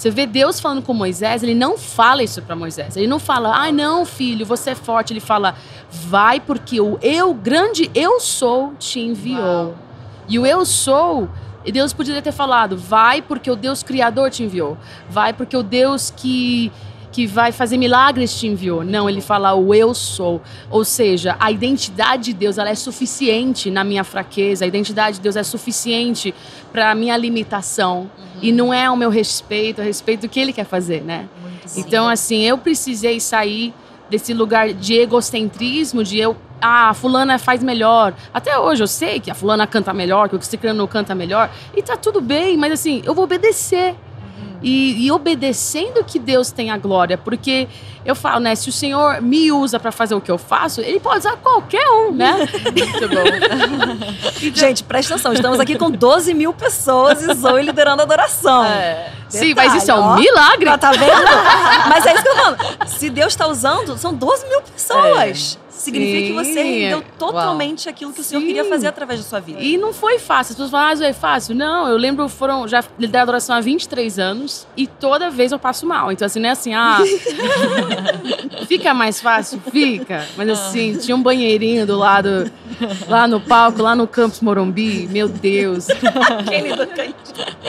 Você 0.02 0.10
vê 0.10 0.26
Deus 0.26 0.58
falando 0.58 0.82
com 0.82 0.92
Moisés, 0.92 1.44
ele 1.44 1.54
não 1.54 1.78
fala 1.78 2.24
isso 2.24 2.42
para 2.42 2.56
Moisés. 2.56 2.96
Ele 2.96 3.06
não 3.06 3.20
fala: 3.20 3.56
"Ai, 3.56 3.70
não, 3.70 4.04
filho, 4.04 4.44
você 4.44 4.70
é 4.70 4.74
forte". 4.74 5.12
Ele 5.12 5.20
fala: 5.20 5.54
"Vai 5.88 6.40
porque 6.40 6.80
o 6.80 6.98
eu 7.00 7.32
grande 7.32 7.88
eu 7.94 8.18
sou 8.18 8.74
te 8.80 8.98
enviou". 8.98 9.38
Uau. 9.38 9.74
E 10.28 10.40
o 10.40 10.44
eu 10.44 10.64
sou 10.64 11.28
e 11.64 11.70
Deus 11.70 11.92
poderia 11.92 12.20
ter 12.20 12.32
falado: 12.32 12.76
vai 12.76 13.22
porque 13.22 13.48
o 13.48 13.54
Deus 13.54 13.84
Criador 13.84 14.28
te 14.28 14.42
enviou. 14.42 14.76
Vai 15.08 15.32
porque 15.32 15.56
o 15.56 15.62
Deus 15.62 16.10
que 16.10 16.72
que 17.12 17.26
vai 17.26 17.52
fazer 17.52 17.76
milagres 17.76 18.38
te 18.38 18.46
enviou. 18.46 18.82
Não, 18.82 19.08
ele 19.08 19.20
fala 19.20 19.54
o 19.54 19.74
eu 19.74 19.94
sou. 19.94 20.40
Ou 20.70 20.84
seja, 20.84 21.36
a 21.38 21.52
identidade 21.52 22.24
de 22.24 22.32
Deus 22.32 22.58
ela 22.58 22.70
é 22.70 22.74
suficiente 22.74 23.70
na 23.70 23.84
minha 23.84 24.02
fraqueza, 24.02 24.64
a 24.64 24.68
identidade 24.68 25.18
de 25.18 25.22
Deus 25.22 25.36
é 25.36 25.42
suficiente 25.42 26.34
para 26.72 26.90
a 26.90 26.94
minha 26.94 27.16
limitação. 27.16 28.10
Uhum. 28.18 28.38
E 28.40 28.50
não 28.50 28.74
é 28.74 28.90
o 28.90 28.96
meu 28.96 29.10
respeito, 29.10 29.80
é 29.80 29.84
o 29.84 29.86
respeito 29.86 30.22
do 30.22 30.28
que 30.28 30.40
ele 30.40 30.52
quer 30.52 30.64
fazer, 30.64 31.02
né? 31.02 31.28
então, 31.76 32.08
assim, 32.08 32.42
eu 32.42 32.58
precisei 32.58 33.20
sair 33.20 33.72
desse 34.10 34.34
lugar 34.34 34.72
de 34.74 34.94
egocentrismo, 34.94 36.02
de 36.02 36.18
eu 36.18 36.36
ah, 36.60 36.90
a 36.90 36.94
fulana 36.94 37.38
faz 37.38 37.62
melhor. 37.62 38.14
Até 38.32 38.56
hoje 38.56 38.82
eu 38.82 38.86
sei 38.86 39.18
que 39.18 39.30
a 39.30 39.34
fulana 39.34 39.66
canta 39.66 39.92
melhor, 39.92 40.28
que 40.28 40.36
o 40.36 40.42
Ciclano 40.42 40.86
canta 40.86 41.12
melhor. 41.12 41.50
E 41.74 41.82
tá 41.82 41.96
tudo 41.96 42.20
bem, 42.20 42.56
mas 42.56 42.72
assim, 42.72 43.02
eu 43.04 43.14
vou 43.14 43.24
obedecer 43.24 43.96
e, 44.62 45.06
e, 45.06 45.10
obedecendo 45.10 46.04
que 46.04 46.18
Deus 46.18 46.50
tem 46.50 46.70
a 46.70 46.76
glória. 46.76 47.18
Porque 47.18 47.68
eu 48.04 48.14
falo, 48.14 48.40
né? 48.40 48.54
Se 48.54 48.68
o 48.68 48.72
Senhor 48.72 49.20
me 49.20 49.50
usa 49.50 49.80
para 49.80 49.90
fazer 49.90 50.14
o 50.14 50.20
que 50.20 50.30
eu 50.30 50.38
faço, 50.38 50.80
Ele 50.80 51.00
pode 51.00 51.18
usar 51.18 51.36
qualquer 51.36 51.88
um, 51.88 52.12
né? 52.12 52.36
Muito 52.64 53.08
bom. 53.08 53.22
então, 54.42 54.54
Gente, 54.54 54.84
presta 54.84 55.14
atenção. 55.14 55.32
Estamos 55.32 55.60
aqui 55.60 55.76
com 55.76 55.90
12 55.90 56.34
mil 56.34 56.52
pessoas 56.52 57.22
e 57.22 57.34
Zoe 57.34 57.62
liderando 57.62 58.02
a 58.02 58.04
adoração. 58.04 58.64
É. 58.64 59.12
Sim, 59.28 59.54
mas 59.54 59.74
isso 59.74 59.90
é 59.90 59.94
um 59.94 60.00
ó, 60.00 60.16
milagre. 60.16 60.78
Tá 60.78 60.90
vendo? 60.92 61.30
mas 61.88 62.06
é 62.06 62.14
isso 62.14 62.22
que 62.22 62.28
eu 62.28 62.36
falo. 62.36 62.56
Se 62.86 63.10
Deus 63.10 63.32
está 63.32 63.46
usando, 63.46 63.96
são 63.96 64.14
12 64.14 64.46
mil 64.46 64.60
pessoas. 64.62 65.58
É 65.58 65.61
significa 65.82 66.26
que 66.28 66.32
você 66.32 66.62
rendeu 66.62 67.02
totalmente 67.18 67.86
Uau. 67.86 67.92
aquilo 67.92 68.12
que 68.12 68.20
o 68.20 68.24
Senhor 68.24 68.40
Sim. 68.40 68.46
queria 68.46 68.64
fazer 68.64 68.86
através 68.86 69.20
da 69.20 69.26
sua 69.26 69.40
vida. 69.40 69.60
E 69.60 69.76
não 69.76 69.92
foi 69.92 70.18
fácil. 70.18 70.52
As 70.52 70.56
pessoas 70.56 70.70
falam, 70.70 71.02
ah, 71.02 71.06
é 71.06 71.12
fácil. 71.12 71.54
Não, 71.54 71.88
eu 71.88 71.96
lembro, 71.96 72.28
foram 72.28 72.66
já 72.68 72.82
liderei 72.98 73.22
adoração 73.22 73.56
há 73.56 73.60
23 73.60 74.18
anos 74.18 74.66
e 74.76 74.86
toda 74.86 75.30
vez 75.30 75.52
eu 75.52 75.58
passo 75.58 75.86
mal. 75.86 76.12
Então, 76.12 76.26
assim, 76.26 76.40
não 76.40 76.48
é 76.48 76.52
assim, 76.52 76.74
ah, 76.74 77.00
fica 78.66 78.94
mais 78.94 79.20
fácil? 79.20 79.60
Fica. 79.70 80.26
Mas 80.36 80.48
assim, 80.48 80.96
tinha 80.96 81.16
um 81.16 81.22
banheirinho 81.22 81.86
do 81.86 81.96
lado, 81.96 82.50
lá 83.08 83.26
no 83.26 83.40
palco, 83.40 83.82
lá 83.82 83.94
no 83.94 84.06
Campus 84.06 84.40
Morumbi. 84.40 85.08
Meu 85.10 85.28
Deus. 85.28 85.88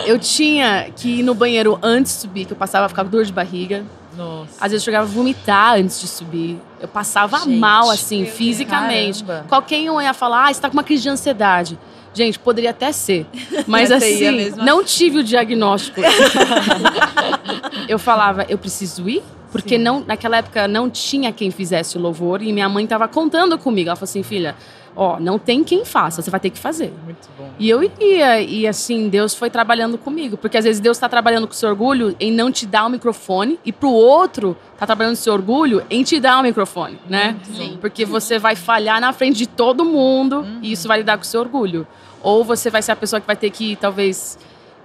eu 0.05 0.19
tinha 0.19 0.89
que 0.95 1.19
ir 1.19 1.23
no 1.23 1.33
banheiro 1.33 1.79
antes 1.81 2.13
de 2.13 2.21
subir, 2.21 2.45
que 2.45 2.53
eu 2.53 2.57
passava, 2.57 2.87
ficava 2.87 3.09
dor 3.09 3.25
de 3.25 3.33
barriga. 3.33 3.83
Nossa. 4.15 4.53
Às 4.59 4.71
vezes 4.71 4.83
eu 4.83 4.85
chegava 4.85 5.05
a 5.05 5.09
vomitar 5.09 5.75
antes 5.75 5.99
de 5.99 6.07
subir. 6.07 6.59
Eu 6.79 6.87
passava 6.87 7.39
Gente, 7.39 7.57
mal, 7.57 7.89
assim, 7.89 8.25
fisicamente. 8.25 9.23
Caramba. 9.23 9.45
Qualquer 9.47 9.89
um 9.89 10.01
ia 10.01 10.13
falar, 10.13 10.49
ah, 10.49 10.53
você 10.53 10.61
tá 10.61 10.69
com 10.69 10.73
uma 10.73 10.83
crise 10.83 11.03
de 11.03 11.09
ansiedade. 11.09 11.77
Gente, 12.13 12.37
poderia 12.37 12.69
até 12.69 12.91
ser. 12.91 13.25
Mas 13.65 13.91
assim, 13.91 14.51
não 14.57 14.83
tive 14.83 15.19
o 15.19 15.23
diagnóstico. 15.23 16.01
eu 17.89 17.97
falava, 17.97 18.45
eu 18.47 18.57
preciso 18.57 19.09
ir? 19.09 19.23
Porque 19.51 19.77
não, 19.77 20.03
naquela 20.05 20.37
época 20.37 20.67
não 20.67 20.89
tinha 20.89 21.31
quem 21.31 21.51
fizesse 21.51 21.95
o 21.95 22.01
louvor 22.01 22.41
e 22.41 22.51
minha 22.51 22.67
mãe 22.67 22.83
estava 22.85 23.07
contando 23.07 23.57
comigo. 23.57 23.89
Ela 23.89 23.95
falou 23.95 24.09
assim, 24.09 24.23
filha, 24.23 24.55
ó, 24.95 25.19
não 25.19 25.39
tem 25.39 25.63
quem 25.63 25.83
faça, 25.85 26.21
você 26.21 26.29
vai 26.29 26.39
ter 26.39 26.49
que 26.49 26.59
fazer. 26.59 26.93
Muito 27.03 27.27
bom. 27.37 27.49
E 27.57 27.69
eu 27.69 27.83
ia, 27.83 28.41
e 28.41 28.67
assim, 28.67 29.09
Deus 29.09 29.33
foi 29.33 29.49
trabalhando 29.49 29.97
comigo, 29.97 30.37
porque 30.37 30.57
às 30.57 30.65
vezes 30.65 30.79
Deus 30.79 30.97
está 30.97 31.09
trabalhando 31.09 31.47
com 31.47 31.53
seu 31.53 31.69
orgulho 31.69 32.15
em 32.19 32.31
não 32.31 32.51
te 32.51 32.65
dar 32.65 32.85
o 32.85 32.89
microfone, 32.89 33.59
e 33.65 33.71
pro 33.71 33.91
outro 33.91 34.55
tá 34.77 34.85
trabalhando 34.85 35.15
com 35.15 35.21
seu 35.21 35.33
orgulho 35.33 35.83
em 35.89 36.03
te 36.03 36.19
dar 36.19 36.39
o 36.39 36.43
microfone, 36.43 36.99
né? 37.07 37.35
Uhum. 37.47 37.55
Sim. 37.55 37.77
Porque 37.79 38.05
você 38.05 38.37
vai 38.37 38.55
falhar 38.55 38.99
na 39.01 39.13
frente 39.13 39.37
de 39.37 39.47
todo 39.47 39.83
mundo, 39.85 40.37
uhum. 40.37 40.59
e 40.61 40.71
isso 40.71 40.87
vai 40.87 40.99
lidar 40.99 41.17
com 41.17 41.23
o 41.23 41.27
seu 41.27 41.41
orgulho. 41.41 41.87
Ou 42.21 42.43
você 42.43 42.69
vai 42.69 42.81
ser 42.81 42.93
a 42.93 42.95
pessoa 42.95 43.19
que 43.19 43.27
vai 43.27 43.35
ter 43.35 43.49
que, 43.49 43.75
talvez, 43.75 44.37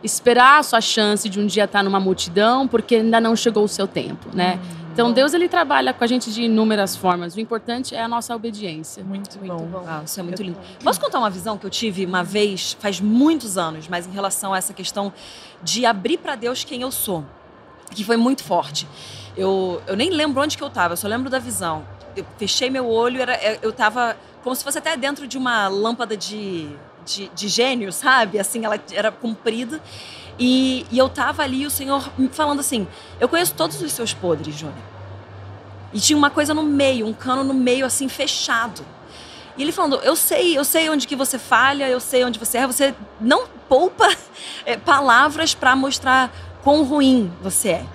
esperar 0.03 0.59
a 0.59 0.63
sua 0.63 0.81
chance 0.81 1.29
de 1.29 1.41
um 1.41 1.47
dia 1.47 1.65
estar 1.65 1.83
numa 1.83 2.01
multidão, 2.01 2.67
porque 2.67 2.97
ainda 2.97 3.21
não 3.21 3.37
chegou 3.37 3.65
o 3.65 3.69
seu 3.69 3.87
tempo, 3.87 4.29
né? 4.33 4.59
Uhum. 4.63 4.88
Então 4.99 5.13
Deus 5.13 5.33
ele 5.33 5.49
trabalha 5.49 5.95
com 5.95 6.03
a 6.03 6.07
gente 6.09 6.33
de 6.33 6.43
inúmeras 6.43 6.97
formas. 6.97 7.37
O 7.37 7.41
importante 7.41 7.95
é 7.95 8.03
a 8.03 8.09
nossa 8.09 8.35
obediência. 8.35 9.05
Muito, 9.05 9.39
muito 9.39 9.55
bom. 9.55 9.65
bom. 9.65 9.85
Ah, 9.87 10.03
isso 10.05 10.19
é 10.19 10.25
muito 10.25 10.43
lindo. 10.43 10.59
Posso 10.83 11.01
contar 11.01 11.21
uma 11.21 11.31
visão 11.31 11.57
que 11.57 11.65
eu 11.65 11.71
tive 11.71 12.05
uma 12.05 12.25
vez, 12.25 12.77
faz 12.81 13.01
muitos 13.01 13.57
anos, 13.57 13.87
mas 13.87 14.09
em 14.09 14.11
relação 14.11 14.53
a 14.53 14.59
essa 14.59 14.75
questão 14.75 15.13
de 15.63 15.87
abrir 15.87 16.19
para 16.19 16.35
Deus 16.35 16.65
quem 16.65 16.83
eu 16.83 16.91
sou, 16.91 17.25
que 17.95 18.03
foi 18.03 18.17
muito 18.17 18.43
forte. 18.43 18.89
Eu, 19.37 19.81
eu 19.87 19.95
nem 19.95 20.11
lembro 20.11 20.43
onde 20.43 20.57
que 20.57 20.65
eu 20.65 20.69
estava, 20.69 20.95
eu 20.95 20.97
só 20.97 21.07
lembro 21.07 21.31
da 21.31 21.39
visão. 21.39 21.87
Eu 22.17 22.27
fechei 22.37 22.69
meu 22.69 22.89
olho, 22.89 23.23
era, 23.23 23.39
eu 23.63 23.71
estava 23.71 24.17
como 24.43 24.57
se 24.57 24.65
fosse 24.65 24.79
até 24.79 24.97
dentro 24.97 25.29
de 25.29 25.39
uma 25.39 25.69
lâmpada 25.69 26.17
de, 26.17 26.69
de, 27.09 27.29
de 27.29 27.49
gênio, 27.49 27.93
sabe? 27.93 28.39
Assim, 28.39 28.65
ela 28.65 28.79
era 28.93 29.11
comprida. 29.11 29.81
E, 30.39 30.87
e 30.91 30.99
eu 30.99 31.09
tava 31.09 31.43
ali, 31.43 31.67
o 31.67 31.71
Senhor 31.71 32.09
falando 32.33 32.61
assim: 32.61 32.87
Eu 33.19 33.29
conheço 33.29 33.55
todos 33.55 33.81
os 33.81 33.93
seus 33.93 34.15
podres, 34.15 34.55
Júnior. 34.55 34.79
E 35.93 35.99
tinha 35.99 36.17
uma 36.17 36.31
coisa 36.31 36.53
no 36.53 36.63
meio, 36.63 37.07
um 37.07 37.15
cano 37.15 37.43
no 37.43 37.55
meio, 37.55 37.87
assim, 37.87 38.09
fechado. 38.09 38.85
E 39.57 39.63
ele 39.63 39.73
falando: 39.73 39.97
Eu 39.97 40.15
sei, 40.15 40.57
eu 40.57 40.65
sei 40.65 40.89
onde 40.91 41.07
que 41.07 41.17
você 41.17 41.39
falha, 41.39 41.89
eu 41.89 41.99
sei 41.99 42.25
onde 42.25 42.39
você 42.39 42.59
erra. 42.59 42.67
Você 42.69 42.95
não 43.21 43.47
poupa 43.69 44.09
é, 44.65 44.77
palavras 44.77 45.55
para 45.55 45.75
mostrar 45.75 46.31
quão 46.63 46.85
ruim 46.85 47.33
você 47.43 47.71
é. 47.71 47.87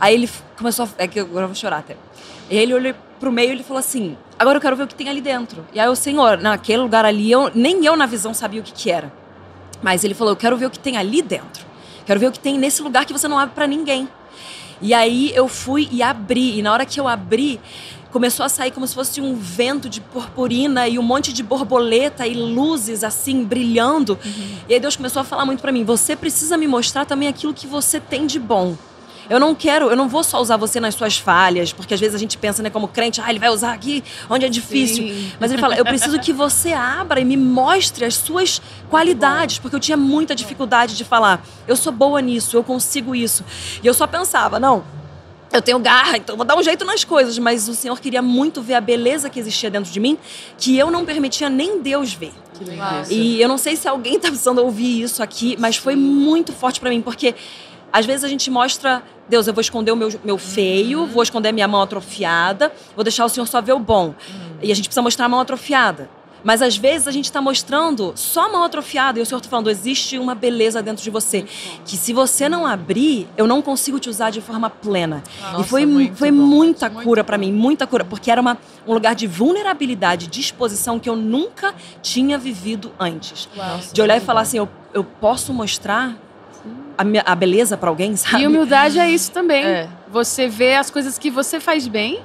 Aí 0.00 0.14
ele 0.14 0.30
começou 0.56 0.86
a. 0.86 0.88
É 0.98 1.06
que 1.06 1.20
agora 1.20 1.44
eu 1.44 1.48
vou 1.48 1.54
chorar 1.54 1.78
até. 1.78 1.96
Ele 2.50 2.74
olhou 2.74 2.94
pro 3.22 3.30
meio 3.30 3.52
ele 3.52 3.62
falou 3.62 3.78
assim: 3.78 4.16
Agora 4.36 4.56
eu 4.56 4.60
quero 4.60 4.74
ver 4.74 4.82
o 4.82 4.86
que 4.88 4.96
tem 4.96 5.08
ali 5.08 5.20
dentro. 5.20 5.64
E 5.72 5.78
aí 5.78 5.88
o 5.88 5.94
Senhor, 5.94 6.38
naquele 6.38 6.82
lugar 6.82 7.04
ali, 7.04 7.30
eu, 7.30 7.52
nem 7.54 7.86
eu 7.86 7.96
na 7.96 8.04
visão 8.04 8.34
sabia 8.34 8.60
o 8.60 8.64
que, 8.64 8.72
que 8.72 8.90
era. 8.90 9.12
Mas 9.80 10.02
ele 10.02 10.12
falou: 10.12 10.32
Eu 10.32 10.36
quero 10.36 10.56
ver 10.56 10.66
o 10.66 10.70
que 10.70 10.78
tem 10.78 10.96
ali 10.96 11.22
dentro. 11.22 11.64
Quero 12.04 12.18
ver 12.18 12.26
o 12.26 12.32
que 12.32 12.40
tem 12.40 12.58
nesse 12.58 12.82
lugar 12.82 13.06
que 13.06 13.12
você 13.12 13.28
não 13.28 13.38
abre 13.38 13.54
para 13.54 13.68
ninguém. 13.68 14.08
E 14.80 14.92
aí 14.92 15.30
eu 15.36 15.46
fui 15.46 15.88
e 15.92 16.02
abri. 16.02 16.58
E 16.58 16.62
na 16.62 16.72
hora 16.72 16.84
que 16.84 16.98
eu 16.98 17.06
abri, 17.06 17.60
começou 18.10 18.44
a 18.44 18.48
sair 18.48 18.72
como 18.72 18.84
se 18.88 18.94
fosse 18.94 19.20
um 19.20 19.36
vento 19.36 19.88
de 19.88 20.00
purpurina 20.00 20.88
e 20.88 20.98
um 20.98 21.02
monte 21.02 21.32
de 21.32 21.44
borboleta 21.44 22.26
e 22.26 22.34
luzes 22.34 23.04
assim 23.04 23.44
brilhando. 23.44 24.18
Uhum. 24.24 24.56
E 24.68 24.74
aí 24.74 24.80
Deus 24.80 24.96
começou 24.96 25.22
a 25.22 25.24
falar 25.24 25.46
muito 25.46 25.60
para 25.60 25.70
mim: 25.70 25.84
você 25.84 26.16
precisa 26.16 26.56
me 26.56 26.66
mostrar 26.66 27.04
também 27.04 27.28
aquilo 27.28 27.54
que 27.54 27.68
você 27.68 28.00
tem 28.00 28.26
de 28.26 28.40
bom. 28.40 28.76
Eu 29.32 29.40
não 29.40 29.54
quero, 29.54 29.88
eu 29.88 29.96
não 29.96 30.10
vou 30.10 30.22
só 30.22 30.38
usar 30.42 30.58
você 30.58 30.78
nas 30.78 30.94
suas 30.94 31.16
falhas, 31.16 31.72
porque 31.72 31.94
às 31.94 31.98
vezes 32.00 32.14
a 32.14 32.18
gente 32.18 32.36
pensa, 32.36 32.62
né, 32.62 32.68
como 32.68 32.86
crente, 32.86 33.18
ah, 33.18 33.30
ele 33.30 33.38
vai 33.38 33.48
usar 33.48 33.72
aqui 33.72 34.04
onde 34.28 34.44
é 34.44 34.48
difícil. 34.50 35.08
Sim. 35.08 35.32
Mas 35.40 35.50
ele 35.50 35.58
fala, 35.58 35.74
eu 35.74 35.86
preciso 35.86 36.20
que 36.20 36.34
você 36.34 36.74
abra 36.74 37.18
e 37.18 37.24
me 37.24 37.38
mostre 37.38 38.04
as 38.04 38.14
suas 38.14 38.60
qualidades, 38.90 39.58
porque 39.58 39.74
eu 39.74 39.80
tinha 39.80 39.96
muita 39.96 40.34
dificuldade 40.34 40.94
de 40.94 41.02
falar, 41.02 41.42
eu 41.66 41.74
sou 41.74 41.90
boa 41.90 42.20
nisso, 42.20 42.54
eu 42.54 42.62
consigo 42.62 43.14
isso. 43.14 43.42
E 43.82 43.86
eu 43.86 43.94
só 43.94 44.06
pensava, 44.06 44.60
não, 44.60 44.84
eu 45.50 45.62
tenho 45.62 45.78
garra, 45.78 46.18
então 46.18 46.36
vou 46.36 46.44
dar 46.44 46.54
um 46.54 46.62
jeito 46.62 46.84
nas 46.84 47.02
coisas, 47.02 47.38
mas 47.38 47.70
o 47.70 47.74
Senhor 47.74 47.98
queria 47.98 48.20
muito 48.20 48.60
ver 48.60 48.74
a 48.74 48.82
beleza 48.82 49.30
que 49.30 49.40
existia 49.40 49.70
dentro 49.70 49.90
de 49.90 49.98
mim, 49.98 50.18
que 50.58 50.76
eu 50.76 50.90
não 50.90 51.06
permitia 51.06 51.48
nem 51.48 51.80
Deus 51.80 52.12
ver. 52.12 52.34
Que 52.52 52.64
legal. 52.64 53.04
E 53.08 53.40
eu 53.40 53.48
não 53.48 53.56
sei 53.56 53.76
se 53.76 53.88
alguém 53.88 54.16
está 54.16 54.28
precisando 54.28 54.58
ouvir 54.58 55.00
isso 55.00 55.22
aqui, 55.22 55.56
mas 55.58 55.78
foi 55.78 55.96
muito 55.96 56.52
forte 56.52 56.78
para 56.78 56.90
mim, 56.90 57.00
porque 57.00 57.34
às 57.92 58.06
vezes 58.06 58.24
a 58.24 58.28
gente 58.28 58.50
mostra, 58.50 59.02
Deus, 59.28 59.46
eu 59.46 59.54
vou 59.54 59.60
esconder 59.60 59.92
o 59.92 59.96
meu, 59.96 60.08
meu 60.24 60.38
feio, 60.38 61.00
uhum. 61.00 61.06
vou 61.06 61.22
esconder 61.22 61.50
a 61.50 61.52
minha 61.52 61.68
mão 61.68 61.82
atrofiada, 61.82 62.72
vou 62.94 63.04
deixar 63.04 63.24
o 63.24 63.28
Senhor 63.28 63.46
só 63.46 63.60
ver 63.60 63.72
o 63.72 63.78
bom. 63.78 64.06
Uhum. 64.08 64.14
E 64.62 64.70
a 64.72 64.74
gente 64.74 64.88
precisa 64.88 65.02
mostrar 65.02 65.26
a 65.26 65.28
mão 65.28 65.40
atrofiada. 65.40 66.08
Mas 66.44 66.60
às 66.60 66.76
vezes 66.76 67.06
a 67.06 67.10
gente 67.10 67.26
está 67.26 67.40
mostrando 67.40 68.12
só 68.16 68.46
a 68.46 68.48
mão 68.48 68.64
atrofiada 68.64 69.18
e 69.18 69.22
o 69.22 69.26
Senhor 69.26 69.38
está 69.38 69.48
falando: 69.48 69.70
existe 69.70 70.18
uma 70.18 70.34
beleza 70.34 70.82
dentro 70.82 71.02
de 71.02 71.10
você. 71.10 71.44
Que 71.84 71.96
se 71.96 72.12
você 72.12 72.48
não 72.48 72.66
abrir, 72.66 73.28
eu 73.36 73.46
não 73.46 73.62
consigo 73.62 73.98
te 73.98 74.08
usar 74.08 74.30
de 74.30 74.40
forma 74.40 74.68
plena. 74.68 75.22
Nossa, 75.40 75.60
e 75.60 75.64
foi, 75.64 76.12
foi 76.14 76.30
muita 76.30 76.90
cura 76.90 77.22
para 77.22 77.38
mim, 77.38 77.52
muita 77.52 77.86
cura, 77.86 78.04
porque 78.04 78.30
era 78.30 78.40
uma, 78.40 78.58
um 78.86 78.92
lugar 78.92 79.14
de 79.14 79.26
vulnerabilidade, 79.26 80.26
de 80.26 80.40
exposição 80.40 80.98
que 80.98 81.08
eu 81.08 81.16
nunca 81.16 81.74
tinha 82.02 82.36
vivido 82.36 82.92
antes. 82.98 83.48
Nossa, 83.54 83.94
de 83.94 84.02
olhar 84.02 84.16
e 84.16 84.20
falar 84.20 84.42
assim: 84.42 84.58
eu, 84.58 84.68
eu 84.92 85.04
posso 85.04 85.52
mostrar 85.52 86.16
a, 87.02 87.32
a 87.32 87.34
beleza 87.34 87.76
para 87.76 87.88
alguém, 87.88 88.16
sabe? 88.16 88.42
E 88.42 88.46
humildade 88.46 88.98
é 88.98 89.10
isso 89.10 89.30
também. 89.30 89.64
É. 89.64 89.88
Você 90.10 90.48
vê 90.48 90.74
as 90.74 90.90
coisas 90.90 91.18
que 91.18 91.30
você 91.30 91.60
faz 91.60 91.86
bem 91.86 92.20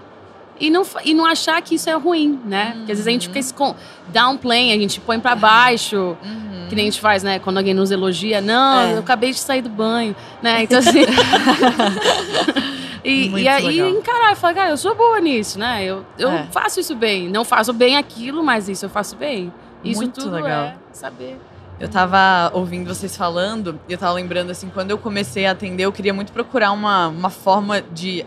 e 0.60 0.70
não, 0.70 0.84
e 1.04 1.14
não 1.14 1.26
achar 1.26 1.62
que 1.62 1.76
isso 1.76 1.90
é 1.90 1.94
ruim, 1.94 2.40
né? 2.46 2.72
Uhum. 2.72 2.78
Porque 2.80 2.92
às 2.92 2.98
vezes 2.98 3.08
a 3.08 3.12
gente 3.12 3.30
fica 3.30 3.54
com 3.54 3.76
downplay, 4.10 4.72
a 4.72 4.78
gente 4.78 5.00
põe 5.00 5.20
para 5.20 5.36
baixo. 5.36 6.18
Uhum. 6.24 6.66
Que 6.70 6.76
nem 6.76 6.88
a 6.88 6.92
gente 6.92 7.00
faz, 7.00 7.24
né? 7.24 7.40
Quando 7.40 7.58
alguém 7.58 7.74
nos 7.74 7.92
elogia, 7.92 8.42
não, 8.42 8.82
é. 8.82 8.94
eu 8.94 9.00
acabei 9.00 9.32
de 9.32 9.40
sair 9.40 9.62
do 9.62 9.70
banho, 9.70 10.16
né? 10.42 10.64
Então 10.68 10.80
assim. 10.80 11.06
e, 13.04 13.30
e 13.30 13.48
aí 13.48 13.80
encarar 13.80 14.34
e 14.34 14.36
falar, 14.36 14.54
cara, 14.54 14.70
eu 14.72 14.78
sou 14.78 14.96
boa 14.96 15.20
nisso, 15.22 15.58
né? 15.58 15.84
Eu, 15.84 16.06
eu 16.18 16.30
é. 16.30 16.48
faço 16.52 16.80
isso 16.80 16.96
bem. 16.96 17.30
Não 17.30 17.46
faço 17.46 17.72
bem 17.72 17.96
aquilo, 17.96 18.44
mas 18.44 18.68
isso 18.68 18.86
eu 18.86 18.90
faço 18.90 19.16
bem. 19.16 19.54
Isso 19.84 20.02
Muito 20.02 20.20
tudo 20.20 20.36
legal. 20.36 20.66
é 20.66 20.76
saber. 20.92 21.40
Eu 21.80 21.88
tava 21.88 22.52
ouvindo 22.56 22.88
vocês 22.88 23.16
falando 23.16 23.80
e 23.88 23.94
eu 23.94 24.00
tava 24.00 24.14
lembrando, 24.14 24.50
assim, 24.50 24.68
quando 24.68 24.90
eu 24.90 24.98
comecei 24.98 25.46
a 25.46 25.52
atender, 25.52 25.84
eu 25.84 25.92
queria 25.92 26.14
muito 26.14 26.32
procurar 26.32 26.72
uma, 26.72 27.08
uma 27.08 27.30
forma 27.30 27.82
de, 27.82 28.26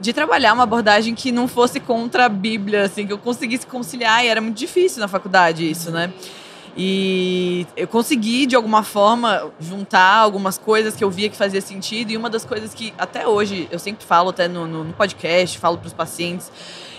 de 0.00 0.12
trabalhar 0.14 0.54
uma 0.54 0.62
abordagem 0.62 1.14
que 1.14 1.30
não 1.30 1.46
fosse 1.46 1.80
contra 1.80 2.24
a 2.24 2.28
Bíblia, 2.30 2.84
assim, 2.84 3.06
que 3.06 3.12
eu 3.12 3.18
conseguisse 3.18 3.66
conciliar, 3.66 4.24
e 4.24 4.28
era 4.28 4.40
muito 4.40 4.56
difícil 4.56 5.00
na 5.00 5.08
faculdade 5.08 5.70
isso, 5.70 5.90
né? 5.90 6.10
E 6.74 7.66
eu 7.76 7.86
consegui, 7.86 8.46
de 8.46 8.56
alguma 8.56 8.82
forma, 8.82 9.50
juntar 9.60 10.16
algumas 10.16 10.56
coisas 10.56 10.96
que 10.96 11.04
eu 11.04 11.10
via 11.10 11.28
que 11.28 11.36
fazia 11.36 11.60
sentido, 11.60 12.10
e 12.10 12.16
uma 12.16 12.30
das 12.30 12.46
coisas 12.46 12.72
que 12.72 12.94
até 12.96 13.28
hoje 13.28 13.68
eu 13.70 13.78
sempre 13.78 14.06
falo, 14.06 14.30
até 14.30 14.48
no, 14.48 14.66
no 14.66 14.94
podcast, 14.94 15.58
falo 15.58 15.76
para 15.76 15.88
os 15.88 15.92
pacientes, 15.92 16.50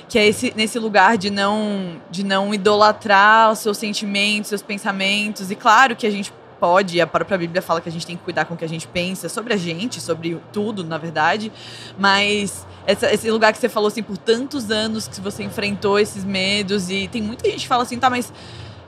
que 0.10 0.18
é 0.18 0.28
esse, 0.28 0.52
nesse 0.56 0.80
lugar 0.80 1.18
de 1.18 1.30
não, 1.30 2.02
de 2.10 2.26
não 2.26 2.52
idolatrar 2.52 3.52
os 3.52 3.60
seus 3.60 3.78
sentimentos, 3.78 4.50
seus 4.50 4.64
pensamentos. 4.64 5.52
E 5.52 5.56
claro 5.56 5.96
que 5.96 6.08
a 6.08 6.10
gente 6.10 6.34
pode, 6.60 7.00
a 7.00 7.08
própria 7.08 7.38
Bíblia 7.38 7.62
fala 7.62 7.80
que 7.80 7.88
a 7.88 7.92
gente 7.92 8.06
tem 8.06 8.18
que 8.18 8.24
cuidar 8.24 8.46
com 8.46 8.56
o 8.56 8.58
que 8.58 8.66
a 8.66 8.70
gente 8.70 8.88
pensa 8.88 9.30
sobre 9.30 9.54
a 9.54 9.58
gente, 9.58 10.02
sobre 10.02 10.38
tudo, 10.52 10.84
na 10.84 10.98
verdade. 10.98 11.52
Mas 11.98 12.66
essa, 12.88 13.14
esse 13.14 13.30
lugar 13.30 13.54
que 13.54 13.60
você 13.60 13.70
falou 13.70 13.88
assim, 13.88 14.02
por 14.02 14.18
tantos 14.18 14.72
anos 14.72 15.08
que 15.08 15.22
você 15.22 15.44
enfrentou 15.44 16.00
esses 16.00 16.26
medos, 16.26 16.90
e 16.90 17.08
tem 17.08 17.22
muita 17.22 17.48
gente 17.48 17.62
que 17.62 17.68
fala 17.68 17.84
assim, 17.84 18.00
tá, 18.00 18.10
mas 18.10 18.34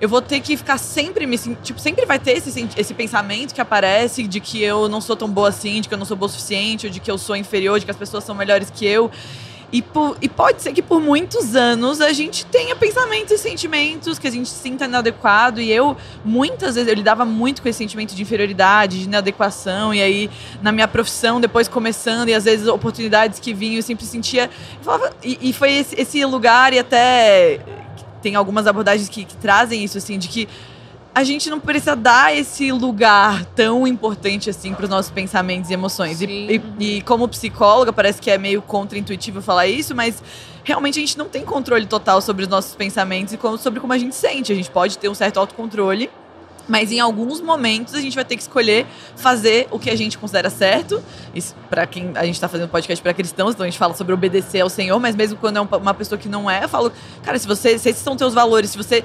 eu 0.01 0.10
vou 0.10 0.23
ter 0.23 0.39
que 0.39 0.57
ficar 0.57 0.79
sempre 0.79 1.27
me 1.27 1.38
tipo 1.38 1.79
sempre 1.79 2.07
vai 2.07 2.17
ter 2.17 2.31
esse, 2.31 2.67
esse 2.75 2.93
pensamento 2.95 3.53
que 3.53 3.62
aparece 3.62 4.23
de 4.23 4.39
que 4.39 4.60
eu 4.60 4.89
não 4.89 4.99
sou 4.99 5.15
tão 5.15 5.29
boa 5.29 5.49
assim, 5.49 5.79
de 5.79 5.88
que 5.88 5.93
eu 5.93 5.97
não 5.99 6.05
sou 6.05 6.17
boa 6.17 6.27
o 6.27 6.31
suficiente, 6.31 6.88
ou 6.88 6.91
de 6.91 6.99
que 6.99 7.12
eu 7.12 7.19
sou 7.19 7.36
inferior, 7.36 7.79
de 7.79 7.86
que 7.86 7.91
as 7.91 7.97
pessoas 7.97 8.23
são 8.23 8.34
melhores 8.34 8.71
que 8.71 8.84
eu. 8.84 9.12
E, 9.71 9.81
por, 9.81 10.17
e 10.21 10.27
pode 10.27 10.62
ser 10.62 10.73
que 10.73 10.81
por 10.81 10.99
muitos 10.99 11.55
anos 11.55 12.01
a 12.01 12.12
gente 12.12 12.45
tenha 12.45 12.75
pensamentos 12.75 13.31
e 13.31 13.38
sentimentos 13.38 14.19
que 14.19 14.27
a 14.27 14.31
gente 14.31 14.49
sinta 14.49 14.84
inadequado. 14.84 15.62
E 15.62 15.71
eu, 15.71 15.95
muitas 16.25 16.75
vezes, 16.75 16.89
eu 16.89 16.95
lidava 16.95 17.23
muito 17.23 17.62
com 17.62 17.69
esse 17.69 17.77
sentimento 17.77 18.13
de 18.13 18.21
inferioridade, 18.21 18.99
de 18.99 19.05
inadequação. 19.05 19.93
E 19.93 20.01
aí, 20.01 20.29
na 20.62 20.73
minha 20.73 20.88
profissão, 20.88 21.39
depois 21.39 21.69
começando, 21.69 22.27
e 22.27 22.34
às 22.34 22.43
vezes 22.43 22.67
oportunidades 22.67 23.39
que 23.39 23.53
vinham, 23.53 23.77
eu 23.77 23.84
sempre 23.84 24.05
sentia. 24.05 24.45
Eu 24.45 24.84
falava, 24.84 25.13
e, 25.23 25.38
e, 25.41 25.53
foi 25.53 25.71
esse, 25.71 25.99
esse, 25.99 26.25
lugar, 26.25 26.73
e 26.73 26.79
até 26.79 27.60
tem 28.21 28.36
algumas 28.36 28.67
abordagens 28.67 29.07
que, 29.07 29.23
que 29.23 29.38
trazem 29.38 29.84
isso, 29.84 29.97
assim, 29.97 30.19
de 30.19 30.27
que 30.27 30.49
a 31.13 31.24
gente 31.24 31.50
não 31.50 31.60
precisa 31.60 31.95
dar 31.95 32.36
esse 32.36 32.71
lugar 32.71 33.43
tão 33.45 33.86
importante 33.86 34.50
assim 34.50 34.74
para 34.74 34.86
os 34.86 34.89
nossos 34.89 35.12
pensamentos 35.12 35.69
e 35.69 35.74
emoções. 35.74 36.21
E, 36.21 36.26
e, 36.26 36.62
e, 36.80 37.02
como 37.02 37.28
psicóloga, 37.28 37.91
parece 37.91 38.21
que 38.21 38.32
é 38.32 38.38
meio 38.38 38.62
contra-intuitivo 38.62 39.41
falar 39.41 39.67
isso, 39.67 39.93
mas 39.93 40.24
realmente 40.63 41.00
a 41.00 41.02
gente 41.02 41.17
não 41.17 41.26
tem 41.26 41.43
controle 41.43 41.86
total 41.86 42.21
sobre 42.21 42.43
os 42.43 42.50
nossos 42.50 42.76
pensamentos 42.76 43.34
e 43.34 43.38
como, 43.38 43.58
sobre 43.58 43.82
como 43.82 43.91
a 43.91 43.97
gente 43.97 44.15
sente. 44.15 44.54
A 44.54 44.56
gente 44.56 44.71
pode 44.71 44.97
ter 44.97 45.10
um 45.10 45.15
certo 45.15 45.38
autocontrole. 45.39 46.10
Mas 46.67 46.91
em 46.91 47.00
alguns 47.00 47.41
momentos 47.41 47.95
a 47.95 48.00
gente 48.00 48.15
vai 48.15 48.24
ter 48.24 48.36
que 48.36 48.43
escolher 48.43 48.86
fazer 49.15 49.67
o 49.71 49.80
que 49.80 49.89
a 49.89 49.95
gente 49.97 50.17
considera 50.17 50.50
certo. 50.50 51.04
Para 51.69 51.86
quem 51.86 52.12
a 52.15 52.24
gente 52.24 52.36
está 52.36 52.47
fazendo 52.47 52.69
podcast 52.69 53.02
para 53.02 53.13
cristãos, 53.13 53.56
então 53.56 53.65
a 53.65 53.69
gente 53.69 53.80
fala 53.80 53.93
sobre 53.95 54.13
obedecer 54.13 54.62
ao 54.62 54.69
Senhor, 54.69 54.97
mas 55.00 55.15
mesmo 55.15 55.38
quando 55.38 55.58
é 55.58 55.62
uma 55.62 55.93
pessoa 55.93 56.17
que 56.19 56.30
não 56.30 56.50
é, 56.50 56.63
eu 56.63 56.69
falo, 56.69 56.93
cara, 57.24 57.38
se 57.38 57.47
você, 57.47 57.78
se 57.78 57.89
esses 57.89 58.02
são 58.02 58.15
teus 58.15 58.34
valores, 58.34 58.69
se 58.69 58.78
você 58.78 59.04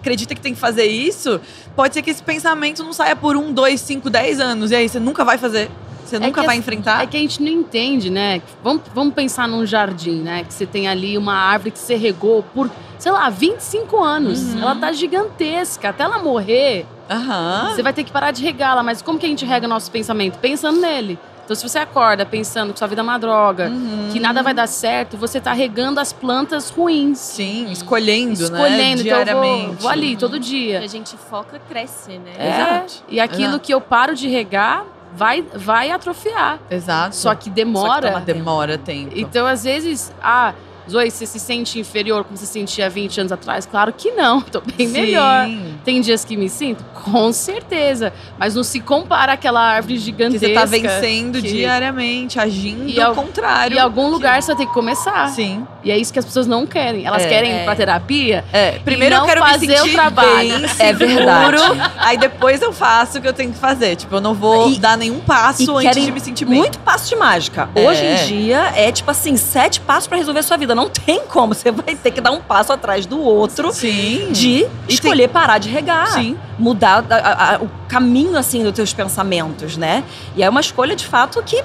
acredita 0.00 0.34
que 0.34 0.40
tem 0.40 0.54
que 0.54 0.60
fazer 0.60 0.86
isso, 0.86 1.40
pode 1.76 1.94
ser 1.94 2.02
que 2.02 2.10
esse 2.10 2.22
pensamento 2.22 2.82
não 2.82 2.92
saia 2.92 3.14
por 3.14 3.36
um, 3.36 3.52
dois, 3.52 3.80
cinco, 3.80 4.10
dez 4.10 4.40
anos. 4.40 4.70
E 4.70 4.74
aí 4.74 4.88
você 4.88 4.98
nunca 4.98 5.24
vai 5.24 5.38
fazer. 5.38 5.70
Você 6.04 6.16
é 6.16 6.18
nunca 6.18 6.42
vai 6.42 6.56
enfrentar. 6.56 7.02
É 7.02 7.06
que 7.06 7.16
a 7.16 7.20
gente 7.20 7.40
não 7.40 7.48
entende, 7.48 8.10
né? 8.10 8.42
Vamos, 8.64 8.82
vamos 8.92 9.14
pensar 9.14 9.46
num 9.46 9.64
jardim, 9.64 10.20
né? 10.20 10.42
Que 10.42 10.52
você 10.52 10.66
tem 10.66 10.88
ali 10.88 11.16
uma 11.16 11.34
árvore 11.34 11.70
que 11.70 11.78
você 11.78 11.94
regou 11.94 12.42
por, 12.42 12.68
sei 12.98 13.12
lá, 13.12 13.30
25 13.30 14.02
anos. 14.02 14.54
Uhum. 14.54 14.62
Ela 14.62 14.74
tá 14.74 14.92
gigantesca. 14.92 15.90
Até 15.90 16.02
ela 16.02 16.18
morrer, 16.18 16.84
uhum. 17.08 17.70
você 17.70 17.82
vai 17.82 17.92
ter 17.92 18.02
que 18.02 18.10
parar 18.10 18.32
de 18.32 18.42
regá-la. 18.42 18.82
Mas 18.82 19.00
como 19.00 19.18
que 19.18 19.26
a 19.26 19.28
gente 19.28 19.44
rega 19.44 19.68
nosso 19.68 19.90
pensamento? 19.90 20.38
Pensando 20.38 20.80
nele. 20.80 21.16
Então, 21.50 21.58
se 21.58 21.68
você 21.68 21.80
acorda 21.80 22.24
pensando 22.24 22.72
que 22.72 22.78
sua 22.78 22.86
vida 22.86 23.00
é 23.00 23.02
uma 23.02 23.18
droga, 23.18 23.70
uhum. 23.70 24.08
que 24.12 24.20
nada 24.20 24.40
vai 24.40 24.54
dar 24.54 24.68
certo, 24.68 25.16
você 25.16 25.38
está 25.38 25.52
regando 25.52 25.98
as 25.98 26.12
plantas 26.12 26.70
ruins. 26.70 27.18
Sim, 27.18 27.72
escolhendo, 27.72 28.34
escolhendo 28.34 28.98
né? 28.98 29.02
Diariamente. 29.02 29.50
Então, 29.50 29.64
eu 29.64 29.66
vou, 29.66 29.76
vou 29.80 29.90
ali 29.90 30.16
todo 30.16 30.38
dia. 30.38 30.80
E 30.80 30.84
a 30.84 30.86
gente 30.86 31.16
foca, 31.16 31.60
cresce, 31.68 32.18
né? 32.18 32.34
É, 32.38 32.50
Exato. 32.50 33.04
E 33.08 33.18
aquilo 33.18 33.48
Exato. 33.48 33.60
que 33.64 33.74
eu 33.74 33.80
paro 33.80 34.14
de 34.14 34.28
regar 34.28 34.84
vai, 35.12 35.42
vai 35.42 35.90
atrofiar. 35.90 36.60
Exato. 36.70 37.16
Só 37.16 37.34
que 37.34 37.50
demora. 37.50 38.12
Só 38.12 38.20
que 38.20 38.26
demora 38.26 38.78
tempo. 38.78 39.10
Então, 39.16 39.44
às 39.44 39.64
vezes, 39.64 40.14
ah, 40.22 40.54
Zoe, 40.88 41.10
você 41.10 41.26
se 41.26 41.38
sente 41.38 41.78
inferior 41.78 42.24
como 42.24 42.36
você 42.36 42.46
se 42.46 42.52
sentia 42.52 42.88
20 42.88 43.20
anos 43.20 43.32
atrás? 43.32 43.66
Claro 43.66 43.92
que 43.92 44.10
não, 44.12 44.40
tô 44.42 44.60
bem 44.60 44.86
Sim. 44.86 44.92
melhor. 44.92 45.48
Tem 45.84 46.00
dias 46.00 46.24
que 46.24 46.36
me 46.36 46.48
sinto? 46.48 46.84
Com 47.02 47.32
certeza. 47.32 48.12
Mas 48.38 48.54
não 48.54 48.62
se 48.62 48.80
compara 48.80 49.32
àquela 49.32 49.60
árvore 49.60 49.98
gigantesca. 49.98 50.46
Que 50.46 50.54
você 50.54 50.60
tá 50.60 50.64
vencendo 50.64 51.40
que... 51.40 51.48
diariamente, 51.48 52.38
agindo 52.38 52.88
e 52.88 53.00
ao 53.00 53.14
contrário. 53.14 53.76
E 53.76 53.78
algum 53.78 54.08
lugar 54.08 54.42
você 54.42 54.48
vai 54.48 54.56
ter 54.56 54.66
que 54.66 54.74
começar. 54.74 55.28
Sim. 55.28 55.66
E 55.82 55.90
é 55.90 55.98
isso 55.98 56.12
que 56.12 56.18
as 56.18 56.24
pessoas 56.24 56.46
não 56.46 56.66
querem. 56.66 57.06
Elas 57.06 57.22
é, 57.22 57.28
querem 57.28 57.60
ir 57.60 57.64
pra 57.64 57.74
terapia. 57.74 58.44
É. 58.52 58.78
Primeiro 58.84 59.14
eu 59.14 59.24
quero 59.24 59.40
fazer 59.40 59.66
me 59.66 59.76
sentir 59.76 59.90
o 59.90 59.92
trabalho. 59.92 60.38
Bem, 60.38 60.64
é 60.78 60.92
verdade. 60.92 61.56
Aí 61.98 62.18
depois 62.18 62.60
eu 62.60 62.72
faço 62.72 63.18
o 63.18 63.20
que 63.20 63.28
eu 63.28 63.32
tenho 63.32 63.52
que 63.52 63.58
fazer. 63.58 63.96
Tipo, 63.96 64.16
eu 64.16 64.20
não 64.20 64.34
vou 64.34 64.70
e, 64.70 64.78
dar 64.78 64.96
nenhum 64.96 65.20
passo 65.20 65.76
antes 65.76 66.04
de 66.04 66.12
me 66.12 66.20
sentir 66.20 66.44
bem. 66.44 66.58
Muito 66.58 66.78
passo 66.80 67.08
de 67.08 67.16
mágica. 67.16 67.68
É. 67.74 67.88
Hoje 67.88 68.04
em 68.04 68.26
dia 68.26 68.72
é 68.74 68.92
tipo 68.92 69.10
assim, 69.10 69.36
sete 69.36 69.80
passos 69.80 70.06
para 70.06 70.18
resolver 70.18 70.40
a 70.40 70.42
sua 70.42 70.56
vida 70.70 70.74
não 70.74 70.88
tem 70.88 71.20
como. 71.26 71.54
Você 71.54 71.70
vai 71.70 71.94
ter 71.94 72.10
que 72.10 72.20
dar 72.20 72.30
um 72.30 72.40
passo 72.40 72.72
atrás 72.72 73.06
do 73.06 73.20
outro 73.20 73.72
Sim. 73.72 74.30
de 74.32 74.66
escolher 74.88 75.24
tem... 75.24 75.28
parar 75.28 75.58
de 75.58 75.68
regar. 75.68 76.12
Sim. 76.12 76.36
Mudar 76.58 77.04
a, 77.10 77.54
a, 77.54 77.58
o 77.58 77.70
caminho, 77.88 78.36
assim, 78.36 78.62
dos 78.62 78.72
teus 78.72 78.92
pensamentos, 78.92 79.76
né? 79.76 80.04
E 80.36 80.42
é 80.42 80.48
uma 80.48 80.60
escolha, 80.60 80.94
de 80.94 81.06
fato, 81.06 81.42
que 81.42 81.62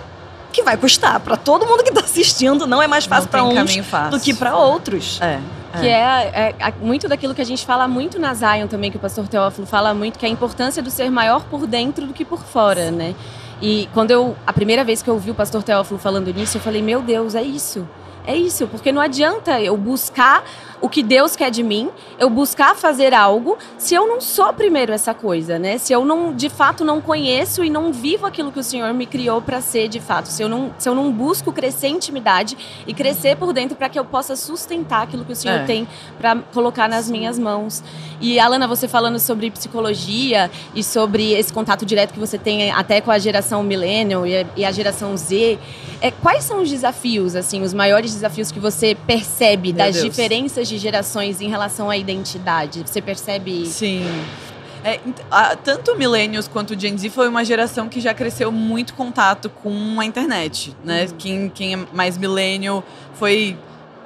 que 0.52 0.64
vai 0.64 0.78
custar 0.78 1.20
para 1.20 1.36
todo 1.36 1.66
mundo 1.66 1.84
que 1.84 1.90
está 1.90 2.00
assistindo. 2.00 2.66
Não 2.66 2.82
é 2.82 2.88
mais 2.88 3.06
fácil 3.06 3.30
para 3.30 3.44
uns 3.44 3.76
fácil. 3.88 4.12
do 4.12 4.24
que 4.24 4.34
para 4.34 4.56
outros. 4.56 5.20
É. 5.22 5.38
Que 5.82 5.90
é, 5.90 6.32
é- 6.34 6.56
é 6.58 6.74
muito 6.80 7.10
daquilo 7.10 7.36
que 7.36 7.42
a 7.42 7.46
gente 7.46 7.66
fala 7.66 7.86
muito 7.90 8.18
na 8.18 8.34
Zion 8.34 8.66
também, 8.66 8.90
que 8.90 8.96
o 8.96 9.00
pastor 9.00 9.28
Teófilo 9.28 9.68
fala 9.68 9.94
muito, 9.94 10.18
que 10.18 10.26
é 10.26 10.30
a 10.30 10.32
importância 10.32 10.82
do 10.82 10.90
ser 10.90 11.12
maior 11.12 11.44
por 11.44 11.68
dentro 11.68 12.08
do 12.08 12.14
que 12.14 12.24
por 12.24 12.40
fora, 12.42 12.90
né? 12.90 13.14
E 13.62 13.90
quando 13.94 14.12
eu. 14.12 14.34
A 14.48 14.54
primeira 14.54 14.86
vez 14.86 15.02
que 15.02 15.10
eu 15.10 15.16
ouvi 15.16 15.30
o 15.30 15.36
pastor 15.36 15.62
Teófilo 15.62 16.00
falando 16.00 16.34
nisso, 16.34 16.56
eu 16.56 16.62
falei, 16.62 16.82
meu 16.82 17.02
Deus, 17.02 17.36
é 17.36 17.44
isso. 17.44 17.86
É 18.28 18.36
isso, 18.36 18.68
porque 18.68 18.92
não 18.92 19.02
adianta 19.02 19.62
eu 19.62 19.78
buscar 19.78 20.44
o 20.82 20.90
que 20.90 21.02
Deus 21.02 21.36
quer 21.36 21.50
de 21.50 21.64
mim, 21.64 21.90
eu 22.20 22.30
buscar 22.30 22.76
fazer 22.76 23.14
algo, 23.14 23.58
se 23.78 23.96
eu 23.96 24.08
não 24.08 24.20
sou 24.22 24.52
primeiro 24.54 24.92
essa 24.94 25.14
coisa, 25.14 25.58
né? 25.58 25.78
Se 25.78 25.94
eu 25.94 26.04
não, 26.06 26.34
de 26.34 26.50
fato, 26.50 26.84
não 26.84 27.02
conheço 27.02 27.64
e 27.64 27.70
não 27.70 27.92
vivo 27.94 28.26
aquilo 28.26 28.52
que 28.52 28.60
o 28.60 28.64
Senhor 28.64 28.94
me 28.94 29.06
criou 29.06 29.42
para 29.42 29.62
ser 29.62 29.88
de 29.88 30.00
fato. 30.00 30.28
Se 30.28 30.42
eu 30.44 30.50
não, 30.50 30.74
se 30.78 30.88
eu 30.88 30.94
não 30.96 31.12
busco 31.12 31.52
crescer 31.52 31.88
em 31.88 31.96
intimidade 31.96 32.58
e 32.86 32.94
crescer 32.94 33.36
por 33.38 33.54
dentro 33.54 33.76
para 33.76 33.90
que 33.90 33.98
eu 33.98 34.06
possa 34.06 34.36
sustentar 34.36 35.04
aquilo 35.04 35.24
que 35.26 35.32
o 35.32 35.36
Senhor 35.36 35.60
É. 35.62 35.66
tem 35.66 35.88
para 36.20 36.36
colocar 36.54 36.88
nas 36.90 37.10
minhas 37.10 37.40
mãos. 37.40 37.84
E 38.20 38.40
Alana, 38.40 38.68
você 38.68 38.88
falando 38.88 39.20
sobre 39.20 39.50
psicologia 39.52 40.50
e 40.74 40.84
sobre 40.84 41.34
esse 41.34 41.52
contato 41.54 41.86
direto 41.86 42.14
que 42.14 42.20
você 42.20 42.38
tem 42.38 42.72
até 42.72 43.02
com 43.02 43.12
a 43.12 43.18
geração 43.20 43.64
millennial 43.64 44.26
e 44.26 44.38
a, 44.38 44.46
e 44.56 44.66
a 44.66 44.72
geração 44.72 45.16
Z, 45.16 45.58
é, 46.02 46.12
quais 46.12 46.44
são 46.44 46.62
os 46.62 46.70
desafios, 46.70 47.36
assim, 47.36 47.62
os 47.62 47.74
maiores 47.74 48.14
desafios 48.14 48.52
que 48.52 48.60
você 48.60 48.96
percebe 49.08 49.70
Meu 49.70 49.78
das 49.78 49.96
Deus. 49.96 50.06
diferenças 50.06 50.65
de 50.68 50.78
gerações 50.78 51.42
em 51.42 51.50
relação 51.50 51.90
à 51.90 51.98
identidade? 51.98 52.84
Você 52.86 53.02
percebe? 53.02 53.66
Sim. 53.66 54.06
É, 54.84 55.00
tanto 55.64 55.96
Millennials 55.96 56.48
quanto 56.48 56.80
Gen 56.80 56.96
Z 56.96 57.10
foi 57.10 57.28
uma 57.28 57.44
geração 57.44 57.90
que 57.90 58.00
já 58.00 58.14
cresceu 58.14 58.52
muito 58.52 58.94
contato 58.94 59.50
com 59.50 60.00
a 60.00 60.06
internet, 60.06 60.76
né? 60.84 61.08
Quem, 61.18 61.50
quem 61.50 61.74
é 61.74 61.80
mais 61.92 62.20
millennial 62.20 62.84
foi 63.16 63.58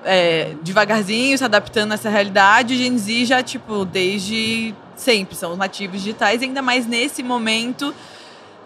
é, 0.05 0.53
devagarzinho 0.61 1.37
se 1.37 1.43
adaptando 1.43 1.91
a 1.91 1.95
essa 1.95 2.09
realidade. 2.09 2.77
Gen 2.77 2.97
Z 2.97 3.25
já, 3.25 3.43
tipo, 3.43 3.83
desde 3.83 4.73
sempre 4.95 5.35
são 5.35 5.51
os 5.51 5.57
nativos 5.57 6.01
digitais, 6.01 6.41
ainda 6.41 6.61
mais 6.61 6.85
nesse 6.85 7.23
momento 7.23 7.93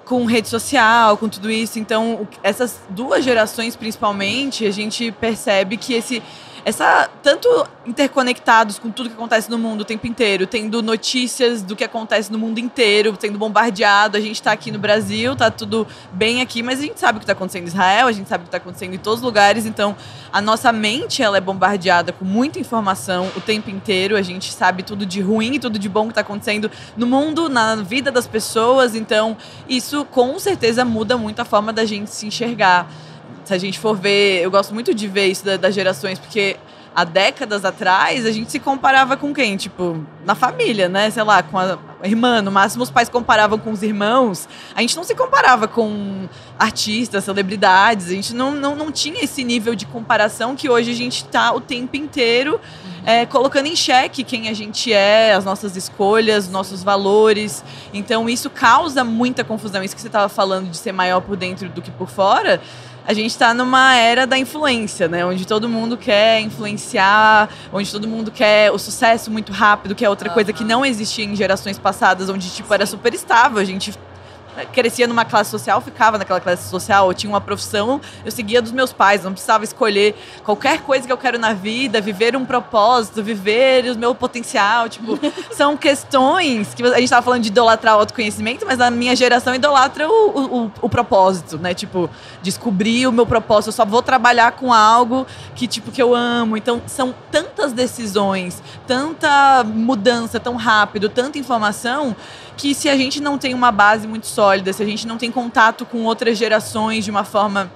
com 0.05 0.25
rede 0.25 0.49
social, 0.49 1.17
com 1.17 1.29
tudo 1.29 1.49
isso. 1.49 1.79
Então, 1.79 2.27
essas 2.41 2.79
duas 2.89 3.23
gerações, 3.23 3.75
principalmente, 3.75 4.65
a 4.65 4.71
gente 4.71 5.11
percebe 5.13 5.77
que 5.77 5.93
esse 5.93 6.21
essa 6.65 7.09
tanto 7.21 7.47
interconectados 7.85 8.79
com 8.79 8.89
tudo 8.89 9.09
que 9.09 9.15
acontece 9.15 9.49
no 9.49 9.57
mundo 9.57 9.81
o 9.81 9.85
tempo 9.85 10.07
inteiro, 10.07 10.47
tendo 10.47 10.81
notícias 10.81 11.61
do 11.61 11.75
que 11.75 11.83
acontece 11.83 12.31
no 12.31 12.39
mundo 12.39 12.59
inteiro, 12.59 13.15
sendo 13.19 13.37
bombardeado. 13.37 14.17
A 14.17 14.21
gente 14.21 14.41
tá 14.41 14.51
aqui 14.51 14.71
no 14.71 14.79
Brasil, 14.79 15.35
tá 15.35 15.51
tudo 15.51 15.85
bem 16.11 16.41
aqui, 16.41 16.63
mas 16.63 16.79
a 16.79 16.83
gente 16.83 16.99
sabe 16.99 17.17
o 17.17 17.19
que 17.19 17.25
tá 17.25 17.33
acontecendo 17.33 17.63
em 17.63 17.67
Israel, 17.67 18.07
a 18.07 18.11
gente 18.11 18.29
sabe 18.29 18.43
o 18.43 18.45
que 18.45 18.51
tá 18.51 18.57
acontecendo 18.57 18.93
em 18.93 18.97
todos 18.97 19.19
os 19.19 19.25
lugares. 19.25 19.65
Então, 19.65 19.95
a 20.31 20.39
nossa 20.41 20.71
mente 20.71 21.21
ela 21.21 21.37
é 21.37 21.41
bombardeada 21.41 22.13
com 22.13 22.23
muita 22.23 22.59
informação 22.59 23.29
o 23.35 23.41
tempo 23.41 23.69
inteiro. 23.69 24.15
A 24.15 24.21
gente 24.21 24.53
sabe 24.53 24.83
tudo 24.83 25.05
de 25.05 25.21
ruim 25.21 25.55
e 25.55 25.59
tudo 25.59 25.77
de 25.77 25.89
bom 25.89 26.07
que 26.07 26.13
tá 26.13 26.21
acontecendo 26.21 26.71
no 26.95 27.05
mundo, 27.05 27.49
na 27.49 27.75
vida 27.75 28.11
das 28.11 28.27
pessoas. 28.27 28.95
Então, 28.95 29.35
isso 29.67 30.05
com 30.05 30.39
certeza 30.39 30.85
muda 30.85 31.17
muito 31.17 31.41
a 31.41 31.45
forma 31.45 31.73
da 31.73 31.83
gente 31.83 32.09
se 32.09 32.25
enxergar 32.25 32.87
se 33.43 33.53
a 33.53 33.57
gente 33.57 33.79
for 33.79 33.95
ver, 33.95 34.41
eu 34.41 34.51
gosto 34.51 34.73
muito 34.73 34.93
de 34.93 35.07
ver 35.07 35.27
isso 35.27 35.45
da- 35.45 35.57
das 35.57 35.73
gerações, 35.73 36.17
porque 36.19 36.57
há 36.95 37.03
décadas 37.03 37.65
atrás 37.65 38.23
a 38.25 38.31
gente 38.31 38.51
se 38.51 38.59
comparava 38.59 39.17
com 39.17 39.33
quem? 39.33 39.57
Tipo, 39.57 40.05
na 40.23 40.35
família, 40.35 40.87
né? 40.87 41.09
Sei 41.09 41.23
lá, 41.23 41.41
com 41.41 41.57
a 41.57 41.77
irmã, 42.03 42.39
no 42.41 42.51
máximo 42.51 42.83
os 42.83 42.91
pais 42.91 43.09
comparavam 43.09 43.57
com 43.57 43.71
os 43.71 43.81
irmãos. 43.81 44.47
A 44.75 44.81
gente 44.81 44.95
não 44.95 45.03
se 45.03 45.15
comparava 45.15 45.67
com 45.67 46.27
artistas, 46.59 47.23
celebridades, 47.23 48.07
a 48.07 48.11
gente 48.11 48.35
não, 48.35 48.51
não, 48.51 48.75
não 48.75 48.91
tinha 48.91 49.23
esse 49.23 49.43
nível 49.43 49.73
de 49.73 49.85
comparação 49.87 50.55
que 50.55 50.69
hoje 50.69 50.91
a 50.91 50.95
gente 50.95 51.23
está 51.25 51.51
o 51.51 51.59
tempo 51.59 51.95
inteiro 51.97 52.61
é, 53.05 53.25
colocando 53.25 53.65
em 53.65 53.75
xeque 53.75 54.23
quem 54.23 54.47
a 54.47 54.53
gente 54.53 54.93
é, 54.93 55.33
as 55.33 55.43
nossas 55.43 55.75
escolhas, 55.75 56.47
nossos 56.47 56.83
valores. 56.83 57.63
Então 57.93 58.29
isso 58.29 58.49
causa 58.51 59.03
muita 59.03 59.43
confusão. 59.43 59.83
Isso 59.83 59.95
que 59.95 60.01
você 60.01 60.07
estava 60.07 60.29
falando 60.29 60.69
de 60.69 60.77
ser 60.77 60.91
maior 60.91 61.21
por 61.21 61.35
dentro 61.35 61.69
do 61.69 61.81
que 61.81 61.91
por 61.91 62.07
fora. 62.07 62.61
A 63.05 63.13
gente 63.13 63.31
está 63.31 63.53
numa 63.53 63.95
era 63.95 64.25
da 64.25 64.37
influência, 64.37 65.07
né? 65.09 65.25
Onde 65.25 65.45
todo 65.45 65.67
mundo 65.67 65.97
quer 65.97 66.39
influenciar, 66.39 67.49
onde 67.71 67.91
todo 67.91 68.07
mundo 68.07 68.31
quer 68.31 68.71
o 68.71 68.79
sucesso 68.79 69.29
muito 69.29 69.51
rápido, 69.51 69.93
que 69.93 70.05
é 70.05 70.09
outra 70.09 70.29
coisa 70.29 70.53
que 70.53 70.63
não 70.63 70.85
existia 70.85 71.25
em 71.25 71.35
gerações 71.35 71.77
passadas, 71.77 72.29
onde 72.29 72.49
tipo 72.49 72.73
era 72.73 72.85
super 72.85 73.13
estável. 73.13 73.59
A 73.59 73.65
gente 73.65 73.93
crescia 74.71 75.07
numa 75.07 75.25
classe 75.25 75.49
social, 75.49 75.81
ficava 75.81 76.17
naquela 76.17 76.39
classe 76.39 76.69
social, 76.69 77.07
eu 77.07 77.13
tinha 77.13 77.29
uma 77.31 77.41
profissão, 77.41 77.99
eu 78.25 78.31
seguia 78.31 78.61
dos 78.61 78.71
meus 78.71 78.93
pais, 78.93 79.23
não 79.23 79.31
precisava 79.31 79.63
escolher 79.63 80.15
qualquer 80.43 80.81
coisa 80.81 81.05
que 81.05 81.11
eu 81.11 81.17
quero 81.17 81.37
na 81.39 81.53
vida, 81.53 81.99
viver 82.01 82.35
um 82.35 82.45
propósito, 82.45 83.23
viver 83.23 83.85
o 83.91 83.97
meu 83.97 84.13
potencial, 84.13 84.87
tipo, 84.89 85.19
são 85.51 85.75
questões 85.77 86.73
que 86.73 86.83
a 86.83 86.99
gente 86.99 87.09
tava 87.09 87.21
falando 87.21 87.41
de 87.41 87.49
idolatrar 87.49 87.95
o 87.95 87.99
autoconhecimento, 87.99 88.65
mas 88.65 88.79
a 88.79 88.89
minha 88.91 89.15
geração 89.15 89.53
idolatra 89.55 90.07
o, 90.07 90.11
o, 90.11 90.63
o- 90.65 90.71
o 90.81 90.89
propósito, 90.89 91.57
né? 91.57 91.73
Tipo, 91.73 92.09
descobrir 92.41 93.07
o 93.07 93.11
meu 93.11 93.25
propósito, 93.25 93.69
eu 93.69 93.73
só 93.73 93.85
vou 93.85 94.01
trabalhar 94.01 94.51
com 94.53 94.73
algo 94.73 95.25
que 95.55 95.67
tipo 95.67 95.91
que 95.91 96.01
eu 96.01 96.13
amo. 96.15 96.55
Então, 96.57 96.81
são 96.87 97.13
tantas 97.31 97.73
decisões, 97.73 98.61
tanta 98.87 99.63
mudança 99.63 100.39
tão 100.39 100.55
rápido, 100.55 101.09
tanta 101.09 101.37
informação 101.37 102.15
que 102.57 102.73
se 102.73 102.89
a 102.89 102.95
gente 102.95 103.21
não 103.21 103.37
tem 103.37 103.53
uma 103.53 103.71
base 103.71 104.07
muito 104.07 104.27
sólida, 104.27 104.71
se 104.73 104.81
a 104.81 104.85
gente 104.85 105.07
não 105.07 105.17
tem 105.17 105.31
contato 105.31 105.85
com 105.85 106.03
outras 106.03 106.37
gerações 106.37 107.05
de 107.05 107.11
uma 107.11 107.23
forma 107.23 107.71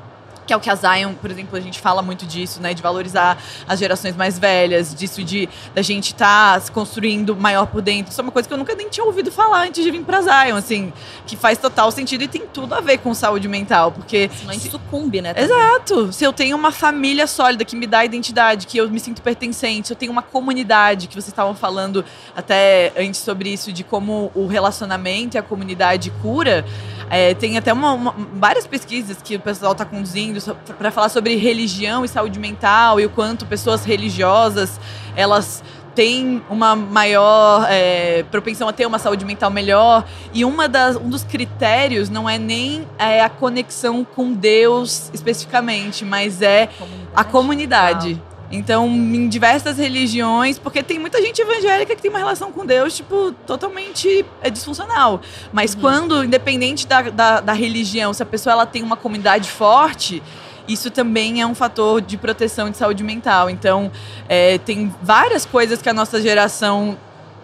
que 0.48 0.54
é 0.54 0.58
o 0.58 0.60
que 0.62 0.70
a 0.70 0.76
Zion, 0.76 1.14
por 1.14 1.30
exemplo, 1.30 1.58
a 1.58 1.62
gente 1.62 1.80
fala 1.80 2.02
muito 2.02 2.26
disso, 2.26 2.62
né, 2.62 2.74
de 2.74 2.82
valorizar 2.82 3.38
as 3.68 3.78
gerações 3.80 4.16
mais 4.16 4.40
velhas, 4.40 4.96
disso 4.96 5.22
de 5.24 5.48
da 5.76 5.82
gente 5.82 6.14
estar 6.14 6.60
se 6.62 6.72
construindo 6.72 7.36
maior 7.36 7.68
por 7.68 7.82
dentro. 7.82 8.12
Isso 8.12 8.22
é 8.22 8.24
uma 8.24 8.32
coisa 8.32 8.48
que 8.48 8.54
eu 8.54 8.58
nunca 8.58 8.74
nem 8.74 8.88
tinha 8.90 9.06
ouvido 9.06 9.30
falar 9.32 9.64
antes 9.68 9.84
de 9.84 9.92
vir 9.92 10.02
pra 10.04 10.22
Zion, 10.22 10.56
assim, 10.56 10.94
que 11.26 11.36
faz 11.36 11.58
total 11.58 11.92
sentido 11.92 12.24
e 12.24 12.28
tem 12.30 12.44
tudo 12.48 12.74
a 12.74 12.80
ver 12.80 13.00
com 13.00 13.14
saúde 13.14 13.48
mental, 13.48 13.92
porque 13.92 14.30
Senão 14.34 14.52
a 14.52 14.54
gente 14.54 14.72
sucumbe, 14.72 15.22
né? 15.22 15.34
também. 15.34 15.50
Exato. 15.52 16.14
Se 16.14 16.24
eu 16.24 16.32
tenho 16.32 16.56
uma 16.56 16.72
família 16.72 17.28
sólida 17.28 17.66
que 17.66 17.76
me 17.76 17.86
dá 17.86 18.06
identidade, 18.06 18.66
que 18.66 18.78
eu 18.78 18.90
me 18.90 19.00
sinto 19.02 19.22
pertencente, 19.22 19.88
se 19.88 19.94
eu 19.94 19.98
tenho 19.98 20.12
uma 20.14 20.22
comunidade, 20.22 21.08
que 21.08 21.14
vocês 21.16 21.28
estavam 21.28 21.54
falando 21.54 22.06
até 22.36 22.94
antes 22.98 23.20
sobre 23.20 23.50
isso, 23.52 23.74
de 23.74 23.84
como 23.84 24.32
o 24.34 24.48
relacionamento 24.48 25.36
e 25.36 25.38
a 25.38 25.44
comunidade 25.44 26.10
cura. 26.22 26.64
é, 27.10 27.34
tem 27.34 27.58
até 27.58 27.72
uma- 27.72 27.94
uma- 27.94 28.14
várias 28.34 28.68
pesquisas 28.68 29.22
que 29.24 29.38
o 29.38 29.40
pessoal 29.40 29.72
está 29.72 29.86
conduzindo 29.86 30.37
para 30.78 30.92
falar 30.92 31.10
sobre 31.10 31.36
religião 31.36 32.04
e 32.04 32.08
saúde 32.08 32.40
mental 32.40 33.00
e 33.00 33.06
o 33.06 33.10
quanto 33.10 33.46
pessoas 33.46 33.84
religiosas 33.86 34.80
elas 35.16 35.64
têm 35.98 36.44
uma 36.48 36.76
maior 36.76 37.66
é, 37.68 38.24
propensão 38.30 38.70
a 38.70 38.74
ter 38.74 38.86
uma 38.86 39.00
saúde 39.00 39.26
mental 39.26 39.50
melhor. 39.50 40.06
E 40.32 40.46
uma 40.46 40.70
das, 40.70 40.96
um 40.96 41.10
dos 41.10 41.24
critérios 41.24 42.08
não 42.08 42.30
é 42.30 42.38
nem 42.38 42.88
é, 43.00 43.20
a 43.20 43.30
conexão 43.30 44.06
com 44.06 44.32
Deus 44.32 45.10
especificamente, 45.12 46.06
mas 46.06 46.44
é 46.44 46.70
a 47.16 47.24
comunidade. 47.24 48.22
Então, 48.52 48.88
em 48.88 49.28
diversas 49.28 49.78
religiões, 49.78 50.58
porque 50.58 50.82
tem 50.82 50.98
muita 50.98 51.22
gente 51.22 51.42
evangélica 51.42 51.96
que 51.96 52.02
tem 52.02 52.10
uma 52.10 52.20
relação 52.20 52.52
com 52.52 52.66
Deus, 52.66 52.96
tipo, 52.96 53.34
totalmente 53.46 54.26
é, 54.42 54.50
disfuncional. 54.50 55.20
Mas 55.52 55.76
quando, 55.76 56.24
independente 56.24 56.88
da, 56.88 57.02
da, 57.02 57.40
da 57.42 57.54
religião, 57.54 58.14
se 58.14 58.24
a 58.24 58.26
pessoa 58.26 58.54
ela 58.54 58.66
tem 58.66 58.84
uma 58.84 58.96
comunidade 58.96 59.50
forte, 59.50 60.24
isso 60.68 60.90
também 60.90 61.42
é 61.42 61.48
um 61.48 61.56
fator 61.56 62.02
de 62.02 62.18
proteção 62.18 62.70
de 62.70 62.78
saúde 62.78 63.04
mental. 63.04 63.50
Então, 63.50 63.92
é, 64.30 64.58
tem 64.58 64.94
várias 65.02 65.46
coisas 65.46 65.82
que 65.82 65.90
a 65.90 65.94
nossa 65.94 66.22
geração 66.22 66.98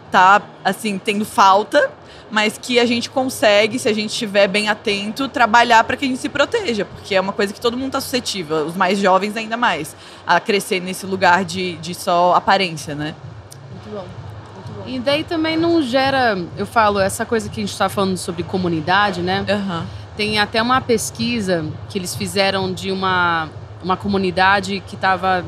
tá, 0.10 0.42
assim, 0.64 0.98
tendo 0.98 1.26
falta, 1.26 1.92
mas 2.34 2.58
que 2.58 2.80
a 2.80 2.86
gente 2.88 3.12
consegue, 3.12 3.78
se 3.78 3.88
a 3.88 3.94
gente 3.94 4.10
estiver 4.10 4.48
bem 4.48 4.68
atento, 4.68 5.30
trabalhar 5.30 5.84
para 5.84 5.96
que 5.96 6.04
a 6.04 6.08
gente 6.08 6.20
se 6.20 6.28
proteja, 6.28 6.84
porque 6.84 7.14
é 7.14 7.22
uma 7.22 7.32
coisa 7.32 7.54
que 7.54 7.62
todo 7.62 7.78
mundo 7.78 7.90
está 7.90 8.02
suscetível, 8.02 8.66
os 8.66 8.76
mais 8.76 8.98
jovens 8.98 9.38
ainda 9.38 9.56
mais, 9.56 9.96
a 10.26 10.40
crescer 10.40 10.82
nesse 10.82 11.06
lugar 11.06 11.46
de, 11.46 11.76
de 11.76 11.94
só 11.94 12.34
aparência, 12.34 12.96
né? 12.96 13.14
Muito 13.70 13.90
bom. 13.92 14.08
Muito 14.56 14.72
bom. 14.80 14.84
E 14.88 14.98
daí 14.98 15.24
também 15.24 15.56
não 15.56 15.80
gera, 15.84 16.36
eu 16.58 16.66
falo, 16.66 17.00
essa 17.00 17.24
coisa 17.24 17.48
que 17.48 17.60
a 17.60 17.64
gente 17.64 17.72
está 17.72 17.88
falando 17.88 18.18
sobre 18.18 18.42
comunidade, 18.42 19.22
né? 19.22 19.46
Aham. 19.48 19.86
Tem 20.18 20.40
até 20.40 20.60
uma 20.60 20.82
pesquisa 20.82 21.64
que 21.88 22.00
eles 22.00 22.16
fizeram 22.16 22.74
de 22.74 22.92
uma, 22.92 23.48
uma 23.84 23.96
comunidade 23.96 24.82
que 24.88 24.96
estava. 24.96 25.46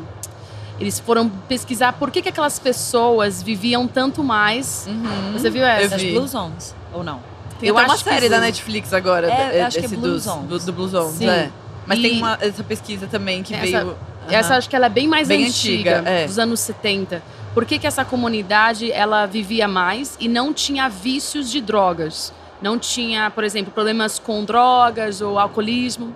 Eles 0.79 0.99
foram 0.99 1.29
pesquisar 1.29 1.93
por 1.93 2.11
que, 2.11 2.21
que 2.21 2.29
aquelas 2.29 2.59
pessoas 2.59 3.41
viviam 3.41 3.87
tanto 3.87 4.23
mais. 4.23 4.85
Uhum. 4.87 5.31
Você 5.33 5.49
viu 5.49 5.63
essa? 5.65 5.81
Eu 5.83 5.95
As 5.95 6.01
vi. 6.01 6.11
Blue 6.11 6.27
Zones, 6.27 6.75
ou 6.93 7.03
não? 7.03 7.19
Tem 7.59 7.69
Eu 7.69 7.77
até 7.77 7.87
uma 7.87 7.93
acho 7.93 8.03
que 8.03 8.09
série 8.09 8.27
da. 8.27 8.39
Netflix 8.39 8.91
agora, 8.93 9.27
É, 9.27 9.63
acho 9.63 9.77
que 9.77 9.83
é 9.83 9.85
esse 9.85 9.95
Blue 9.95 10.11
dos, 10.11 10.23
Zones. 10.23 10.47
do, 10.49 10.59
do 10.59 10.73
Blue 10.73 10.87
Zones, 10.87 11.15
Sim. 11.15 11.29
é. 11.29 11.49
Mas 11.87 11.99
tem 11.99 12.15
E- 12.15 12.17
uma, 12.17 12.37
essa 12.41 12.63
pesquisa 12.63 13.07
também 13.07 13.41
que 13.43 13.53
Essa- 13.53 13.61
veio... 13.63 13.95
Essa 14.27 14.49
Aham. 14.49 14.57
acho 14.57 14.69
que 14.69 14.75
ela 14.75 14.87
é 14.87 14.89
bem 14.89 15.07
mais 15.07 15.27
Bem 15.27 15.45
antiga, 15.45 15.97
antiga, 15.99 16.09
é. 16.09 16.25
dos 16.25 16.39
anos 16.39 16.59
70. 16.59 17.21
Por 17.53 17.63
que, 17.63 17.77
que 17.77 17.85
essa 17.85 18.03
comunidade 18.03 18.91
ela 18.91 19.25
vivia 19.27 19.67
mais 19.67 20.17
e 20.19 20.27
não 20.27 20.51
tinha 20.51 20.89
vícios 20.89 21.49
de 21.51 21.61
drogas? 21.61 22.33
Não 22.61 22.79
tinha, 22.79 23.29
por 23.29 23.43
exemplo, 23.43 23.71
problemas 23.71 24.17
com 24.17 24.43
drogas 24.43 25.21
ou 25.21 25.37
alcoolismo. 25.37 26.13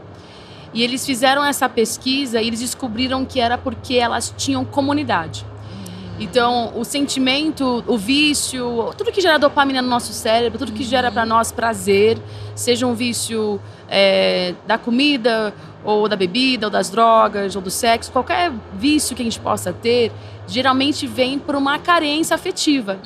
E 0.73 0.83
eles 0.83 1.05
fizeram 1.05 1.43
essa 1.43 1.67
pesquisa 1.67 2.41
e 2.41 2.47
eles 2.47 2.59
descobriram 2.59 3.25
que 3.25 3.39
era 3.39 3.57
porque 3.57 3.95
elas 3.95 4.33
tinham 4.37 4.63
comunidade. 4.63 5.45
Então, 6.19 6.73
o 6.75 6.83
sentimento, 6.83 7.83
o 7.87 7.97
vício, 7.97 8.93
tudo 8.97 9.09
que 9.09 9.21
gera 9.21 9.39
dopamina 9.39 9.81
no 9.81 9.87
nosso 9.87 10.11
cérebro, 10.11 10.59
tudo 10.59 10.73
que 10.73 10.83
gera 10.83 11.09
para 11.09 11.25
nós 11.25 11.49
prazer, 11.49 12.17
seja 12.53 12.85
um 12.85 12.93
vício 12.93 13.59
é, 13.87 14.53
da 14.67 14.77
comida, 14.77 15.53
ou 15.81 16.09
da 16.09 16.17
bebida, 16.17 16.67
ou 16.67 16.69
das 16.69 16.89
drogas, 16.89 17.55
ou 17.55 17.61
do 17.61 17.71
sexo, 17.71 18.11
qualquer 18.11 18.51
vício 18.73 19.15
que 19.15 19.21
a 19.21 19.25
gente 19.25 19.39
possa 19.39 19.71
ter, 19.71 20.11
geralmente 20.45 21.07
vem 21.07 21.39
por 21.39 21.55
uma 21.55 21.79
carência 21.79 22.35
afetiva. 22.35 22.99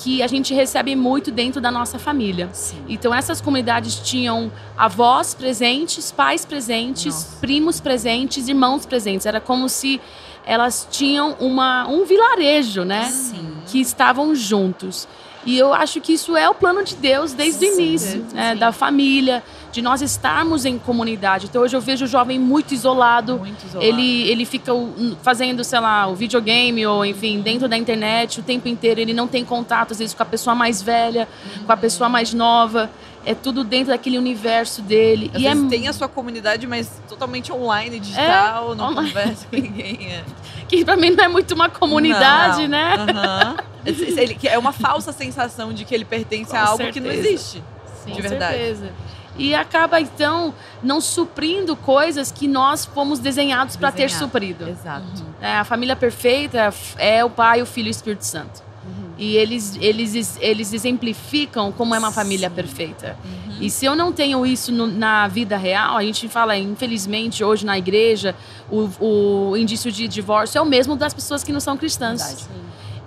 Que 0.00 0.22
a 0.22 0.28
gente 0.28 0.54
recebe 0.54 0.94
muito 0.94 1.32
dentro 1.32 1.60
da 1.60 1.72
nossa 1.72 1.98
família. 1.98 2.48
Sim. 2.52 2.84
Então, 2.88 3.12
essas 3.12 3.40
comunidades 3.40 3.96
tinham 3.96 4.50
avós 4.76 5.34
presentes, 5.34 6.12
pais 6.12 6.44
presentes, 6.44 7.12
Nossa. 7.14 7.36
primos 7.40 7.80
presentes, 7.80 8.46
irmãos 8.46 8.86
presentes. 8.86 9.26
Era 9.26 9.40
como 9.40 9.68
se 9.68 10.00
elas 10.46 10.86
tinham 10.88 11.36
uma, 11.40 11.88
um 11.88 12.04
vilarejo, 12.04 12.84
né? 12.84 13.04
Sim. 13.06 13.56
Que 13.66 13.80
estavam 13.80 14.36
juntos. 14.36 15.08
E 15.44 15.58
eu 15.58 15.74
acho 15.74 16.00
que 16.00 16.12
isso 16.12 16.36
é 16.36 16.48
o 16.48 16.54
plano 16.54 16.84
de 16.84 16.94
Deus 16.94 17.32
desde 17.32 17.66
o 17.66 17.74
Sim, 17.74 17.82
início, 17.82 18.24
sim. 18.28 18.36
né? 18.36 18.54
da 18.54 18.70
família, 18.70 19.42
de 19.78 19.82
nós 19.82 20.02
estarmos 20.02 20.64
em 20.64 20.76
comunidade. 20.76 21.46
Então, 21.46 21.62
hoje 21.62 21.76
eu 21.76 21.80
vejo 21.80 22.04
o 22.04 22.08
jovem 22.08 22.36
muito 22.36 22.74
isolado, 22.74 23.38
Muito 23.38 23.64
isolado. 23.64 23.88
ele, 23.88 24.28
ele 24.28 24.44
fica 24.44 24.72
fazendo, 25.22 25.62
sei 25.62 25.78
lá, 25.78 26.08
o 26.08 26.16
videogame 26.16 26.84
ou, 26.84 27.04
enfim, 27.06 27.40
dentro 27.40 27.68
da 27.68 27.76
internet 27.76 28.40
o 28.40 28.42
tempo 28.42 28.66
inteiro. 28.66 29.00
Ele 29.00 29.14
não 29.14 29.28
tem 29.28 29.44
contato, 29.44 29.92
às 29.92 29.98
vezes, 30.00 30.14
com 30.14 30.22
a 30.22 30.26
pessoa 30.26 30.54
mais 30.56 30.82
velha, 30.82 31.28
com 31.64 31.70
a 31.72 31.76
pessoa 31.76 32.08
mais 32.08 32.34
nova. 32.34 32.90
É 33.24 33.34
tudo 33.34 33.62
dentro 33.62 33.88
daquele 33.88 34.18
universo 34.18 34.82
dele. 34.82 35.30
Às 35.32 35.40
e 35.42 35.46
é 35.46 35.54
tem 35.68 35.86
a 35.86 35.92
sua 35.92 36.08
comunidade, 36.08 36.66
mas 36.66 36.90
totalmente 37.08 37.52
online, 37.52 38.00
digital, 38.00 38.74
não 38.74 38.86
online. 38.90 39.08
conversa 39.10 39.46
com 39.48 39.56
ninguém. 39.56 40.08
É. 40.12 40.24
que 40.66 40.84
pra 40.84 40.96
mim 40.96 41.10
não 41.10 41.24
é 41.24 41.28
muito 41.28 41.54
uma 41.54 41.68
comunidade, 41.68 42.62
Não. 42.62 42.68
né? 42.68 43.56
Que 44.38 44.48
é 44.48 44.58
uma 44.58 44.72
falsa 44.72 45.12
sensação 45.12 45.72
de 45.72 45.84
que 45.84 45.94
ele 45.94 46.04
pertence 46.04 46.54
a 46.54 46.60
Com 46.64 46.70
algo 46.72 46.92
que 46.92 47.00
não 47.00 47.10
certeza. 47.10 47.28
existe. 47.28 47.64
Sim, 48.04 48.10
de 48.12 48.22
com 48.22 48.28
verdade. 48.28 48.56
certeza. 48.56 48.92
E 49.38 49.54
acaba, 49.54 50.00
então, 50.00 50.52
não 50.82 51.00
suprindo 51.00 51.76
coisas 51.76 52.32
que 52.32 52.48
nós 52.48 52.84
fomos 52.84 53.18
desenhados 53.20 53.76
para 53.76 53.92
ter 53.92 54.10
suprido. 54.10 54.68
Exato. 54.68 55.06
É, 55.40 55.56
a 55.58 55.64
família 55.64 55.94
perfeita 55.94 56.74
é 56.98 57.24
o 57.24 57.30
Pai, 57.30 57.62
o 57.62 57.66
Filho 57.66 57.86
e 57.86 57.90
o 57.90 57.92
Espírito 57.92 58.24
Santo. 58.24 58.62
Uhum. 58.84 59.10
E 59.16 59.36
eles, 59.36 59.76
eles, 59.80 60.36
eles 60.40 60.72
exemplificam 60.72 61.70
como 61.70 61.94
é 61.94 61.98
uma 61.98 62.10
família 62.10 62.48
Sim. 62.48 62.54
perfeita. 62.56 63.16
Uhum. 63.24 63.56
E 63.60 63.70
se 63.70 63.86
eu 63.86 63.94
não 63.94 64.12
tenho 64.12 64.44
isso 64.44 64.72
no- 64.72 64.86
na 64.86 65.28
vida 65.28 65.56
real, 65.56 65.96
a 65.96 66.02
gente 66.02 66.28
fala, 66.28 66.56
infelizmente, 66.56 67.42
hoje 67.44 67.64
na 67.64 67.78
igreja, 67.78 68.34
o, 68.70 68.88
o 69.50 69.56
indício 69.56 69.90
de 69.92 70.08
divórcio 70.08 70.58
é 70.58 70.62
o 70.62 70.66
mesmo 70.66 70.96
das 70.96 71.14
pessoas 71.14 71.44
que 71.44 71.52
não 71.52 71.60
são 71.60 71.76
cristãs. 71.76 72.20
Verdade. 72.22 72.48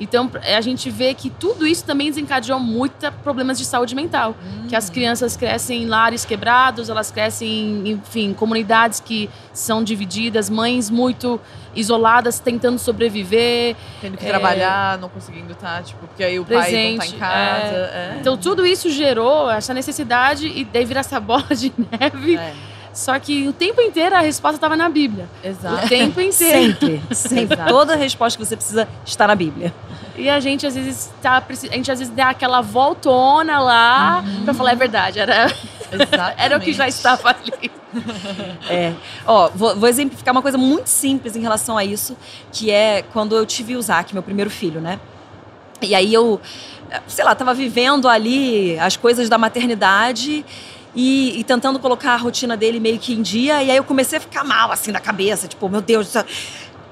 Então, 0.01 0.31
a 0.57 0.61
gente 0.61 0.89
vê 0.89 1.13
que 1.13 1.29
tudo 1.29 1.65
isso 1.67 1.85
também 1.85 2.09
desencadeou 2.09 2.59
muitos 2.59 3.07
problemas 3.23 3.57
de 3.59 3.65
saúde 3.65 3.93
mental. 3.93 4.35
Que 4.67 4.75
as 4.75 4.89
crianças 4.89 5.37
crescem 5.37 5.83
em 5.83 5.85
lares 5.85 6.25
quebrados, 6.25 6.89
elas 6.89 7.11
crescem, 7.11 7.47
em, 7.87 7.91
enfim, 7.91 8.33
comunidades 8.33 8.99
que 8.99 9.29
são 9.53 9.83
divididas, 9.83 10.49
mães 10.49 10.89
muito 10.89 11.39
isoladas, 11.75 12.39
tentando 12.39 12.79
sobreviver. 12.79 13.75
Tendo 14.01 14.17
que 14.17 14.25
É. 14.25 14.29
trabalhar, 14.29 14.97
não 14.97 15.07
conseguindo 15.07 15.53
estar, 15.53 15.83
tipo, 15.83 16.07
porque 16.07 16.23
aí 16.23 16.39
o 16.39 16.45
pai 16.45 16.55
não 16.55 16.63
tá 16.63 16.69
em 16.71 16.97
Presente, 16.97 17.17
casa. 17.19 17.75
É. 17.75 18.17
Então, 18.19 18.35
tudo 18.35 18.65
isso 18.65 18.89
gerou 18.89 19.51
essa 19.51 19.71
necessidade 19.73 20.47
e 20.47 20.65
daí 20.65 20.83
vira 20.83 21.01
essa 21.01 21.19
bola 21.21 21.45
de 21.55 21.71
neve. 21.77 22.39
Só 22.93 23.17
que 23.19 23.47
o 23.47 23.53
tempo 23.53 23.81
inteiro 23.81 24.15
a 24.15 24.19
resposta 24.19 24.57
estava 24.57 24.75
na 24.75 24.89
Bíblia. 24.89 25.29
Exato. 25.43 25.85
O 25.85 25.89
tempo 25.89 26.19
inteiro. 26.21 26.73
Sempre, 26.73 27.01
sempre. 27.11 27.55
Exato. 27.55 27.69
Toda 27.69 27.95
resposta 27.95 28.37
que 28.37 28.45
você 28.45 28.55
precisa 28.55 28.87
está 29.05 29.27
na 29.27 29.35
Bíblia. 29.35 29.73
E 30.15 30.29
a 30.29 30.39
gente 30.39 30.67
às 30.67 30.75
vezes 30.75 31.11
tá, 31.21 31.41
a 31.47 31.75
gente 31.75 31.91
às 31.91 31.99
vezes 31.99 32.13
dá 32.13 32.29
aquela 32.29 32.61
voltona 32.61 33.59
lá 33.59 34.23
pra 34.43 34.53
falar 34.53 34.73
é 34.73 34.75
verdade, 34.75 35.19
era, 35.19 35.45
Exatamente. 35.91 36.35
era 36.37 36.57
o 36.57 36.59
que 36.59 36.73
já 36.73 36.87
estava 36.87 37.29
ali. 37.29 37.71
É. 38.69 38.93
Ó, 39.25 39.49
vou, 39.53 39.75
vou 39.75 39.89
exemplificar 39.89 40.31
uma 40.31 40.41
coisa 40.41 40.57
muito 40.57 40.87
simples 40.87 41.35
em 41.35 41.41
relação 41.41 41.77
a 41.77 41.83
isso, 41.83 42.15
que 42.49 42.71
é 42.71 43.01
quando 43.01 43.35
eu 43.35 43.45
tive 43.45 43.75
o 43.75 43.79
Isaac, 43.79 44.13
meu 44.13 44.23
primeiro 44.23 44.49
filho, 44.49 44.79
né? 44.79 44.97
E 45.81 45.93
aí 45.93 46.13
eu, 46.13 46.39
sei 47.05 47.25
lá, 47.25 47.35
tava 47.35 47.53
vivendo 47.53 48.07
ali 48.07 48.79
as 48.79 48.95
coisas 48.95 49.27
da 49.27 49.37
maternidade 49.37 50.45
e, 50.95 51.39
e 51.39 51.43
tentando 51.43 51.79
colocar 51.79 52.13
a 52.13 52.17
rotina 52.17 52.55
dele 52.57 52.79
meio 52.79 52.99
que 52.99 53.13
em 53.13 53.21
dia. 53.21 53.61
E 53.63 53.71
aí 53.71 53.77
eu 53.77 53.83
comecei 53.83 54.17
a 54.17 54.21
ficar 54.21 54.43
mal, 54.43 54.71
assim, 54.71 54.91
da 54.91 54.99
cabeça, 54.99 55.47
tipo, 55.47 55.67
meu 55.69 55.81
Deus. 55.81 56.07
céu. 56.07 56.25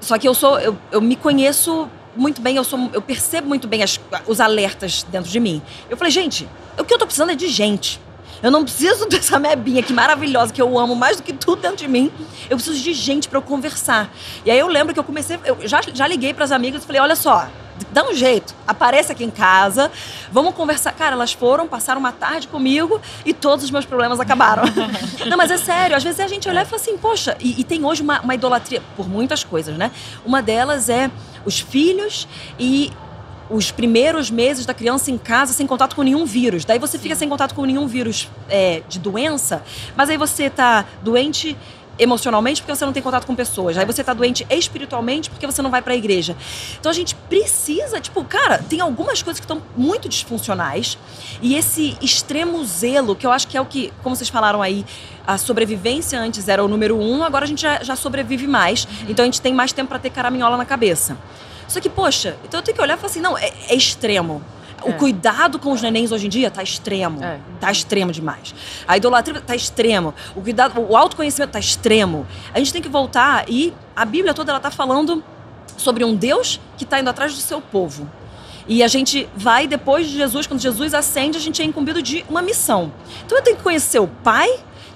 Só 0.02 0.18
que 0.18 0.28
eu 0.28 0.34
sou, 0.34 0.60
eu, 0.60 0.78
eu 0.92 1.02
me 1.02 1.16
conheço 1.16 1.90
muito 2.16 2.42
bem, 2.42 2.56
eu, 2.56 2.64
sou, 2.64 2.90
eu 2.94 3.02
percebo 3.02 3.48
muito 3.48 3.68
bem 3.68 3.84
as- 3.84 4.00
os 4.28 4.40
alertas 4.40 5.04
dentro 5.10 5.30
de 5.30 5.40
mim. 5.40 5.62
Eu 5.90 5.98
falei, 5.98 6.12
gente, 6.12 6.48
o 6.78 6.84
que 6.84 6.94
eu 6.94 6.98
tô 6.98 7.06
precisando 7.06 7.32
é 7.32 7.36
de 7.36 7.48
gente. 7.48 8.00
Eu 8.42 8.50
não 8.50 8.64
preciso 8.64 9.06
dessa 9.10 9.38
mebinha 9.38 9.84
que 9.84 9.92
maravilhosa, 9.92 10.54
que 10.54 10.62
eu 10.62 10.80
amo 10.80 10.96
mais 10.96 11.18
do 11.18 11.24
que 11.24 11.34
tudo 11.34 11.62
dentro 11.62 11.78
de 11.78 11.88
mim. 11.88 12.10
Eu 12.50 12.56
preciso 12.58 12.82
de 12.82 12.94
gente 12.94 13.28
para 13.28 13.38
eu 13.38 13.42
conversar. 13.42 14.10
E 14.46 14.50
aí 14.52 14.58
eu 14.60 14.68
lembro 14.68 14.94
que 14.94 15.00
eu 15.00 15.04
comecei, 15.04 15.38
eu 15.46 15.58
já, 15.68 15.82
já 15.94 16.08
liguei 16.08 16.34
para 16.34 16.46
as 16.46 16.52
amigas 16.52 16.84
e 16.84 16.86
falei: 16.88 17.02
olha 17.02 17.16
só, 17.16 17.48
dá 17.92 18.04
um 18.04 18.14
jeito, 18.14 18.54
aparece 18.68 19.12
aqui 19.12 19.24
em 19.24 19.30
casa, 19.30 19.92
vamos 20.32 20.54
conversar. 20.54 20.92
Cara, 20.94 21.16
elas 21.16 21.34
foram, 21.34 21.68
passaram 21.68 22.00
uma 22.00 22.12
tarde 22.12 22.48
comigo 22.48 23.02
e 23.26 23.34
todos 23.34 23.66
os 23.66 23.72
meus 23.72 23.86
problemas 23.86 24.20
acabaram. 24.20 24.64
não, 25.28 25.38
mas 25.38 25.52
é 25.52 25.58
sério, 25.58 25.96
às 25.96 26.04
vezes 26.04 26.20
a 26.20 26.28
gente 26.28 26.48
olha 26.48 26.62
e 26.62 26.66
fala 26.66 26.82
assim: 26.82 26.98
poxa, 26.98 27.38
e, 27.40 27.60
e 27.60 27.64
tem 27.64 27.86
hoje 27.86 28.02
uma, 28.02 28.22
uma 28.22 28.36
idolatria 28.36 28.82
por 28.96 29.08
muitas 29.08 29.44
coisas, 29.44 29.78
né? 29.78 29.92
Uma 30.26 30.42
delas 30.42 30.90
é 30.90 31.10
os 31.46 31.60
filhos 31.60 32.28
e 32.58 32.92
os 33.50 33.72
primeiros 33.72 34.30
meses 34.30 34.66
da 34.66 34.74
criança 34.74 35.10
em 35.10 35.18
casa 35.18 35.54
sem 35.54 35.66
contato 35.66 35.96
com 35.96 36.04
nenhum 36.04 36.26
vírus. 36.26 36.64
Daí 36.66 36.78
você 36.78 37.00
fica 37.00 37.16
sem 37.16 37.28
contato 37.28 37.56
com 37.56 37.66
nenhum 37.66 37.88
vírus 37.88 38.30
é, 38.48 38.84
de 38.88 39.00
doença, 39.00 39.64
mas 39.96 40.10
aí 40.10 40.18
você 40.18 40.50
tá 40.50 40.86
doente 41.02 41.58
emocionalmente 42.00 42.62
porque 42.62 42.74
você 42.74 42.86
não 42.86 42.94
tem 42.94 43.04
contato 43.04 43.26
com 43.26 43.36
pessoas. 43.36 43.78
Aí 43.78 43.86
você 43.86 44.04
tá 44.04 44.14
doente 44.14 44.48
espiritualmente 44.50 45.30
porque 45.30 45.46
você 45.46 45.62
não 45.62 45.70
vai 45.70 45.82
pra 45.82 45.96
igreja. 45.96 46.36
Então 46.80 46.90
a 46.90 46.94
gente 46.94 47.14
precisa, 47.14 48.00
tipo, 48.00 48.24
cara, 48.24 48.60
tem 48.70 48.80
algumas 48.80 49.22
coisas 49.22 49.40
que 49.40 49.44
estão 49.44 49.62
muito 49.76 50.08
disfuncionais 50.08 50.98
e 51.42 51.56
esse 51.56 51.98
extremo 52.02 52.64
zelo, 52.66 53.16
que 53.16 53.28
eu 53.28 53.32
acho 53.32 53.48
que 53.48 53.58
é 53.58 53.62
o 53.62 53.66
que, 53.66 53.94
como 54.02 54.16
vocês 54.16 54.30
falaram 54.30 54.62
aí, 54.62 54.86
a 55.28 55.38
sobrevivência 55.38 56.20
antes 56.20 56.48
era 56.48 56.64
o 56.64 56.68
número 56.68 56.98
um, 56.98 57.24
agora 57.24 57.46
a 57.46 57.48
gente 57.48 57.62
já, 57.62 57.84
já 57.84 57.96
sobrevive 57.96 58.48
mais. 58.48 58.88
Então 59.08 59.24
a 59.24 59.26
gente 59.28 59.42
tem 59.42 59.54
mais 59.54 59.72
tempo 59.72 59.90
pra 59.90 60.00
ter 60.00 60.10
caraminhola 60.10 60.58
na 60.58 60.66
cabeça. 60.66 61.18
Só 61.68 61.80
que, 61.80 61.90
poxa, 61.90 62.36
então 62.44 62.60
eu 62.60 62.64
tenho 62.64 62.76
que 62.76 62.82
olhar 62.82 62.96
e 62.96 62.98
falar 62.98 63.12
assim, 63.12 63.22
não, 63.22 63.38
é, 63.38 63.54
é 63.68 63.76
extremo. 63.76 64.42
O 64.84 64.90
É. 64.90 64.94
cuidado 64.94 65.60
com 65.60 65.72
os 65.72 65.82
nenéns 65.82 66.12
hoje 66.12 66.28
em 66.28 66.30
dia 66.30 66.50
tá 66.50 66.64
extremo. 66.64 67.24
É. 67.24 67.40
Tá 67.60 67.72
extremo 67.72 68.12
demais. 68.12 68.54
A 68.88 68.98
idolatria 68.98 69.42
tá 69.42 69.56
extremo. 69.56 70.14
O 70.36 70.42
cuidado, 70.42 70.80
o 70.82 70.96
autoconhecimento 70.96 71.52
tá 71.54 71.60
extremo. 71.60 72.26
A 72.54 72.60
gente 72.60 72.72
tem 72.74 72.82
que 72.82 72.90
voltar 72.90 73.46
e 73.50 73.74
a 73.96 74.06
Bíblia 74.06 74.34
toda 74.34 74.52
ela 74.52 74.60
tá 74.60 74.72
falando 74.72 75.24
sobre 75.78 76.04
um 76.04 76.16
Deus 76.16 76.60
que 76.78 76.86
tá 76.86 77.00
indo 77.00 77.10
atrás 77.10 77.34
do 77.34 77.40
seu 77.40 77.62
povo. 77.62 78.10
E 78.68 78.84
a 78.84 78.88
gente 78.88 79.28
vai 79.36 79.66
depois 79.66 80.08
de 80.08 80.16
Jesus, 80.16 80.46
quando 80.46 80.60
Jesus 80.60 80.94
ascende, 80.94 81.38
a 81.38 81.42
gente 81.42 81.60
é 81.62 81.66
incumbido 81.66 82.04
de 82.04 82.24
uma 82.30 82.42
missão. 82.42 82.92
Então 83.26 83.38
eu 83.38 83.44
tenho 83.44 83.58
que 83.58 83.64
conhecer 83.64 83.98
o 84.00 84.08
Pai 84.08 84.48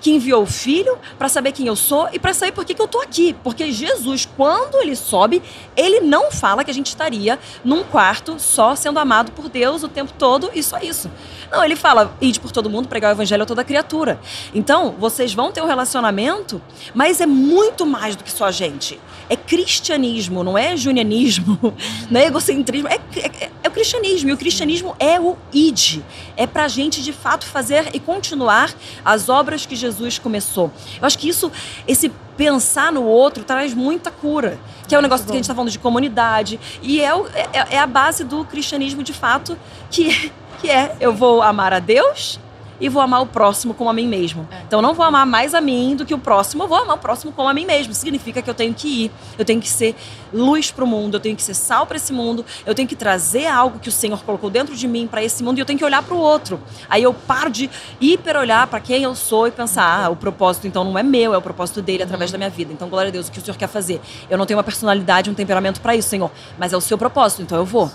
que 0.04 0.12
enviou 0.12 0.44
o 0.44 0.46
Filho 0.46 0.98
para 1.18 1.30
saber 1.30 1.54
quem 1.54 1.66
eu 1.66 1.78
sou 1.78 2.10
e 2.12 2.20
para 2.20 2.34
saber 2.34 2.52
por 2.52 2.66
que, 2.66 2.74
que 2.74 2.82
eu 2.82 2.90
tô 2.90 3.00
aqui. 3.00 3.34
Porque 3.42 3.72
Jesus, 3.72 4.28
quando 4.36 4.76
ele 4.82 4.98
sobe, 4.98 5.42
ele 5.78 6.02
não 6.02 6.30
fala 6.30 6.62
que 6.62 6.70
a 6.70 6.74
gente 6.74 6.88
estaria 6.88 7.40
num 7.64 7.84
quarto 7.86 8.36
só 8.38 8.76
sendo 8.76 9.00
amado 9.00 9.32
por 9.32 9.48
Deus 9.48 9.82
o 9.82 9.88
tempo 9.88 10.12
todo 10.20 10.52
e 10.54 10.62
só 10.62 10.78
isso. 10.80 11.10
Não, 11.50 11.64
ele 11.64 11.78
fala, 11.78 12.14
ide 12.20 12.38
por 12.38 12.52
todo 12.52 12.70
mundo, 12.70 12.90
pregar 12.90 13.12
o 13.12 13.16
evangelho 13.16 13.44
a 13.44 13.46
toda 13.46 13.64
criatura. 13.64 14.20
Então, 14.54 14.94
vocês 15.00 15.34
vão 15.34 15.54
ter 15.54 15.62
um 15.62 15.68
relacionamento, 15.68 16.62
mas 16.94 17.22
é 17.22 17.26
muito 17.26 17.86
mais 17.86 18.18
do 18.18 18.26
que 18.26 18.32
só 18.32 18.46
a 18.46 18.52
gente. 18.52 19.00
É 19.30 19.38
cristianismo, 19.38 20.44
não 20.44 20.58
é 20.58 20.76
junianismo, 20.76 21.58
não 22.12 22.20
é 22.20 22.26
egocentrismo, 22.26 22.90
é, 22.90 23.00
é- 23.16 23.52
é 23.63 23.63
cristianismo. 23.74 24.30
E 24.30 24.34
o 24.34 24.38
cristianismo 24.38 24.96
é 25.00 25.20
o 25.20 25.36
id. 25.52 26.02
É 26.38 26.48
pra 26.48 26.68
gente, 26.68 27.02
de 27.02 27.12
fato, 27.12 27.46
fazer 27.46 27.90
e 27.94 28.00
continuar 28.00 28.74
as 29.04 29.28
obras 29.28 29.66
que 29.66 29.76
Jesus 29.76 30.18
começou. 30.18 30.72
Eu 31.02 31.06
acho 31.06 31.18
que 31.18 31.28
isso, 31.28 31.52
esse 31.88 32.10
pensar 32.38 32.92
no 32.92 33.04
outro, 33.04 33.44
traz 33.44 33.74
muita 33.74 34.12
cura. 34.12 34.60
Que 34.88 34.96
é 34.96 34.98
o 34.98 35.02
negócio 35.02 35.26
que 35.26 35.32
a 35.32 35.36
gente 35.36 35.46
está 35.46 35.56
falando 35.56 35.72
de 35.72 35.80
comunidade. 35.80 36.60
E 36.82 37.02
é, 37.02 37.10
é, 37.10 37.76
é 37.76 37.80
a 37.80 37.88
base 37.88 38.24
do 38.24 38.46
cristianismo, 38.46 39.04
de 39.04 39.14
fato, 39.14 39.58
que, 39.90 40.32
que 40.62 40.70
é 40.70 40.96
eu 41.00 41.14
vou 41.14 41.42
amar 41.42 41.74
a 41.74 41.80
Deus 41.80 42.40
e 42.80 42.90
vou 42.90 43.02
amar 43.02 43.22
o 43.22 43.26
próximo 43.26 43.74
como 43.74 43.90
a 43.90 43.94
mim 43.94 44.08
mesmo. 44.08 44.48
É. 44.52 44.62
Então, 44.68 44.80
eu 44.80 44.84
não 44.84 44.94
vou 44.94 45.06
amar 45.06 45.26
mais 45.26 45.54
a 45.54 45.62
mim 45.62 45.96
do 45.96 46.06
que 46.06 46.14
o 46.14 46.18
próximo, 46.18 46.64
eu 46.64 46.68
vou 46.68 46.78
amar 46.78 46.96
o 46.96 47.00
próximo 47.00 47.32
como 47.32 47.48
a 47.48 47.54
mim 47.54 47.66
mesmo. 47.66 47.94
Significa 47.94 48.42
que 48.42 48.50
eu 48.50 48.54
tenho 48.54 48.74
que 48.74 49.06
ir, 49.06 49.12
eu 49.38 49.46
tenho 49.46 49.62
que 49.62 49.70
ser 49.70 49.96
luz 50.34 50.72
para 50.72 50.84
o 50.84 50.88
mundo, 50.88 51.16
eu 51.16 51.20
tenho 51.20 51.36
que 51.36 51.44
ser 51.44 51.54
sal 51.54 51.86
para 51.86 51.98
esse 51.98 52.12
mundo, 52.12 52.46
eu 52.66 52.74
tenho 52.74 52.88
que 52.88 52.96
trazer 52.96 53.48
algo 53.48 53.80
que 53.80 53.90
o 53.90 53.92
Senhor 53.92 54.22
colocou 54.24 54.50
dentro 54.50 54.76
de 54.76 54.88
mim 54.88 55.08
para 55.08 55.24
esse 55.24 55.44
mundo 55.44 55.58
e 55.58 55.62
eu 55.62 55.66
tenho 55.66 55.78
que 55.78 55.86
olhar 55.86 56.02
para 56.02 56.16
o 56.16 56.18
outro. 56.18 56.60
Aí 56.90 57.04
eu 57.04 57.14
paro 57.14 57.50
de 57.50 57.70
hiper 58.02 58.38
olhar 58.38 58.66
para 58.68 58.80
quem 58.80 59.04
eu 59.04 59.16
sou 59.16 59.48
e 59.48 59.52
pensar, 59.52 60.06
ah, 60.06 60.10
o 60.10 60.16
propósito 60.16 60.68
então 60.68 60.84
não 60.84 60.98
é 60.98 61.04
meu, 61.04 61.34
é 61.34 61.38
o 61.38 61.42
propósito 61.42 61.82
dele 61.82 62.04
através 62.04 62.32
da 62.32 62.38
minha 62.38 62.50
vida. 62.50 62.74
Então, 62.74 62.90
glória 62.90 63.10
a 63.10 63.12
Deus, 63.12 63.28
o 63.28 63.32
que 63.32 63.40
o 63.40 63.42
Senhor 63.42 63.58
quer 63.58 63.68
fazer? 63.68 64.02
Eu 64.30 64.38
não 64.38 64.46
tenho 64.46 64.58
uma 64.58 64.64
personalidade, 64.64 65.30
um 65.30 65.34
temperamento 65.34 65.82
para 65.82 65.96
isso, 65.96 66.10
Senhor, 66.10 66.32
mas 66.58 66.74
é 66.74 66.78
o 66.78 66.82
seu 66.82 66.98
propósito, 66.98 67.42
então 67.42 67.58
eu 67.58 67.66
vou. 67.66 67.92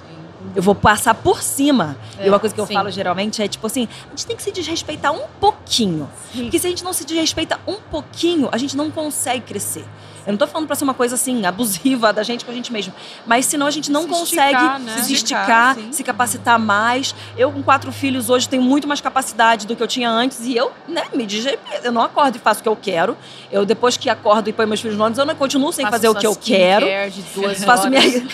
Eu 0.55 0.63
vou 0.63 0.75
passar 0.75 1.15
por 1.15 1.43
cima. 1.43 1.97
É, 2.19 2.27
e 2.27 2.29
uma 2.29 2.39
coisa 2.39 2.55
que 2.55 2.61
eu 2.61 2.67
sim. 2.67 2.75
falo 2.75 2.91
geralmente 2.91 3.43
é 3.43 3.49
tipo 3.49 3.67
assim: 3.67 3.89
a 4.07 4.11
gente 4.11 4.27
tem 4.27 4.37
que 4.37 4.43
se 4.43 4.53
desrespeitar 4.53 5.13
um 5.13 5.27
pouquinho. 5.41 6.09
Porque 6.33 6.59
se 6.59 6.67
a 6.67 6.71
gente 6.71 6.85
não 6.85 6.93
se 6.93 7.05
desrespeita 7.05 7.59
um 7.67 7.77
pouquinho, 7.77 8.49
a 8.53 8.59
gente 8.59 8.77
não 8.77 8.91
consegue 8.91 9.45
crescer. 9.47 9.85
Eu 10.29 10.33
não 10.33 10.39
tô 10.39 10.47
falando 10.47 10.67
pra 10.67 10.77
ser 10.77 10.85
uma 10.85 10.93
coisa 10.93 11.15
assim, 11.15 11.47
abusiva 11.47 12.13
da 12.13 12.23
gente 12.23 12.45
com 12.45 12.51
a 12.51 12.55
gente 12.55 12.71
mesmo. 12.73 12.93
Mas 13.27 13.47
senão 13.47 13.67
a 13.67 13.71
gente 13.71 13.91
não 13.91 14.03
Se 14.03 14.09
consegue 14.09 14.53
esticar, 14.57 14.79
né? 14.81 15.03
se 15.03 15.13
esticar, 15.15 15.75
sim. 15.75 15.89
se 15.93 16.05
capacitar 16.05 16.59
mais. 16.59 17.15
Eu, 17.37 17.51
com 17.51 17.63
quatro 17.63 17.91
filhos, 17.91 18.29
hoje 18.29 18.47
tenho 18.47 18.63
muito 18.63 18.87
mais 18.87 19.01
capacidade 19.01 19.67
do 19.67 19.75
que 19.75 19.83
eu 19.83 19.87
tinha 19.89 20.11
antes. 20.11 20.41
E 20.45 20.55
eu, 20.55 20.71
né, 20.87 21.05
me 21.15 21.25
desrespeito. 21.25 21.83
Eu 21.87 21.93
não 21.93 22.03
acordo 22.03 22.37
e 22.37 22.39
faço 22.39 22.61
o 22.61 22.63
que 22.63 22.69
eu 22.69 22.77
quero. 22.77 23.17
Eu, 23.51 23.65
depois 23.65 23.97
que 23.97 24.11
acordo 24.11 24.49
e 24.51 24.53
ponho 24.53 24.69
meus 24.69 24.81
filhos 24.83 24.99
no 24.99 25.05
ônibus, 25.05 25.19
eu 25.19 25.25
não 25.25 25.35
continuo 25.35 25.73
sem 25.73 25.85
Faço 25.87 25.93
fazer 25.93 26.09
o 26.11 26.15
que 26.15 26.27
eu 26.27 26.37
quero. 26.37 26.87
de 27.11 27.23
duas 27.35 27.65
Faço 27.65 27.87
horas. 27.87 28.05
minha. 28.05 28.29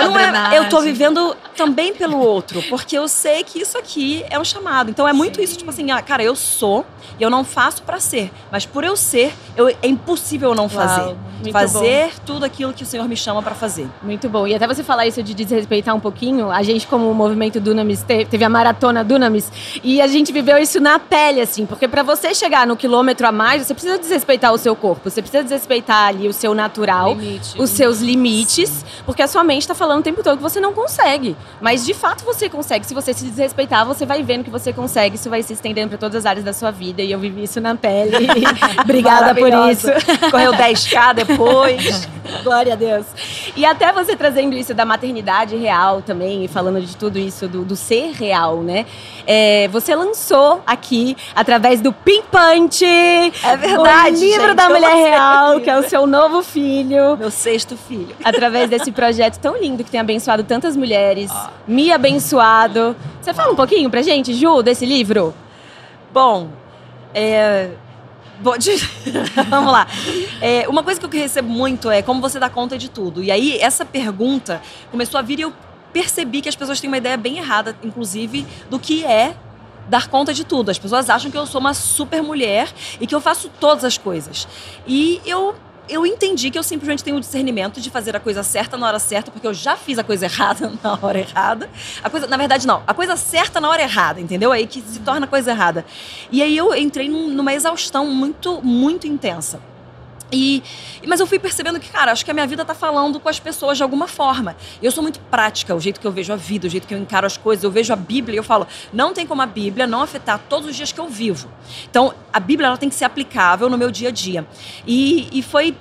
Não 0.00 0.18
é- 0.18 0.58
eu 0.58 0.68
tô 0.70 0.80
vivendo 0.80 1.36
também 1.56 1.92
pelo 1.94 2.18
outro, 2.18 2.62
porque 2.70 2.96
eu 2.96 3.06
sei 3.06 3.44
que 3.44 3.60
isso 3.60 3.76
aqui 3.76 4.24
é 4.30 4.38
um 4.38 4.44
chamado. 4.44 4.90
Então 4.90 5.06
é 5.06 5.12
muito 5.12 5.40
isso, 5.42 5.56
tipo 5.58 5.68
assim, 5.70 5.90
ah, 5.90 6.00
cara, 6.00 6.22
eu 6.22 6.34
sou 6.34 6.86
e 7.18 7.22
eu 7.22 7.28
não 7.28 7.44
faço 7.44 7.82
pra 7.82 8.00
ser, 8.00 8.30
mas 8.50 8.64
por 8.64 8.82
eu 8.84 8.96
ser, 8.96 9.34
eu- 9.56 9.68
é 9.68 9.76
impossível 9.88 10.50
eu 10.50 10.54
não 10.54 10.68
fazer. 10.68 11.00
Uau, 11.02 11.17
muito 11.38 11.52
fazer 11.52 12.10
tudo 12.26 12.44
aquilo 12.44 12.72
que 12.72 12.82
o 12.82 12.86
Senhor 12.86 13.08
me 13.08 13.16
chama 13.16 13.42
pra 13.42 13.54
fazer. 13.54 13.88
Muito 14.02 14.28
bom. 14.28 14.46
E 14.46 14.54
até 14.54 14.66
você 14.66 14.82
falar 14.82 15.06
isso 15.06 15.22
de 15.22 15.34
desrespeitar 15.34 15.94
um 15.94 16.00
pouquinho, 16.00 16.50
a 16.50 16.62
gente, 16.62 16.86
como 16.86 17.12
movimento 17.14 17.60
Dunamis, 17.60 18.02
te- 18.02 18.24
teve 18.24 18.44
a 18.44 18.48
maratona 18.48 19.04
Dunamis, 19.04 19.50
e 19.84 20.00
a 20.00 20.06
gente 20.06 20.32
viveu 20.32 20.58
isso 20.58 20.80
na 20.80 20.98
pele, 20.98 21.40
assim, 21.40 21.64
porque 21.66 21.86
pra 21.86 22.02
você 22.02 22.34
chegar 22.34 22.66
no 22.66 22.76
quilômetro 22.76 23.26
a 23.26 23.32
mais, 23.32 23.66
você 23.66 23.74
precisa 23.74 23.98
desrespeitar 23.98 24.52
o 24.52 24.58
seu 24.58 24.74
corpo, 24.74 25.08
você 25.10 25.22
precisa 25.22 25.42
desrespeitar 25.42 26.08
ali 26.08 26.26
o 26.28 26.32
seu 26.32 26.54
natural. 26.54 27.14
Limite. 27.14 27.60
Os 27.60 27.70
seus 27.70 28.00
limites, 28.00 28.84
porque 29.06 29.22
a 29.22 29.26
sua 29.28 29.44
mente 29.44 29.66
tá 29.68 29.74
falando 29.74 30.00
o 30.00 30.02
tempo 30.02 30.22
todo 30.22 30.36
que 30.36 30.42
você 30.42 30.60
não 30.60 30.72
consegue. 30.72 31.36
Mas 31.60 31.84
de 31.84 31.94
fato 31.94 32.24
você 32.24 32.48
consegue. 32.48 32.86
Se 32.86 32.94
você 32.94 33.12
se 33.14 33.24
desrespeitar, 33.24 33.84
você 33.86 34.04
vai 34.04 34.22
vendo 34.22 34.44
que 34.44 34.50
você 34.50 34.72
consegue. 34.72 35.16
Isso 35.16 35.30
vai 35.30 35.42
se 35.42 35.52
estendendo 35.52 35.88
para 35.90 35.98
todas 35.98 36.16
as 36.16 36.26
áreas 36.26 36.44
da 36.44 36.52
sua 36.52 36.70
vida. 36.70 37.02
E 37.02 37.10
eu 37.12 37.18
vivi 37.18 37.42
isso 37.44 37.60
na 37.60 37.74
pele. 37.74 38.26
Obrigada 38.82 39.34
por 39.34 39.48
isso. 39.70 39.86
Correu 40.30 40.52
10K 40.52 41.07
depois. 41.12 42.08
Glória 42.42 42.74
a 42.74 42.76
Deus. 42.76 43.06
E 43.56 43.64
até 43.64 43.92
você 43.92 44.14
trazendo 44.14 44.54
isso 44.54 44.74
da 44.74 44.84
maternidade 44.84 45.56
real 45.56 46.02
também, 46.02 46.44
e 46.44 46.48
falando 46.48 46.80
de 46.80 46.96
tudo 46.96 47.18
isso, 47.18 47.48
do, 47.48 47.64
do 47.64 47.74
ser 47.74 48.12
real, 48.12 48.62
né? 48.62 48.86
É, 49.26 49.68
você 49.68 49.94
lançou 49.94 50.62
aqui, 50.66 51.16
através 51.34 51.80
do 51.80 51.92
Pimpante, 51.92 52.84
É 52.84 53.56
verdade, 53.56 54.16
o 54.16 54.20
livro 54.20 54.46
gente, 54.46 54.54
da 54.56 54.68
Mulher 54.68 54.94
Real, 54.94 55.60
que 55.60 55.70
é 55.70 55.78
o 55.78 55.88
seu 55.88 56.06
novo 56.06 56.42
filho. 56.42 57.16
Meu 57.16 57.30
sexto 57.30 57.76
filho. 57.76 58.14
através 58.22 58.68
desse 58.68 58.92
projeto 58.92 59.38
tão 59.38 59.56
lindo 59.56 59.82
que 59.82 59.90
tem 59.90 60.00
abençoado 60.00 60.44
tantas 60.44 60.76
mulheres, 60.76 61.30
me 61.66 61.92
abençoado. 61.92 62.94
Você 63.20 63.32
fala 63.32 63.52
um 63.52 63.56
pouquinho 63.56 63.90
pra 63.90 64.02
gente, 64.02 64.34
Ju, 64.34 64.62
desse 64.62 64.84
livro? 64.84 65.34
Bom, 66.12 66.48
é. 67.14 67.70
Bom, 68.40 68.56
de- 68.56 68.76
Vamos 69.48 69.72
lá. 69.72 69.86
É, 70.40 70.68
uma 70.68 70.82
coisa 70.82 71.00
que 71.00 71.06
eu 71.06 71.10
recebo 71.10 71.48
muito 71.48 71.90
é 71.90 72.02
como 72.02 72.20
você 72.20 72.38
dá 72.38 72.48
conta 72.48 72.76
de 72.78 72.88
tudo. 72.88 73.22
E 73.22 73.30
aí, 73.30 73.58
essa 73.60 73.84
pergunta 73.84 74.60
começou 74.90 75.18
a 75.18 75.22
vir 75.22 75.38
e 75.38 75.42
eu 75.42 75.52
percebi 75.92 76.40
que 76.42 76.48
as 76.48 76.56
pessoas 76.56 76.80
têm 76.80 76.88
uma 76.88 76.98
ideia 76.98 77.16
bem 77.16 77.38
errada, 77.38 77.76
inclusive, 77.82 78.46
do 78.70 78.78
que 78.78 79.04
é 79.04 79.34
dar 79.88 80.08
conta 80.08 80.34
de 80.34 80.44
tudo. 80.44 80.70
As 80.70 80.78
pessoas 80.78 81.08
acham 81.08 81.30
que 81.30 81.38
eu 81.38 81.46
sou 81.46 81.60
uma 81.60 81.72
super 81.72 82.22
mulher 82.22 82.68
e 83.00 83.06
que 83.06 83.14
eu 83.14 83.20
faço 83.20 83.50
todas 83.60 83.84
as 83.84 83.96
coisas. 83.98 84.46
E 84.86 85.20
eu. 85.24 85.54
Eu 85.88 86.04
entendi 86.06 86.50
que 86.50 86.58
eu 86.58 86.62
simplesmente 86.62 87.02
tenho 87.02 87.16
o 87.16 87.20
discernimento 87.20 87.80
de 87.80 87.90
fazer 87.90 88.14
a 88.14 88.20
coisa 88.20 88.42
certa 88.42 88.76
na 88.76 88.86
hora 88.86 88.98
certa, 88.98 89.30
porque 89.30 89.46
eu 89.46 89.54
já 89.54 89.76
fiz 89.76 89.98
a 89.98 90.04
coisa 90.04 90.26
errada 90.30 90.72
na 90.82 90.98
hora 91.00 91.18
errada. 91.20 91.70
A 92.02 92.10
coisa, 92.10 92.26
na 92.26 92.36
verdade, 92.36 92.66
não. 92.66 92.82
A 92.86 92.92
coisa 92.94 93.16
certa 93.16 93.60
na 93.60 93.68
hora 93.68 93.82
errada, 93.82 94.20
entendeu? 94.20 94.52
Aí 94.52 94.66
que 94.66 94.80
se 94.82 95.00
torna 95.00 95.26
coisa 95.26 95.50
errada. 95.50 95.84
E 96.30 96.42
aí 96.42 96.56
eu 96.56 96.74
entrei 96.74 97.08
num- 97.08 97.28
numa 97.28 97.52
exaustão 97.54 98.06
muito, 98.06 98.60
muito 98.62 99.06
intensa. 99.06 99.60
E, 100.30 100.62
mas 101.06 101.20
eu 101.20 101.26
fui 101.26 101.38
percebendo 101.38 101.80
que, 101.80 101.88
cara, 101.88 102.12
acho 102.12 102.24
que 102.24 102.30
a 102.30 102.34
minha 102.34 102.46
vida 102.46 102.64
tá 102.64 102.74
falando 102.74 103.18
com 103.18 103.28
as 103.28 103.40
pessoas 103.40 103.76
de 103.76 103.82
alguma 103.82 104.06
forma. 104.06 104.56
Eu 104.82 104.90
sou 104.90 105.02
muito 105.02 105.20
prática, 105.20 105.74
o 105.74 105.80
jeito 105.80 106.00
que 106.00 106.06
eu 106.06 106.12
vejo 106.12 106.32
a 106.32 106.36
vida, 106.36 106.66
o 106.66 106.70
jeito 106.70 106.86
que 106.86 106.94
eu 106.94 106.98
encaro 106.98 107.26
as 107.26 107.36
coisas. 107.36 107.64
Eu 107.64 107.70
vejo 107.70 107.92
a 107.92 107.96
Bíblia 107.96 108.36
e 108.36 108.38
eu 108.38 108.44
falo, 108.44 108.66
não 108.92 109.14
tem 109.14 109.26
como 109.26 109.40
a 109.40 109.46
Bíblia 109.46 109.86
não 109.86 110.02
afetar 110.02 110.38
todos 110.48 110.68
os 110.68 110.76
dias 110.76 110.92
que 110.92 111.00
eu 111.00 111.08
vivo. 111.08 111.48
Então, 111.90 112.14
a 112.32 112.40
Bíblia 112.40 112.66
ela 112.68 112.76
tem 112.76 112.88
que 112.88 112.94
ser 112.94 113.04
aplicável 113.04 113.70
no 113.70 113.78
meu 113.78 113.90
dia 113.90 114.08
a 114.08 114.12
dia. 114.12 114.46
E, 114.86 115.28
e 115.32 115.42
foi 115.42 115.74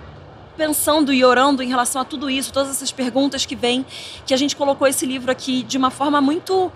pensando 0.56 1.14
e 1.14 1.24
orando 1.24 1.62
em 1.62 1.68
relação 1.68 2.02
a 2.02 2.06
tudo 2.06 2.30
isso, 2.30 2.52
todas 2.52 2.72
essas 2.72 2.92
perguntas 2.92 3.46
que 3.46 3.56
vêm, 3.56 3.86
que 4.26 4.34
a 4.34 4.38
gente 4.38 4.56
colocou 4.56 4.88
esse 4.88 5.06
livro 5.06 5.32
aqui 5.32 5.62
de 5.62 5.78
uma 5.78 5.92
forma 5.92 6.20
muito, 6.20 6.72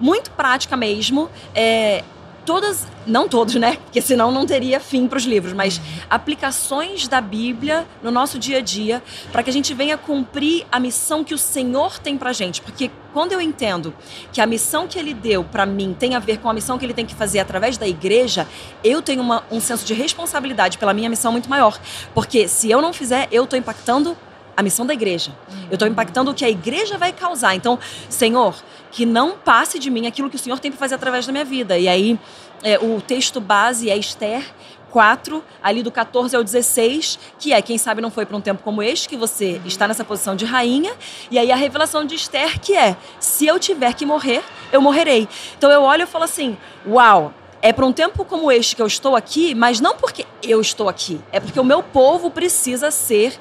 muito 0.00 0.30
prática 0.30 0.76
mesmo. 0.76 1.28
É, 1.54 2.02
todas, 2.46 2.86
não 3.06 3.28
todos, 3.28 3.56
né? 3.56 3.76
Porque 3.84 4.00
senão 4.00 4.30
não 4.32 4.46
teria 4.46 4.80
fim 4.80 5.06
para 5.06 5.18
os 5.18 5.24
livros, 5.24 5.52
mas 5.52 5.80
aplicações 6.08 7.08
da 7.08 7.20
Bíblia 7.20 7.86
no 8.02 8.10
nosso 8.10 8.38
dia 8.38 8.58
a 8.58 8.60
dia, 8.60 9.02
para 9.32 9.42
que 9.42 9.50
a 9.50 9.52
gente 9.52 9.74
venha 9.74 9.98
cumprir 9.98 10.64
a 10.70 10.80
missão 10.80 11.22
que 11.24 11.34
o 11.34 11.38
Senhor 11.38 11.98
tem 11.98 12.16
pra 12.16 12.32
gente. 12.32 12.62
Porque 12.62 12.90
quando 13.12 13.32
eu 13.32 13.40
entendo 13.40 13.92
que 14.32 14.40
a 14.40 14.46
missão 14.46 14.86
que 14.86 14.98
ele 14.98 15.12
deu 15.12 15.42
para 15.42 15.66
mim 15.66 15.94
tem 15.98 16.14
a 16.14 16.18
ver 16.18 16.38
com 16.38 16.48
a 16.48 16.54
missão 16.54 16.78
que 16.78 16.84
ele 16.86 16.94
tem 16.94 17.04
que 17.04 17.14
fazer 17.14 17.40
através 17.40 17.76
da 17.76 17.86
igreja, 17.86 18.46
eu 18.84 19.02
tenho 19.02 19.22
uma- 19.22 19.42
um 19.50 19.60
senso 19.60 19.84
de 19.84 19.92
responsabilidade 19.92 20.78
pela 20.78 20.94
minha 20.94 21.10
missão 21.10 21.32
muito 21.32 21.50
maior. 21.50 21.78
Porque 22.14 22.46
se 22.46 22.70
eu 22.70 22.80
não 22.80 22.92
fizer, 22.92 23.26
eu 23.32 23.44
estou 23.44 23.58
impactando 23.58 24.16
a 24.56 24.62
missão 24.62 24.86
da 24.86 24.94
igreja. 24.94 25.32
Eu 25.68 25.74
estou 25.74 25.86
impactando 25.86 26.30
o 26.30 26.34
que 26.34 26.44
a 26.44 26.50
igreja 26.50 26.96
vai 26.96 27.12
causar. 27.12 27.54
Então, 27.54 27.78
Senhor, 28.08 28.56
que 28.90 29.04
não 29.04 29.36
passe 29.36 29.78
de 29.78 29.90
mim 29.90 30.06
aquilo 30.06 30.30
que 30.30 30.36
o 30.36 30.38
Senhor 30.38 30.58
tem 30.58 30.70
para 30.70 30.78
fazer 30.78 30.94
através 30.94 31.26
da 31.26 31.32
minha 31.32 31.44
vida. 31.44 31.78
E 31.78 31.88
aí, 31.88 32.18
é, 32.62 32.78
o 32.78 33.00
texto 33.00 33.40
base 33.40 33.90
é 33.90 33.96
Esther 33.96 34.42
4, 34.90 35.44
ali 35.62 35.82
do 35.82 35.90
14 35.90 36.34
ao 36.34 36.42
16, 36.42 37.18
que 37.38 37.52
é, 37.52 37.60
quem 37.60 37.76
sabe 37.76 38.00
não 38.00 38.10
foi 38.10 38.24
para 38.24 38.34
um 38.34 38.40
tempo 38.40 38.62
como 38.62 38.82
este, 38.82 39.08
que 39.08 39.16
você 39.16 39.60
está 39.66 39.86
nessa 39.86 40.04
posição 40.04 40.34
de 40.34 40.46
rainha. 40.46 40.94
E 41.30 41.38
aí 41.38 41.52
a 41.52 41.56
revelação 41.56 42.04
de 42.04 42.14
Esther, 42.14 42.58
que 42.58 42.74
é, 42.74 42.96
se 43.20 43.46
eu 43.46 43.58
tiver 43.58 43.92
que 43.92 44.06
morrer, 44.06 44.42
eu 44.72 44.80
morrerei. 44.80 45.28
Então 45.58 45.70
eu 45.70 45.82
olho 45.82 46.04
e 46.04 46.06
falo 46.06 46.24
assim, 46.24 46.56
uau, 46.86 47.34
é 47.60 47.72
para 47.72 47.84
um 47.84 47.92
tempo 47.92 48.24
como 48.24 48.50
este 48.50 48.74
que 48.74 48.80
eu 48.80 48.86
estou 48.86 49.16
aqui, 49.16 49.54
mas 49.54 49.80
não 49.80 49.96
porque 49.96 50.24
eu 50.42 50.60
estou 50.60 50.88
aqui, 50.88 51.20
é 51.32 51.40
porque 51.40 51.58
o 51.58 51.64
meu 51.64 51.82
povo 51.82 52.30
precisa 52.30 52.90
ser 52.90 53.38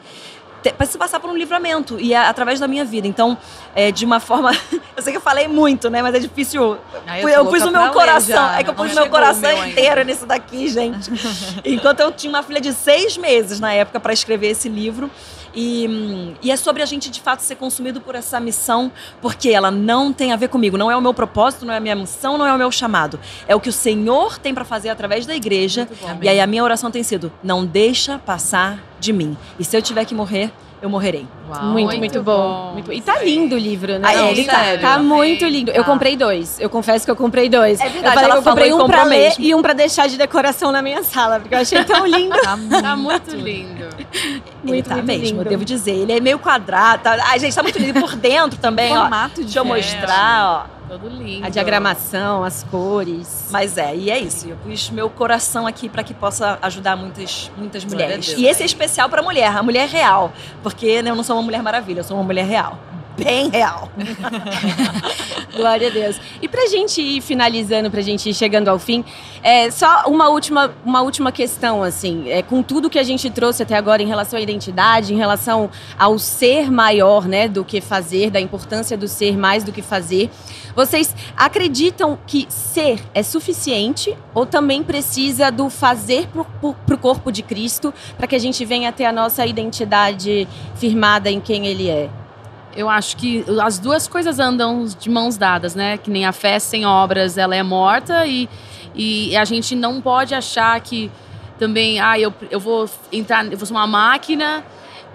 te- 0.66 0.74
precisa 0.74 0.98
passar 0.98 1.20
por 1.20 1.30
um 1.30 1.38
livramento 1.38 2.00
e 2.00 2.14
é 2.14 2.18
através 2.18 2.60
da 2.60 2.68
minha 2.68 2.84
vida. 2.84 3.08
Então, 3.08 3.38
é, 3.76 3.92
de 3.92 4.04
uma 4.06 4.20
forma, 4.20 4.52
eu 4.98 5.04
sei 5.04 5.12
que 5.14 5.18
eu 5.18 5.22
falei 5.22 5.48
muito, 5.48 5.90
né, 5.90 6.02
mas 6.02 6.16
é 6.16 6.20
difícil. 6.20 6.78
Eu, 7.22 7.46
tô 7.46 7.52
pus 7.52 7.64
o 7.64 7.72
meu 7.72 7.90
coração, 7.92 8.36
já, 8.36 8.60
é 8.60 8.64
que 8.64 8.70
eu 8.70 8.74
pus 8.74 8.92
o 8.92 8.96
meu 8.96 9.10
coração 9.10 9.42
meu 9.42 9.62
ainda. 9.62 9.68
inteiro 9.70 10.04
nisso 10.04 10.26
daqui, 10.26 10.68
gente. 10.68 11.12
Enquanto 11.64 12.00
eu 12.00 12.12
tinha 12.12 12.30
uma 12.30 12.42
filha 12.44 12.60
de 12.60 12.74
seis 12.74 13.16
meses 13.18 13.60
na 13.60 13.74
época 13.74 14.00
para 14.00 14.14
escrever 14.14 14.48
esse 14.48 14.68
livro. 14.70 15.10
E, 15.56 16.36
e 16.42 16.52
é 16.52 16.58
sobre 16.58 16.84
a 16.84 16.86
gente 16.86 17.10
de 17.10 17.22
fato 17.22 17.40
ser 17.42 17.56
consumido 17.56 18.02
por 18.02 18.16
essa 18.16 18.40
missão, 18.40 18.92
porque 19.22 19.50
ela 19.50 19.72
não 19.72 20.12
tem 20.12 20.34
a 20.34 20.36
ver 20.36 20.50
comigo, 20.50 20.78
não 20.78 20.92
é 20.92 20.96
o 20.96 21.02
meu 21.02 21.14
propósito, 21.14 21.66
não 21.66 21.74
é 21.74 21.78
a 21.78 21.80
minha 21.80 21.96
missão, 21.96 22.38
não 22.38 22.46
é 22.46 22.54
o 22.54 22.58
meu 22.58 22.72
chamado. 22.72 23.20
É 23.48 23.56
o 23.56 23.60
que 23.60 23.70
o 23.70 23.74
Senhor 23.74 24.38
tem 24.38 24.54
para 24.54 24.66
fazer 24.66 24.90
através 24.90 25.26
da 25.26 25.36
igreja. 25.36 25.88
E 26.22 26.30
aí 26.30 26.40
a 26.40 26.48
minha 26.48 26.64
oração 26.64 26.92
tem 26.92 27.04
sido: 27.04 27.32
não 27.44 27.66
deixa 27.66 28.20
passar 28.20 28.84
de 29.00 29.14
mim. 29.14 29.38
E 29.58 29.64
se 29.64 29.76
eu 29.78 29.82
tiver 29.82 30.06
que 30.06 30.14
morrer, 30.14 30.52
eu 30.82 30.90
morrerei. 30.90 31.26
Uau. 31.50 31.64
muito, 31.66 31.88
muito 31.88 32.00
muito 32.00 32.22
bom. 32.24 32.68
bom. 32.68 32.74
Muito- 32.74 32.92
E 32.94 33.02
tá 33.02 33.22
lindo 33.24 33.56
o 33.56 33.58
livro, 33.60 33.94
né? 34.00 34.02
Ah, 34.04 34.14
é, 34.16 34.32
ele 34.32 34.44
tá, 34.46 34.54
tá. 34.54 34.78
tá 34.96 34.98
muito 35.00 35.46
lindo. 35.46 35.72
Eu 35.72 35.82
Ah. 35.84 35.86
comprei 35.86 36.16
dois. 36.18 36.60
Eu 36.60 36.70
confesso 36.70 37.06
que 37.06 37.12
eu 37.12 37.16
comprei 37.16 37.48
dois. 37.50 37.80
É 37.80 37.88
verdade, 37.90 38.16
eu 38.16 38.42
falei 38.42 38.66
que 38.68 38.74
eu 38.74 38.78
comprei 38.78 38.86
um 38.86 38.88
pra 38.88 39.04
ler 39.04 39.18
mesmo. 39.18 39.44
e 39.44 39.56
um 39.56 39.62
pra 39.62 39.74
deixar 39.74 40.08
de 40.08 40.18
decoração 40.18 40.72
na 40.72 40.82
minha 40.82 41.04
sala, 41.04 41.40
porque 41.40 41.54
eu 41.56 41.60
achei 41.60 41.84
tão 41.84 42.06
lindo. 42.08 42.36
Tá 42.42 42.56
muito, 42.58 42.82
Tá 42.82 42.96
muito 42.96 43.36
lindo. 43.36 43.86
ele 44.14 44.42
Muito, 44.64 44.90
tá 44.90 44.96
muito 44.96 45.08
mesmo, 45.08 45.24
lindo. 45.26 45.42
eu 45.42 45.46
devo 45.50 45.66
dizer. 45.66 45.92
Ele 45.94 46.14
é 46.14 46.20
meio 46.20 46.40
quadrado. 46.40 47.04
Tá... 47.04 47.18
Ai, 47.28 47.40
gente, 47.40 47.56
tá 47.56 47.62
muito 47.64 47.78
lindo. 47.80 47.98
E 47.98 48.02
por 48.02 48.16
dentro 48.16 48.60
também, 48.60 48.92
ó. 48.98 49.02
formato 49.02 49.42
Deixa 49.42 49.60
eu 49.60 49.66
mostrar, 49.66 50.68
ó. 50.72 50.75
Todo 50.88 51.10
lindo. 51.10 51.46
A 51.46 51.50
diagramação, 51.50 52.44
as 52.44 52.64
cores. 52.64 53.48
Mas 53.52 53.78
é, 53.78 53.96
e 53.96 54.12
é 54.12 54.20
isso. 54.20 54.48
Eu 54.48 54.56
pus 54.58 54.90
meu 54.90 55.10
coração 55.10 55.66
aqui 55.66 55.90
para 55.90 56.04
que 56.04 56.14
possa 56.14 56.60
ajudar 56.62 56.96
muitas, 56.96 57.52
muitas 57.58 57.84
mulheres. 57.84 58.14
a 58.14 58.32
Deus. 58.32 58.42
E 58.42 58.46
esse 58.46 58.62
é 58.62 58.66
especial 58.66 59.10
para 59.10 59.22
mulher, 59.22 59.56
a 59.56 59.64
mulher 59.64 59.88
real. 59.88 60.32
Porque 60.62 61.02
né, 61.02 61.10
eu 61.10 61.16
não 61.16 61.24
sou 61.24 61.36
uma 61.36 61.42
mulher 61.42 61.64
maravilha, 61.64 62.02
eu 62.02 62.04
sou 62.04 62.18
uma 62.18 62.24
mulher 62.24 62.46
real. 62.46 62.80
Bem 63.18 63.50
real. 63.50 63.90
Glória 65.56 65.88
a 65.88 65.92
Deus. 65.92 66.20
E 66.42 66.48
pra 66.50 66.68
gente 66.68 67.02
ir 67.02 67.22
finalizando, 67.22 67.90
pra 67.90 68.02
gente 68.02 68.30
ir 68.30 68.34
chegando 68.34 68.68
ao 68.68 68.78
fim, 68.78 69.06
é 69.42 69.72
só 69.72 70.04
uma 70.08 70.28
última, 70.28 70.74
uma 70.84 71.02
última 71.02 71.32
questão, 71.32 71.82
assim, 71.82 72.30
é, 72.30 72.42
com 72.42 72.62
tudo 72.62 72.90
que 72.90 73.00
a 73.00 73.04
gente 73.04 73.30
trouxe 73.30 73.64
até 73.64 73.76
agora 73.76 74.04
em 74.04 74.08
relação 74.08 74.38
à 74.38 74.42
identidade, 74.42 75.14
em 75.14 75.18
relação 75.18 75.70
ao 75.98 76.20
ser 76.20 76.70
maior, 76.70 77.26
né, 77.26 77.48
do 77.48 77.64
que 77.64 77.80
fazer, 77.80 78.30
da 78.30 78.42
importância 78.42 78.98
do 78.98 79.08
ser 79.08 79.38
mais 79.38 79.64
do 79.64 79.72
que 79.72 79.82
fazer. 79.82 80.30
Vocês 80.76 81.16
acreditam 81.38 82.20
que 82.28 82.46
ser 82.50 83.02
é 83.14 83.24
suficiente 83.24 84.16
ou 84.34 84.46
também 84.46 84.84
precisa 84.84 85.50
do 85.50 85.70
fazer 85.70 86.28
para 86.28 86.96
o 86.96 86.98
corpo 86.98 87.32
de 87.32 87.42
Cristo 87.42 87.94
para 88.18 88.28
que 88.28 88.36
a 88.36 88.40
gente 88.40 88.66
venha 88.66 88.92
ter 88.92 89.06
a 89.06 89.12
nossa 89.12 89.46
identidade 89.46 90.48
firmada 90.76 91.32
em 91.32 91.40
quem 91.40 91.66
Ele 91.66 91.90
é? 91.90 92.10
Eu 92.76 92.90
acho 92.90 93.16
que 93.16 93.46
as 93.64 93.80
duas 93.80 94.06
coisas 94.06 94.38
andam 94.38 94.86
de 94.86 95.10
mãos 95.10 95.38
dadas, 95.38 95.76
né? 95.76 95.98
Que 95.98 96.12
nem 96.12 96.26
a 96.26 96.34
fé 96.34 96.60
sem 96.60 96.86
obras, 96.86 97.38
ela 97.38 97.56
é 97.56 97.64
morta 97.64 98.26
e, 98.26 98.50
e 98.94 99.36
a 99.38 99.46
gente 99.46 99.76
não 99.76 100.02
pode 100.02 100.36
achar 100.36 100.78
que 100.82 101.10
também, 101.58 102.02
ah, 102.02 102.20
eu, 102.20 102.34
eu 102.52 102.60
vou 102.60 102.90
entrar, 103.14 103.46
eu 103.46 103.58
vou 103.58 103.66
ser 103.66 103.72
uma 103.72 103.88
máquina 103.88 104.62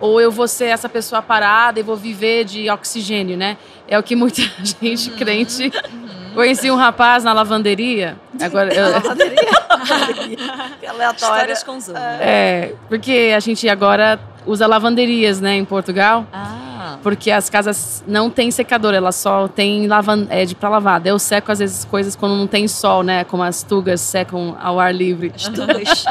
ou 0.01 0.19
eu 0.19 0.31
vou 0.31 0.49
ser 0.49 0.67
essa 0.67 0.89
pessoa 0.89 1.21
parada 1.21 1.79
e 1.79 1.83
vou 1.83 1.97
viver 1.97 2.45
de 2.45 2.71
oxigênio, 2.71 3.37
né? 3.37 3.59
É 3.91 3.99
o 3.99 4.03
que 4.03 4.14
muita 4.14 4.41
gente 4.62 5.11
uhum. 5.11 5.16
crente. 5.16 5.64
Uhum. 5.64 6.34
Conheci 6.34 6.70
um 6.70 6.76
rapaz 6.76 7.24
na 7.24 7.32
lavanderia. 7.32 8.16
Agora, 8.41 8.72
eu... 8.72 8.93
lavanderia? 8.93 9.34
que. 10.80 11.16
Histórias 11.16 11.62
com 11.64 11.80
Zoom. 11.80 11.97
É, 11.97 12.72
porque 12.88 13.32
a 13.34 13.41
gente 13.41 13.68
agora 13.68 14.18
usa 14.47 14.66
lavanderias, 14.66 15.41
né, 15.41 15.57
em 15.57 15.64
Portugal. 15.64 16.24
Ah. 16.32 16.99
Porque 17.03 17.30
as 17.30 17.51
casas 17.51 18.05
não 18.07 18.30
têm 18.30 18.51
secador, 18.51 18.95
elas 18.95 19.16
só 19.16 19.49
têm 19.49 19.86
lavan 19.86 20.26
é, 20.30 20.45
de 20.45 20.55
para 20.55 20.68
lavar. 20.68 21.05
Eu 21.05 21.18
seco 21.18 21.51
às 21.51 21.59
vezes 21.59 21.84
coisas 21.84 22.14
quando 22.14 22.36
não 22.36 22.47
tem 22.47 22.68
sol, 22.68 23.03
né, 23.03 23.24
como 23.24 23.43
as 23.43 23.62
tugas 23.62 24.01
secam 24.01 24.57
ao 24.61 24.78
ar 24.78 24.95
livre. 24.95 25.32
As 25.34 25.49
tugas. 25.49 26.05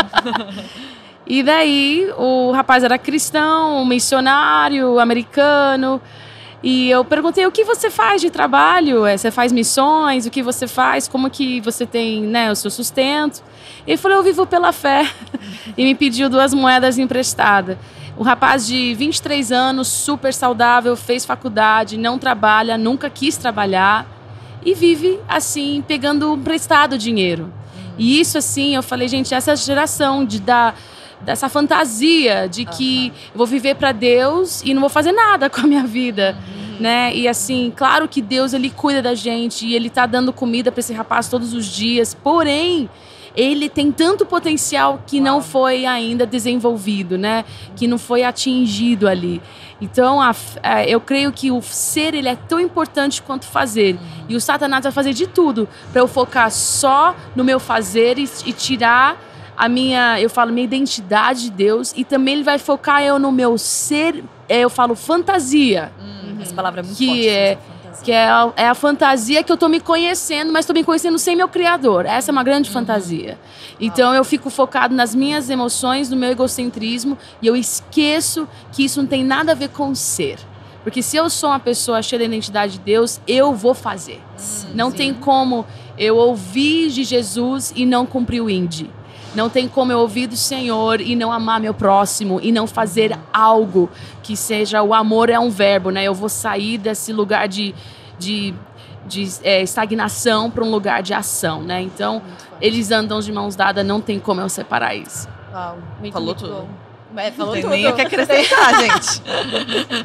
e 1.25 1.41
daí 1.41 2.11
o 2.17 2.51
rapaz 2.51 2.83
era 2.83 2.97
cristão, 2.97 3.85
missionário, 3.85 4.99
americano. 4.99 6.01
E 6.61 6.89
eu 6.89 7.05
perguntei 7.05 7.45
o 7.45 7.51
que 7.51 7.63
você 7.63 7.89
faz 7.89 8.21
de 8.21 8.29
trabalho? 8.29 9.05
É, 9.05 9.15
você 9.15 9.31
faz 9.31 9.51
missões? 9.51 10.25
O 10.25 10.29
que 10.29 10.43
você 10.43 10.67
faz? 10.67 11.07
Como 11.07 11.29
que 11.29 11.61
você 11.61 11.85
tem 11.85 12.21
né, 12.21 12.51
o 12.51 12.55
seu 12.55 12.69
sustento? 12.69 13.41
Ele 13.87 13.95
falou, 13.95 14.17
eu 14.17 14.23
vivo 14.23 14.45
pela 14.45 14.73
fé. 14.73 15.09
e 15.77 15.83
me 15.85 15.95
pediu 15.95 16.29
duas 16.29 16.53
moedas 16.53 16.97
emprestadas. 16.97 17.77
Um 18.17 18.23
rapaz 18.23 18.67
de 18.67 18.93
23 18.95 19.51
anos, 19.51 19.87
super 19.87 20.33
saudável, 20.33 20.95
fez 20.97 21.25
faculdade, 21.25 21.97
não 21.97 22.19
trabalha, 22.19 22.77
nunca 22.77 23.09
quis 23.09 23.37
trabalhar 23.37 24.05
e 24.65 24.73
vive 24.73 25.17
assim, 25.25 25.81
pegando 25.87 26.35
emprestado 26.35 26.97
dinheiro. 26.97 27.53
E 27.97 28.19
isso 28.19 28.37
assim, 28.37 28.75
eu 28.75 28.83
falei, 28.83 29.07
gente, 29.07 29.33
essa 29.33 29.55
geração 29.55 30.25
de 30.25 30.41
dar 30.41 30.75
dessa 31.21 31.49
fantasia 31.49 32.47
de 32.47 32.65
que 32.65 33.07
uhum. 33.09 33.29
eu 33.33 33.37
vou 33.37 33.47
viver 33.47 33.75
para 33.75 33.91
Deus 33.91 34.61
e 34.63 34.73
não 34.73 34.81
vou 34.81 34.89
fazer 34.89 35.11
nada 35.11 35.49
com 35.51 35.61
a 35.61 35.67
minha 35.67 35.85
vida. 35.85 36.37
Uhum. 36.37 36.79
Né? 36.79 37.13
E 37.13 37.27
assim, 37.27 37.73
claro 37.75 38.07
que 38.07 38.21
Deus 38.21 38.53
ele 38.53 38.69
cuida 38.69 39.01
da 39.01 39.13
gente 39.13 39.65
e 39.65 39.75
ele 39.75 39.89
tá 39.89 40.05
dando 40.05 40.31
comida 40.31 40.71
para 40.71 40.79
esse 40.79 40.93
rapaz 40.93 41.27
todos 41.27 41.53
os 41.53 41.65
dias. 41.65 42.13
Porém, 42.13 42.89
ele 43.35 43.69
tem 43.69 43.91
tanto 43.91 44.25
potencial 44.25 45.01
que 45.05 45.17
Uau. 45.17 45.25
não 45.25 45.41
foi 45.41 45.85
ainda 45.85 46.25
desenvolvido, 46.25 47.17
né? 47.17 47.43
Que 47.75 47.87
não 47.87 47.97
foi 47.97 48.23
atingido 48.23 49.07
ali. 49.07 49.41
Então, 49.81 50.21
a, 50.21 50.35
a, 50.61 50.83
eu 50.85 50.99
creio 50.99 51.31
que 51.31 51.51
o 51.51 51.61
ser 51.61 52.13
ele 52.13 52.27
é 52.27 52.35
tão 52.35 52.59
importante 52.59 53.21
quanto 53.21 53.45
fazer. 53.45 53.95
Uhum. 53.95 54.25
E 54.29 54.35
o 54.35 54.41
Satanás 54.41 54.83
vai 54.83 54.91
fazer 54.91 55.13
de 55.13 55.27
tudo 55.27 55.67
para 55.91 56.01
eu 56.01 56.07
focar 56.07 56.51
só 56.51 57.15
no 57.35 57.43
meu 57.43 57.59
fazer 57.59 58.17
e, 58.17 58.29
e 58.45 58.53
tirar 58.53 59.28
a 59.59 59.67
minha, 59.67 60.21
eu 60.21 60.29
falo, 60.29 60.53
minha 60.53 60.63
identidade 60.63 61.43
de 61.43 61.49
Deus 61.51 61.93
e 61.93 62.05
também 62.05 62.35
ele 62.35 62.43
vai 62.43 62.57
focar 62.57 63.03
eu 63.03 63.19
no 63.19 63.29
meu 63.29 63.57
ser, 63.57 64.23
é, 64.47 64.61
eu 64.61 64.69
falo 64.69 64.95
fantasia. 64.95 65.91
Uhum. 65.99 66.41
Essa 66.41 66.53
palavra 66.53 66.79
é 66.79 66.83
muito 66.83 66.95
que 66.95 67.05
forte. 67.05 67.27
É, 67.27 67.57
que 68.01 68.11
é 68.13 68.29
a, 68.29 68.53
é 68.55 68.67
a 68.69 68.73
fantasia 68.73 69.43
que 69.43 69.51
eu 69.51 69.57
tô 69.57 69.67
me 69.67 69.81
conhecendo, 69.81 70.53
mas 70.53 70.65
tô 70.65 70.71
me 70.71 70.81
conhecendo 70.81 71.19
sem 71.19 71.35
meu 71.35 71.49
criador. 71.49 72.05
Essa 72.05 72.31
é 72.31 72.33
uma 72.33 72.41
grande 72.41 72.69
uhum. 72.69 72.73
fantasia. 72.73 73.37
Então 73.81 74.15
eu 74.15 74.23
fico 74.23 74.49
focado 74.49 74.95
nas 74.95 75.13
minhas 75.13 75.49
emoções, 75.49 76.09
no 76.09 76.15
meu 76.15 76.31
egocentrismo 76.31 77.17
e 77.41 77.47
eu 77.47 77.53
esqueço 77.53 78.47
que 78.71 78.85
isso 78.85 79.01
não 79.01 79.09
tem 79.09 79.25
nada 79.25 79.51
a 79.51 79.55
ver 79.55 79.71
com 79.71 79.93
ser. 79.93 80.39
Porque 80.83 81.03
se 81.03 81.17
eu 81.17 81.29
sou 81.29 81.49
uma 81.49 81.59
pessoa 81.59 82.01
cheia 82.01 82.19
da 82.19 82.25
identidade 82.25 82.73
de 82.73 82.79
Deus, 82.79 83.19
eu 83.27 83.53
vou 83.53 83.73
fazer. 83.73 84.21
Sim, 84.37 84.69
não 84.73 84.89
sim. 84.89 84.95
tem 84.95 85.13
como 85.13 85.65
eu 85.97 86.15
ouvir 86.15 86.91
de 86.91 87.03
Jesus 87.03 87.73
e 87.75 87.85
não 87.85 88.05
cumprir 88.05 88.39
o 88.39 88.49
índice. 88.49 88.89
Não 89.35 89.49
tem 89.49 89.67
como 89.67 89.91
eu 89.91 89.99
ouvir 89.99 90.27
do 90.27 90.35
Senhor 90.35 90.99
e 91.01 91.15
não 91.15 91.31
amar 91.31 91.59
meu 91.59 91.73
próximo 91.73 92.39
e 92.41 92.51
não 92.51 92.65
fazer 92.65 93.17
algo 93.31 93.89
que 94.23 94.35
seja 94.35 94.81
o 94.81 94.93
amor 94.93 95.29
é 95.29 95.39
um 95.39 95.49
verbo, 95.49 95.91
né? 95.91 96.03
Eu 96.03 96.13
vou 96.13 96.29
sair 96.29 96.77
desse 96.77 97.13
lugar 97.13 97.47
de, 97.47 97.75
de, 98.17 98.53
de 99.05 99.27
é, 99.43 99.61
estagnação 99.61 100.49
para 100.49 100.63
um 100.63 100.71
lugar 100.71 101.03
de 101.03 101.13
ação, 101.13 101.61
né? 101.61 101.81
Então, 101.81 102.21
eles 102.61 102.91
andam 102.91 103.19
de 103.19 103.31
mãos 103.31 103.55
dadas, 103.55 103.85
não 103.85 104.01
tem 104.01 104.19
como 104.19 104.41
eu 104.41 104.49
separar 104.49 104.95
isso. 104.95 105.27
Uau, 105.53 105.77
muito, 105.99 106.13
Falou 106.13 106.27
muito 106.27 106.45
tudo. 106.45 106.53
Bom. 106.53 106.89
É, 107.17 107.31
falou 107.31 107.55
não 107.55 107.61
tem 107.61 107.69
nem 107.71 107.87
o 107.87 107.95
que 107.95 108.01
acrescentar, 108.01 108.79
gente. 108.79 109.23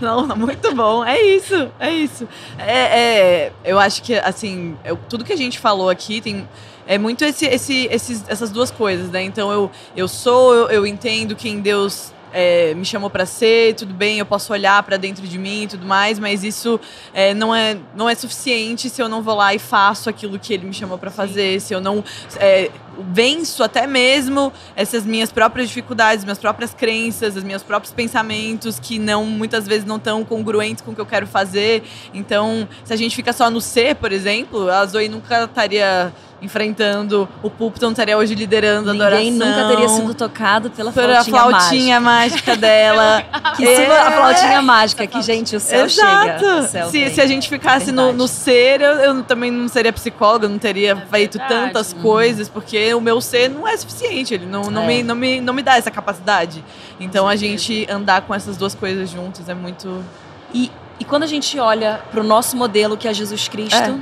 Não, 0.01 0.27
muito 0.37 0.75
bom. 0.75 1.05
É 1.05 1.21
isso, 1.21 1.71
é 1.79 1.91
isso. 1.91 2.27
É, 2.59 2.79
é 2.79 3.53
eu 3.63 3.79
acho 3.79 4.03
que, 4.03 4.15
assim, 4.15 4.77
eu, 4.85 4.99
tudo 5.09 5.25
que 5.25 5.33
a 5.33 5.37
gente 5.37 5.59
falou 5.59 5.91
aqui 5.91 6.21
tem 6.21 6.49
é 6.87 6.99
muito 6.99 7.25
esse, 7.25 7.47
esse, 7.47 7.89
esses, 7.91 8.25
essas 8.29 8.51
duas 8.51 8.71
coisas, 8.71 9.11
né? 9.11 9.23
Então 9.23 9.51
eu, 9.51 9.71
eu 9.97 10.09
sou, 10.09 10.55
eu, 10.55 10.69
eu 10.69 10.87
entendo 10.87 11.35
quem 11.35 11.61
Deus 11.61 12.13
é, 12.35 12.75
me 12.75 12.85
chamou 12.85 13.09
para 13.09 13.25
ser, 13.25 13.75
tudo 13.75 13.95
bem, 13.95 14.19
eu 14.19 14.27
posso 14.27 14.53
olhar 14.53 14.83
para 14.83 14.97
dentro 14.97 15.27
de 15.27 15.39
mim 15.39 15.63
e 15.63 15.67
tudo 15.69 15.87
mais, 15.87 16.19
mas 16.19 16.43
isso 16.43 16.81
é, 17.15 17.33
não, 17.33 17.55
é, 17.55 17.77
não 17.95 18.09
é 18.09 18.15
suficiente 18.17 18.91
se 18.91 19.01
eu 19.01 19.09
não 19.09 19.23
vou 19.23 19.37
lá 19.37 19.55
e 19.55 19.59
faço 19.61 20.11
aquilo 20.11 20.37
que 20.37 20.53
ele 20.53 20.67
me 20.67 20.75
chamou 20.75 20.99
para 20.99 21.13
fazer, 21.13 21.61
se 21.61 21.73
eu 21.73 21.81
não 21.81 22.03
é, 22.37 22.71
venço 23.13 23.63
até 23.63 23.87
mesmo 23.87 24.53
essas 24.77 25.05
minhas 25.05 25.31
próprias 25.33 25.69
dificuldades, 25.69 26.25
minhas 26.25 26.39
próprias 26.39 26.75
crenças, 26.75 27.37
os 27.37 27.43
meus 27.43 27.63
próprios 27.63 27.93
pensamentos 27.93 28.79
que 28.79 28.99
não 28.99 29.25
muitas 29.25 29.67
vezes 29.67 29.85
não 29.85 29.97
estão 29.97 30.25
congruentes 30.25 30.83
com 30.83 30.93
o 30.93 30.95
que 30.95 31.01
eu 31.01 31.07
quero 31.07 31.27
fazer. 31.27 31.83
Então, 32.13 32.69
se 32.85 32.93
a 32.93 32.97
gente 32.97 33.15
fica 33.15 33.33
só 33.33 33.51
no 33.51 33.61
ser, 33.61 33.97
por 33.97 34.13
exemplo, 34.13 34.69
a 34.71 34.85
Zoe 34.87 35.09
nunca 35.09 35.45
estaria 35.45 36.13
enfrentando 36.45 37.29
o 37.43 37.49
púlpito, 37.49 37.85
não 37.85 37.93
estaria 37.93 38.17
hoje 38.17 38.35
liderando 38.35 38.93
Ninguém 38.93 39.03
a 39.03 39.07
adoração. 39.07 39.33
nunca 39.33 39.69
teria 39.69 39.89
sido 39.89 40.15
tocado 40.15 40.71
pela 40.71 40.93
Por 40.93 41.03
flautinha, 41.03 41.21
a 41.21 41.25
flautinha 41.25 42.01
mágica, 42.01 42.53
mágica 42.53 42.57
dela. 42.57 43.23
que 43.57 43.67
é, 43.67 43.99
a 43.99 44.13
flautinha 44.13 44.63
mágica, 44.63 45.07
que, 45.07 45.23
gente, 45.23 45.57
o 45.57 45.61
céu 45.61 45.87
Exato. 45.87 46.45
chega. 46.45 46.63
Céu 46.69 46.91
se, 46.91 47.11
se, 47.11 47.21
a 47.21 47.27
gente 47.27 47.49
ficasse 47.49 47.91
no, 47.91 48.13
no, 48.13 48.29
ser, 48.29 48.81
eu, 48.81 48.93
eu, 48.97 49.23
também 49.23 49.51
não 49.51 49.69
seria 49.69 49.93
psicóloga, 49.93 50.49
não 50.49 50.59
teria 50.59 50.93
é 50.93 50.97
feito 51.11 51.39
tantas 51.39 51.93
uhum. 51.93 52.03
coisas, 52.03 52.49
porque 52.49 52.77
o 52.93 53.01
meu 53.01 53.21
ser 53.21 53.49
não 53.49 53.69
é 53.69 53.77
suficiente, 53.77 54.35
ele 54.35 54.47
não, 54.47 54.65
não, 54.65 54.83
é. 54.83 54.87
me, 54.87 55.03
não, 55.05 55.15
me, 55.15 55.41
não 55.41 55.55
me 55.55 55.63
dá 55.63 55.77
essa 55.77 55.91
capacidade. 55.93 56.65
Então 56.99 57.29
a 57.29 57.37
gente 57.37 57.87
andar 57.89 58.23
com 58.23 58.35
essas 58.35 58.57
duas 58.57 58.75
coisas 58.75 59.09
juntas 59.09 59.49
é 59.49 59.55
muito. 59.55 60.05
E, 60.53 60.73
e 60.99 61.05
quando 61.05 61.23
a 61.23 61.27
gente 61.27 61.59
olha 61.59 62.03
para 62.11 62.21
o 62.21 62.25
nosso 62.25 62.57
modelo, 62.57 62.97
que 62.97 63.07
é 63.07 63.15
Jesus 63.15 63.47
Cristo, 63.47 63.77
é. 63.77 64.01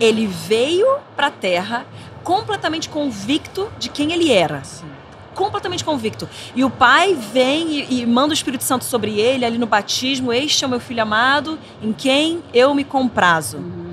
ele 0.00 0.26
veio 0.26 0.86
para 1.14 1.26
a 1.26 1.30
Terra 1.30 1.86
completamente 2.22 2.88
convicto 2.88 3.70
de 3.78 3.90
quem 3.90 4.12
ele 4.12 4.32
era. 4.32 4.64
Sim. 4.64 4.86
Completamente 5.34 5.84
convicto. 5.84 6.28
E 6.54 6.64
o 6.64 6.70
pai 6.70 7.14
vem 7.14 7.80
e, 7.80 8.00
e, 8.00 8.06
manda 8.06 8.30
o 8.30 8.34
Espírito 8.34 8.64
Santo 8.64 8.84
sobre 8.84 9.18
ele, 9.20 9.44
ali 9.44 9.58
no 9.58 9.66
batismo: 9.66 10.32
Este 10.32 10.64
é 10.64 10.66
o 10.66 10.70
meu 10.70 10.80
filho 10.80 11.02
amado, 11.02 11.58
em 11.82 11.92
quem 11.92 12.42
eu 12.54 12.72
me 12.74 12.84
comprazo. 12.84 13.58
Uhum. 13.58 13.84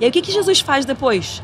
E 0.00 0.04
aí 0.04 0.10
o 0.10 0.12
que, 0.12 0.22
que 0.22 0.32
Jesus 0.32 0.60
faz 0.60 0.86
depois? 0.86 1.42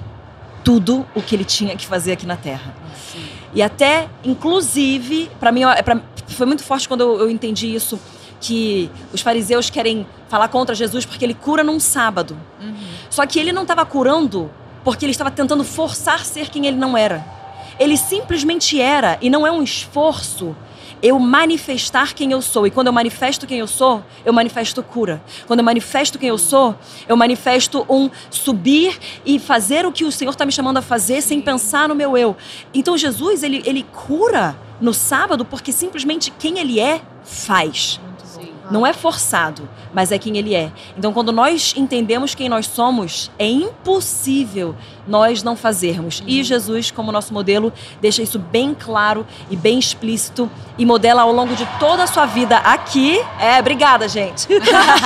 Tudo 0.67 1.07
o 1.15 1.23
que 1.23 1.37
ele 1.37 1.45
tinha 1.45 1.77
que 1.77 1.87
fazer 1.87 2.13
aqui 2.13 2.27
na 2.27 2.37
terra. 2.37 2.75
Sim. 3.13 3.25
E 3.55 3.63
até, 3.63 4.09
inclusive, 4.25 5.31
para 5.39 5.53
mim, 5.53 5.63
é 5.63 5.81
pra, 5.83 6.01
foi 6.27 6.45
muito 6.45 6.65
forte 6.65 6.89
quando 6.89 7.03
eu, 7.03 7.21
eu 7.21 7.31
entendi 7.31 7.73
isso 7.73 8.01
que 8.41 8.91
os 9.13 9.21
fariseus 9.21 9.71
querem 9.71 10.05
falar 10.29 10.49
contra 10.49 10.75
Jesus 10.75 11.07
porque 11.07 11.25
ele 11.25 11.35
cura 11.35 11.63
num 11.63 11.79
sábado. 11.79 12.37
Uhum. 12.61 12.75
Só 13.09 13.25
que 13.25 13.39
ele 13.39 13.53
não 13.53 13.63
estava 13.63 13.87
curando 13.87 14.51
porque 14.85 15.05
ele 15.05 15.13
estava 15.13 15.31
tentando 15.31 15.63
forçar 15.63 16.25
ser 16.25 16.49
quem 16.49 16.67
ele 16.67 16.77
não 16.77 16.97
era. 16.97 17.25
Ele 17.79 17.97
simplesmente 17.97 18.81
era, 18.81 19.19
e 19.21 19.29
não 19.29 19.47
é 19.47 19.51
um 19.51 19.63
esforço 19.63 20.57
eu 21.03 21.19
manifestar 21.19 22.15
quem 22.15 22.33
eu 22.33 22.41
sou. 22.43 22.67
E 22.67 22.71
quando 22.71 22.89
eu 22.89 22.93
manifesto 22.93 23.47
quem 23.47 23.59
eu 23.59 23.67
sou, 23.67 24.03
eu 24.25 24.33
manifesto 24.33 24.83
cura. 24.83 25.23
Quando 25.47 25.61
eu 25.61 25.65
manifesto 25.65 26.19
quem 26.19 26.29
eu 26.29 26.39
sou, 26.39 26.75
eu 27.09 27.17
manifesto 27.17 27.87
um 27.89 28.11
subir 28.31 28.99
e 29.25 29.39
fazer 29.39 29.87
o 29.87 29.93
que 29.93 30.05
o 30.05 30.13
Senhor 30.13 30.31
está 30.31 30.45
me 30.45 30.53
chamando 30.53 30.79
a 30.79 30.83
fazer 30.83 31.21
sem 31.21 31.41
pensar 31.41 31.89
no 31.89 31.95
meu 31.95 32.17
eu. 32.17 32.37
Então 32.73 32.97
Jesus, 32.97 33.43
ele, 33.43 33.63
ele 33.65 33.83
cura 33.83 34.57
no 34.81 34.93
sábado 34.93 35.45
porque 35.45 35.73
simplesmente 35.73 36.31
quem 36.31 36.59
ele 36.59 36.81
é, 36.81 37.01
faz. 37.25 38.01
Não 38.71 38.87
é 38.87 38.93
forçado, 38.93 39.69
mas 39.95 40.11
é 40.11 40.19
quem 40.19 40.37
ele 40.37 40.55
é. 40.55 40.73
Então, 40.97 41.13
quando 41.13 41.33
nós 41.33 41.75
entendemos 41.77 42.35
quem 42.35 42.49
nós 42.49 42.67
somos, 42.67 43.31
é 43.39 43.47
impossível 43.47 44.75
nós 45.07 45.43
não 45.43 45.57
fazermos. 45.57 46.23
E 46.27 46.43
Jesus, 46.43 46.91
como 46.91 47.13
nosso 47.13 47.33
modelo, 47.33 47.73
deixa 48.01 48.23
isso 48.23 48.39
bem 48.39 48.75
claro 48.75 49.27
e 49.51 49.57
bem 49.57 49.79
explícito 49.79 50.51
e 50.77 50.85
modela 50.85 51.23
ao 51.23 51.33
longo 51.33 51.55
de 51.55 51.67
toda 51.79 52.03
a 52.03 52.07
sua 52.07 52.27
vida 52.27 52.57
aqui. 52.59 53.19
É, 53.39 53.59
obrigada, 53.61 54.09
gente. 54.09 54.49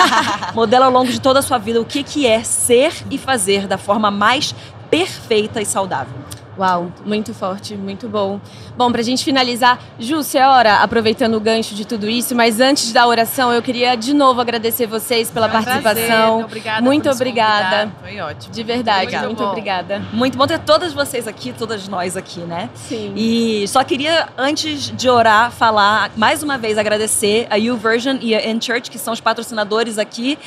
modela 0.54 0.86
ao 0.86 0.92
longo 0.92 1.10
de 1.10 1.20
toda 1.20 1.40
a 1.40 1.42
sua 1.42 1.58
vida 1.58 1.80
o 1.80 1.84
que, 1.84 2.02
que 2.02 2.26
é 2.26 2.42
ser 2.42 2.92
e 3.10 3.18
fazer 3.18 3.66
da 3.66 3.76
forma 3.76 4.10
mais 4.10 4.54
perfeita 4.90 5.60
e 5.60 5.66
saudável. 5.66 6.14
Uau, 6.60 6.92
muito 7.06 7.32
forte, 7.32 7.74
muito 7.74 8.06
bom. 8.06 8.38
Bom, 8.76 8.92
pra 8.92 9.00
gente 9.00 9.24
finalizar, 9.24 9.78
Ju, 9.98 10.22
senhora, 10.22 10.74
aproveitando 10.82 11.34
o 11.34 11.40
gancho 11.40 11.74
de 11.74 11.86
tudo 11.86 12.06
isso, 12.06 12.34
mas 12.34 12.60
antes 12.60 12.92
da 12.92 13.06
oração, 13.06 13.50
eu 13.50 13.62
queria 13.62 13.96
de 13.96 14.12
novo 14.12 14.42
agradecer 14.42 14.86
vocês 14.86 15.30
pela 15.30 15.48
Foi 15.48 15.58
um 15.58 15.62
participação. 15.62 16.04
prazer, 16.04 16.44
obrigada 16.44 16.82
muito 16.82 17.08
obrigada. 17.08 17.92
Foi 18.02 18.20
ótimo. 18.20 18.52
De 18.52 18.62
verdade, 18.62 19.16
Muito 19.16 19.26
muito, 19.26 19.42
obrigada. 19.42 20.02
Muito 20.12 20.36
bom 20.36 20.46
ter 20.46 20.58
todas 20.58 20.92
vocês 20.92 21.26
aqui, 21.26 21.50
todas 21.50 21.88
nós 21.88 22.14
aqui, 22.14 22.40
né? 22.40 22.68
Sim. 22.74 23.14
E 23.16 23.66
só 23.66 23.82
queria, 23.82 24.28
antes 24.36 24.90
de 24.94 25.08
orar, 25.08 25.50
falar, 25.50 26.10
mais 26.14 26.42
uma 26.42 26.58
vez, 26.58 26.76
agradecer 26.76 27.46
a 27.48 27.56
YouVersion 27.56 28.18
e 28.20 28.34
a 28.34 28.46
N-Church, 28.46 28.90
que 28.90 28.98
são 28.98 29.14
os 29.14 29.20
patrocinadores 29.20 29.96
aqui, 29.98 30.38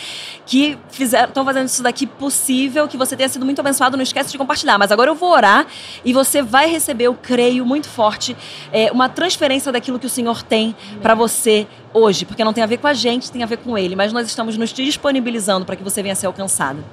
que 0.45 0.78
estão 0.99 1.43
fazendo 1.43 1.66
isso 1.66 1.82
daqui 1.82 2.05
possível, 2.05 2.88
que 2.88 2.97
você 2.97 3.16
tenha 3.16 3.30
sido 3.30 3.45
muito 3.45 3.59
abençoado. 3.59 3.97
Não 3.97 4.03
esquece 4.03 4.32
de 4.32 4.38
compartilhar. 4.38 4.78
Mas 4.78 4.91
agora 4.91 5.09
eu 5.09 5.16
vou 5.16 5.32
orar 5.32 5.66
e 6.04 6.14
você 6.14 6.41
vai 6.41 6.70
receber, 6.70 7.06
eu 7.06 7.16
creio, 7.16 7.66
muito 7.66 7.88
forte, 7.88 8.36
é, 8.72 8.91
uma 8.91 9.10
transferência 9.10 9.72
daquilo 9.72 9.99
que 9.99 10.06
o 10.06 10.10
Senhor 10.10 10.43
tem 10.43 10.76
para 11.01 11.16
você 11.16 11.68
hoje. 11.94 12.26
Porque 12.26 12.44
não 12.44 12.54
tem 12.54 12.64
a 12.64 12.68
ver 12.68 12.78
com 12.78 12.88
a 12.88 12.94
gente, 12.94 13.32
tem 13.32 13.44
a 13.44 13.46
ver 13.46 13.58
com 13.58 13.78
Ele. 13.78 13.96
Mas 13.96 14.12
nós 14.12 14.28
estamos 14.28 14.58
nos 14.58 14.72
disponibilizando 14.72 15.66
para 15.66 15.76
que 15.76 15.84
você 15.84 16.02
venha 16.02 16.14
a 16.14 16.16
ser 16.16 16.28
alcançado. 16.28 16.84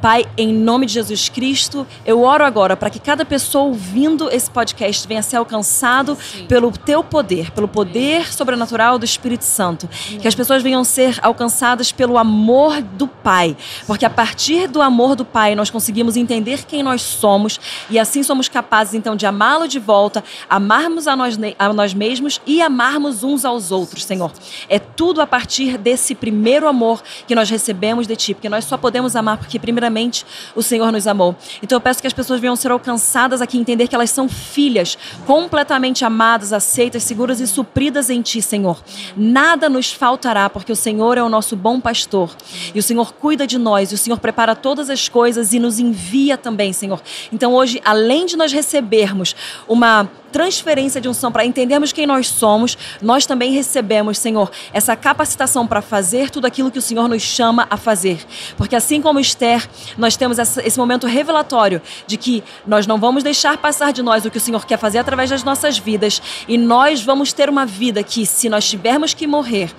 Pai, 0.00 0.26
em 0.36 0.52
nome 0.52 0.86
de 0.86 0.92
Jesus 0.92 1.28
Cristo, 1.28 1.86
eu 2.04 2.22
oro 2.22 2.44
agora 2.44 2.76
para 2.76 2.90
que 2.90 2.98
cada 2.98 3.24
pessoa 3.24 3.64
ouvindo 3.64 4.30
esse 4.30 4.50
podcast 4.50 5.06
venha 5.08 5.20
a 5.20 5.22
ser 5.22 5.36
alcançado 5.36 6.16
pelo 6.46 6.70
teu 6.72 7.02
poder, 7.02 7.50
pelo 7.52 7.66
poder 7.66 8.32
sobrenatural 8.32 8.98
do 8.98 9.04
Espírito 9.04 9.44
Santo. 9.44 9.88
Que 10.20 10.28
as 10.28 10.34
pessoas 10.34 10.62
venham 10.62 10.84
ser 10.84 11.18
alcançadas 11.22 11.90
pelo 11.90 12.18
amor 12.18 12.82
do 12.82 13.06
Pai. 13.06 13.56
Porque 13.86 14.04
a 14.04 14.10
partir 14.10 14.68
do 14.68 14.82
amor 14.82 15.16
do 15.16 15.24
Pai 15.24 15.54
nós 15.54 15.70
conseguimos 15.70 16.16
entender 16.16 16.64
quem 16.66 16.82
nós 16.82 17.02
somos 17.02 17.58
e 17.88 17.98
assim 17.98 18.22
somos 18.22 18.48
capazes 18.48 18.94
então 18.94 19.16
de 19.16 19.26
amá-lo 19.26 19.66
de 19.66 19.78
volta, 19.78 20.22
amarmos 20.48 21.08
a 21.08 21.16
nós, 21.16 21.38
a 21.58 21.72
nós 21.72 21.94
mesmos 21.94 22.40
e 22.46 22.60
amarmos 22.60 23.22
uns 23.22 23.44
aos 23.44 23.70
outros, 23.70 24.04
Senhor. 24.04 24.33
É 24.68 24.78
tudo 24.78 25.20
a 25.20 25.26
partir 25.26 25.78
desse 25.78 26.14
primeiro 26.14 26.66
amor 26.66 27.02
que 27.26 27.34
nós 27.34 27.48
recebemos 27.50 28.06
de 28.06 28.16
Ti, 28.16 28.34
porque 28.34 28.48
nós 28.48 28.64
só 28.64 28.76
podemos 28.76 29.16
amar 29.16 29.38
porque, 29.38 29.58
primeiramente, 29.58 30.24
o 30.54 30.62
Senhor 30.62 30.90
nos 30.92 31.06
amou. 31.06 31.36
Então 31.62 31.76
eu 31.76 31.80
peço 31.80 32.00
que 32.00 32.06
as 32.06 32.12
pessoas 32.12 32.40
venham 32.40 32.56
ser 32.56 32.70
alcançadas 32.70 33.40
aqui, 33.40 33.58
entender 33.58 33.88
que 33.88 33.94
elas 33.94 34.10
são 34.10 34.28
filhas, 34.28 34.96
completamente 35.26 36.04
amadas, 36.04 36.52
aceitas, 36.52 37.02
seguras 37.02 37.40
e 37.40 37.46
supridas 37.46 38.10
em 38.10 38.22
Ti, 38.22 38.40
Senhor. 38.40 38.82
Nada 39.16 39.68
nos 39.68 39.92
faltará, 39.92 40.48
porque 40.48 40.72
o 40.72 40.76
Senhor 40.76 41.18
é 41.18 41.22
o 41.22 41.28
nosso 41.28 41.56
bom 41.56 41.80
pastor. 41.80 42.34
E 42.74 42.78
o 42.78 42.82
Senhor 42.82 43.12
cuida 43.12 43.46
de 43.46 43.58
nós, 43.58 43.92
e 43.92 43.94
o 43.94 43.98
Senhor 43.98 44.18
prepara 44.18 44.54
todas 44.54 44.90
as 44.90 45.08
coisas 45.08 45.52
e 45.52 45.58
nos 45.58 45.78
envia 45.78 46.36
também, 46.36 46.72
Senhor. 46.72 47.00
Então 47.32 47.52
hoje, 47.52 47.80
além 47.84 48.26
de 48.26 48.36
nós 48.36 48.52
recebermos 48.52 49.34
uma 49.68 50.08
transferência 50.34 51.00
de 51.00 51.08
unção 51.08 51.30
para 51.30 51.44
entendermos 51.44 51.92
quem 51.92 52.06
nós 52.08 52.26
somos, 52.26 52.76
nós 53.00 53.24
também 53.24 53.52
recebemos, 53.52 54.18
Senhor, 54.18 54.50
essa 54.72 54.96
capacitação 54.96 55.64
para 55.64 55.80
fazer 55.80 56.28
tudo 56.28 56.44
aquilo 56.44 56.72
que 56.72 56.78
o 56.78 56.82
Senhor 56.82 57.06
nos 57.08 57.22
chama 57.22 57.68
a 57.70 57.76
fazer. 57.76 58.18
Porque 58.56 58.74
assim 58.74 59.00
como 59.00 59.20
Esther, 59.20 59.64
nós 59.96 60.16
temos 60.16 60.40
essa- 60.40 60.60
esse 60.66 60.76
momento 60.76 61.06
revelatório 61.06 61.80
de 62.08 62.16
que 62.16 62.42
nós 62.66 62.84
não 62.84 62.98
vamos 62.98 63.22
deixar 63.22 63.56
passar 63.58 63.92
de 63.92 64.02
nós 64.02 64.24
o 64.24 64.30
que 64.30 64.38
o 64.38 64.40
Senhor 64.40 64.66
quer 64.66 64.76
fazer 64.76 64.98
através 64.98 65.30
das 65.30 65.44
nossas 65.44 65.78
vidas 65.78 66.20
e 66.48 66.58
nós 66.58 67.00
vamos 67.00 67.32
ter 67.32 67.48
uma 67.48 67.64
vida 67.64 68.02
que, 68.02 68.26
se 68.26 68.48
nós 68.48 68.68
tivermos 68.68 69.14
que 69.14 69.28
morrer 69.28 69.70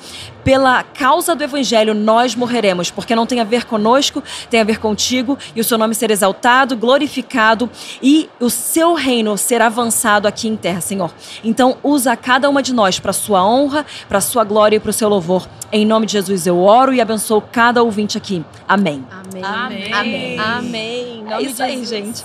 pela 0.45 0.83
causa 0.83 1.35
do 1.35 1.43
Evangelho, 1.43 1.95
nós 1.95 2.35
morreremos, 2.35 2.91
porque 2.91 3.15
não 3.15 3.25
tem 3.25 3.41
a 3.41 3.43
ver 3.43 3.65
conosco, 3.65 4.23
tem 4.47 4.61
a 4.61 4.63
ver 4.63 4.79
contigo 4.79 5.37
e 5.55 5.59
o 5.59 5.63
seu 5.63 5.75
nome 5.75 5.95
ser 5.95 6.11
exaltado, 6.11 6.77
glorificado 6.77 7.67
e 7.99 8.29
o 8.39 8.47
seu 8.47 8.93
reino 8.93 9.35
ser 9.39 9.59
avançado 9.59 10.27
aqui 10.27 10.47
em 10.47 10.55
terra, 10.55 10.81
Senhor. 10.81 11.11
Então, 11.43 11.77
usa 11.81 12.15
cada 12.15 12.47
uma 12.47 12.61
de 12.61 12.75
nós 12.75 12.99
para 12.99 13.11
sua 13.11 13.43
honra, 13.43 13.83
para 14.07 14.21
sua 14.21 14.43
glória 14.43 14.77
e 14.77 14.79
para 14.79 14.91
o 14.91 14.93
seu 14.93 15.09
louvor. 15.09 15.47
Em 15.71 15.83
nome 15.83 16.05
de 16.05 16.11
Jesus 16.11 16.45
eu 16.45 16.59
oro 16.59 16.93
e 16.93 17.01
abençoo 17.01 17.41
cada 17.41 17.81
ouvinte 17.81 18.15
aqui. 18.15 18.45
Amém. 18.67 19.03
Amém. 19.11 19.43
Amém. 19.43 19.93
Amém. 19.93 20.39
Amém. 20.39 21.25
É 21.31 21.41
isso 21.41 21.63
aí, 21.63 21.71
Jesus. 21.71 21.89
gente. 21.89 22.23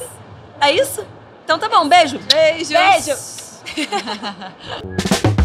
É 0.61 0.71
isso? 0.71 1.03
Então 1.43 1.59
tá 1.59 1.71
bom, 1.71 1.89
beijo. 1.89 2.21
Beijos. 2.31 3.63
Beijo. 3.75 5.31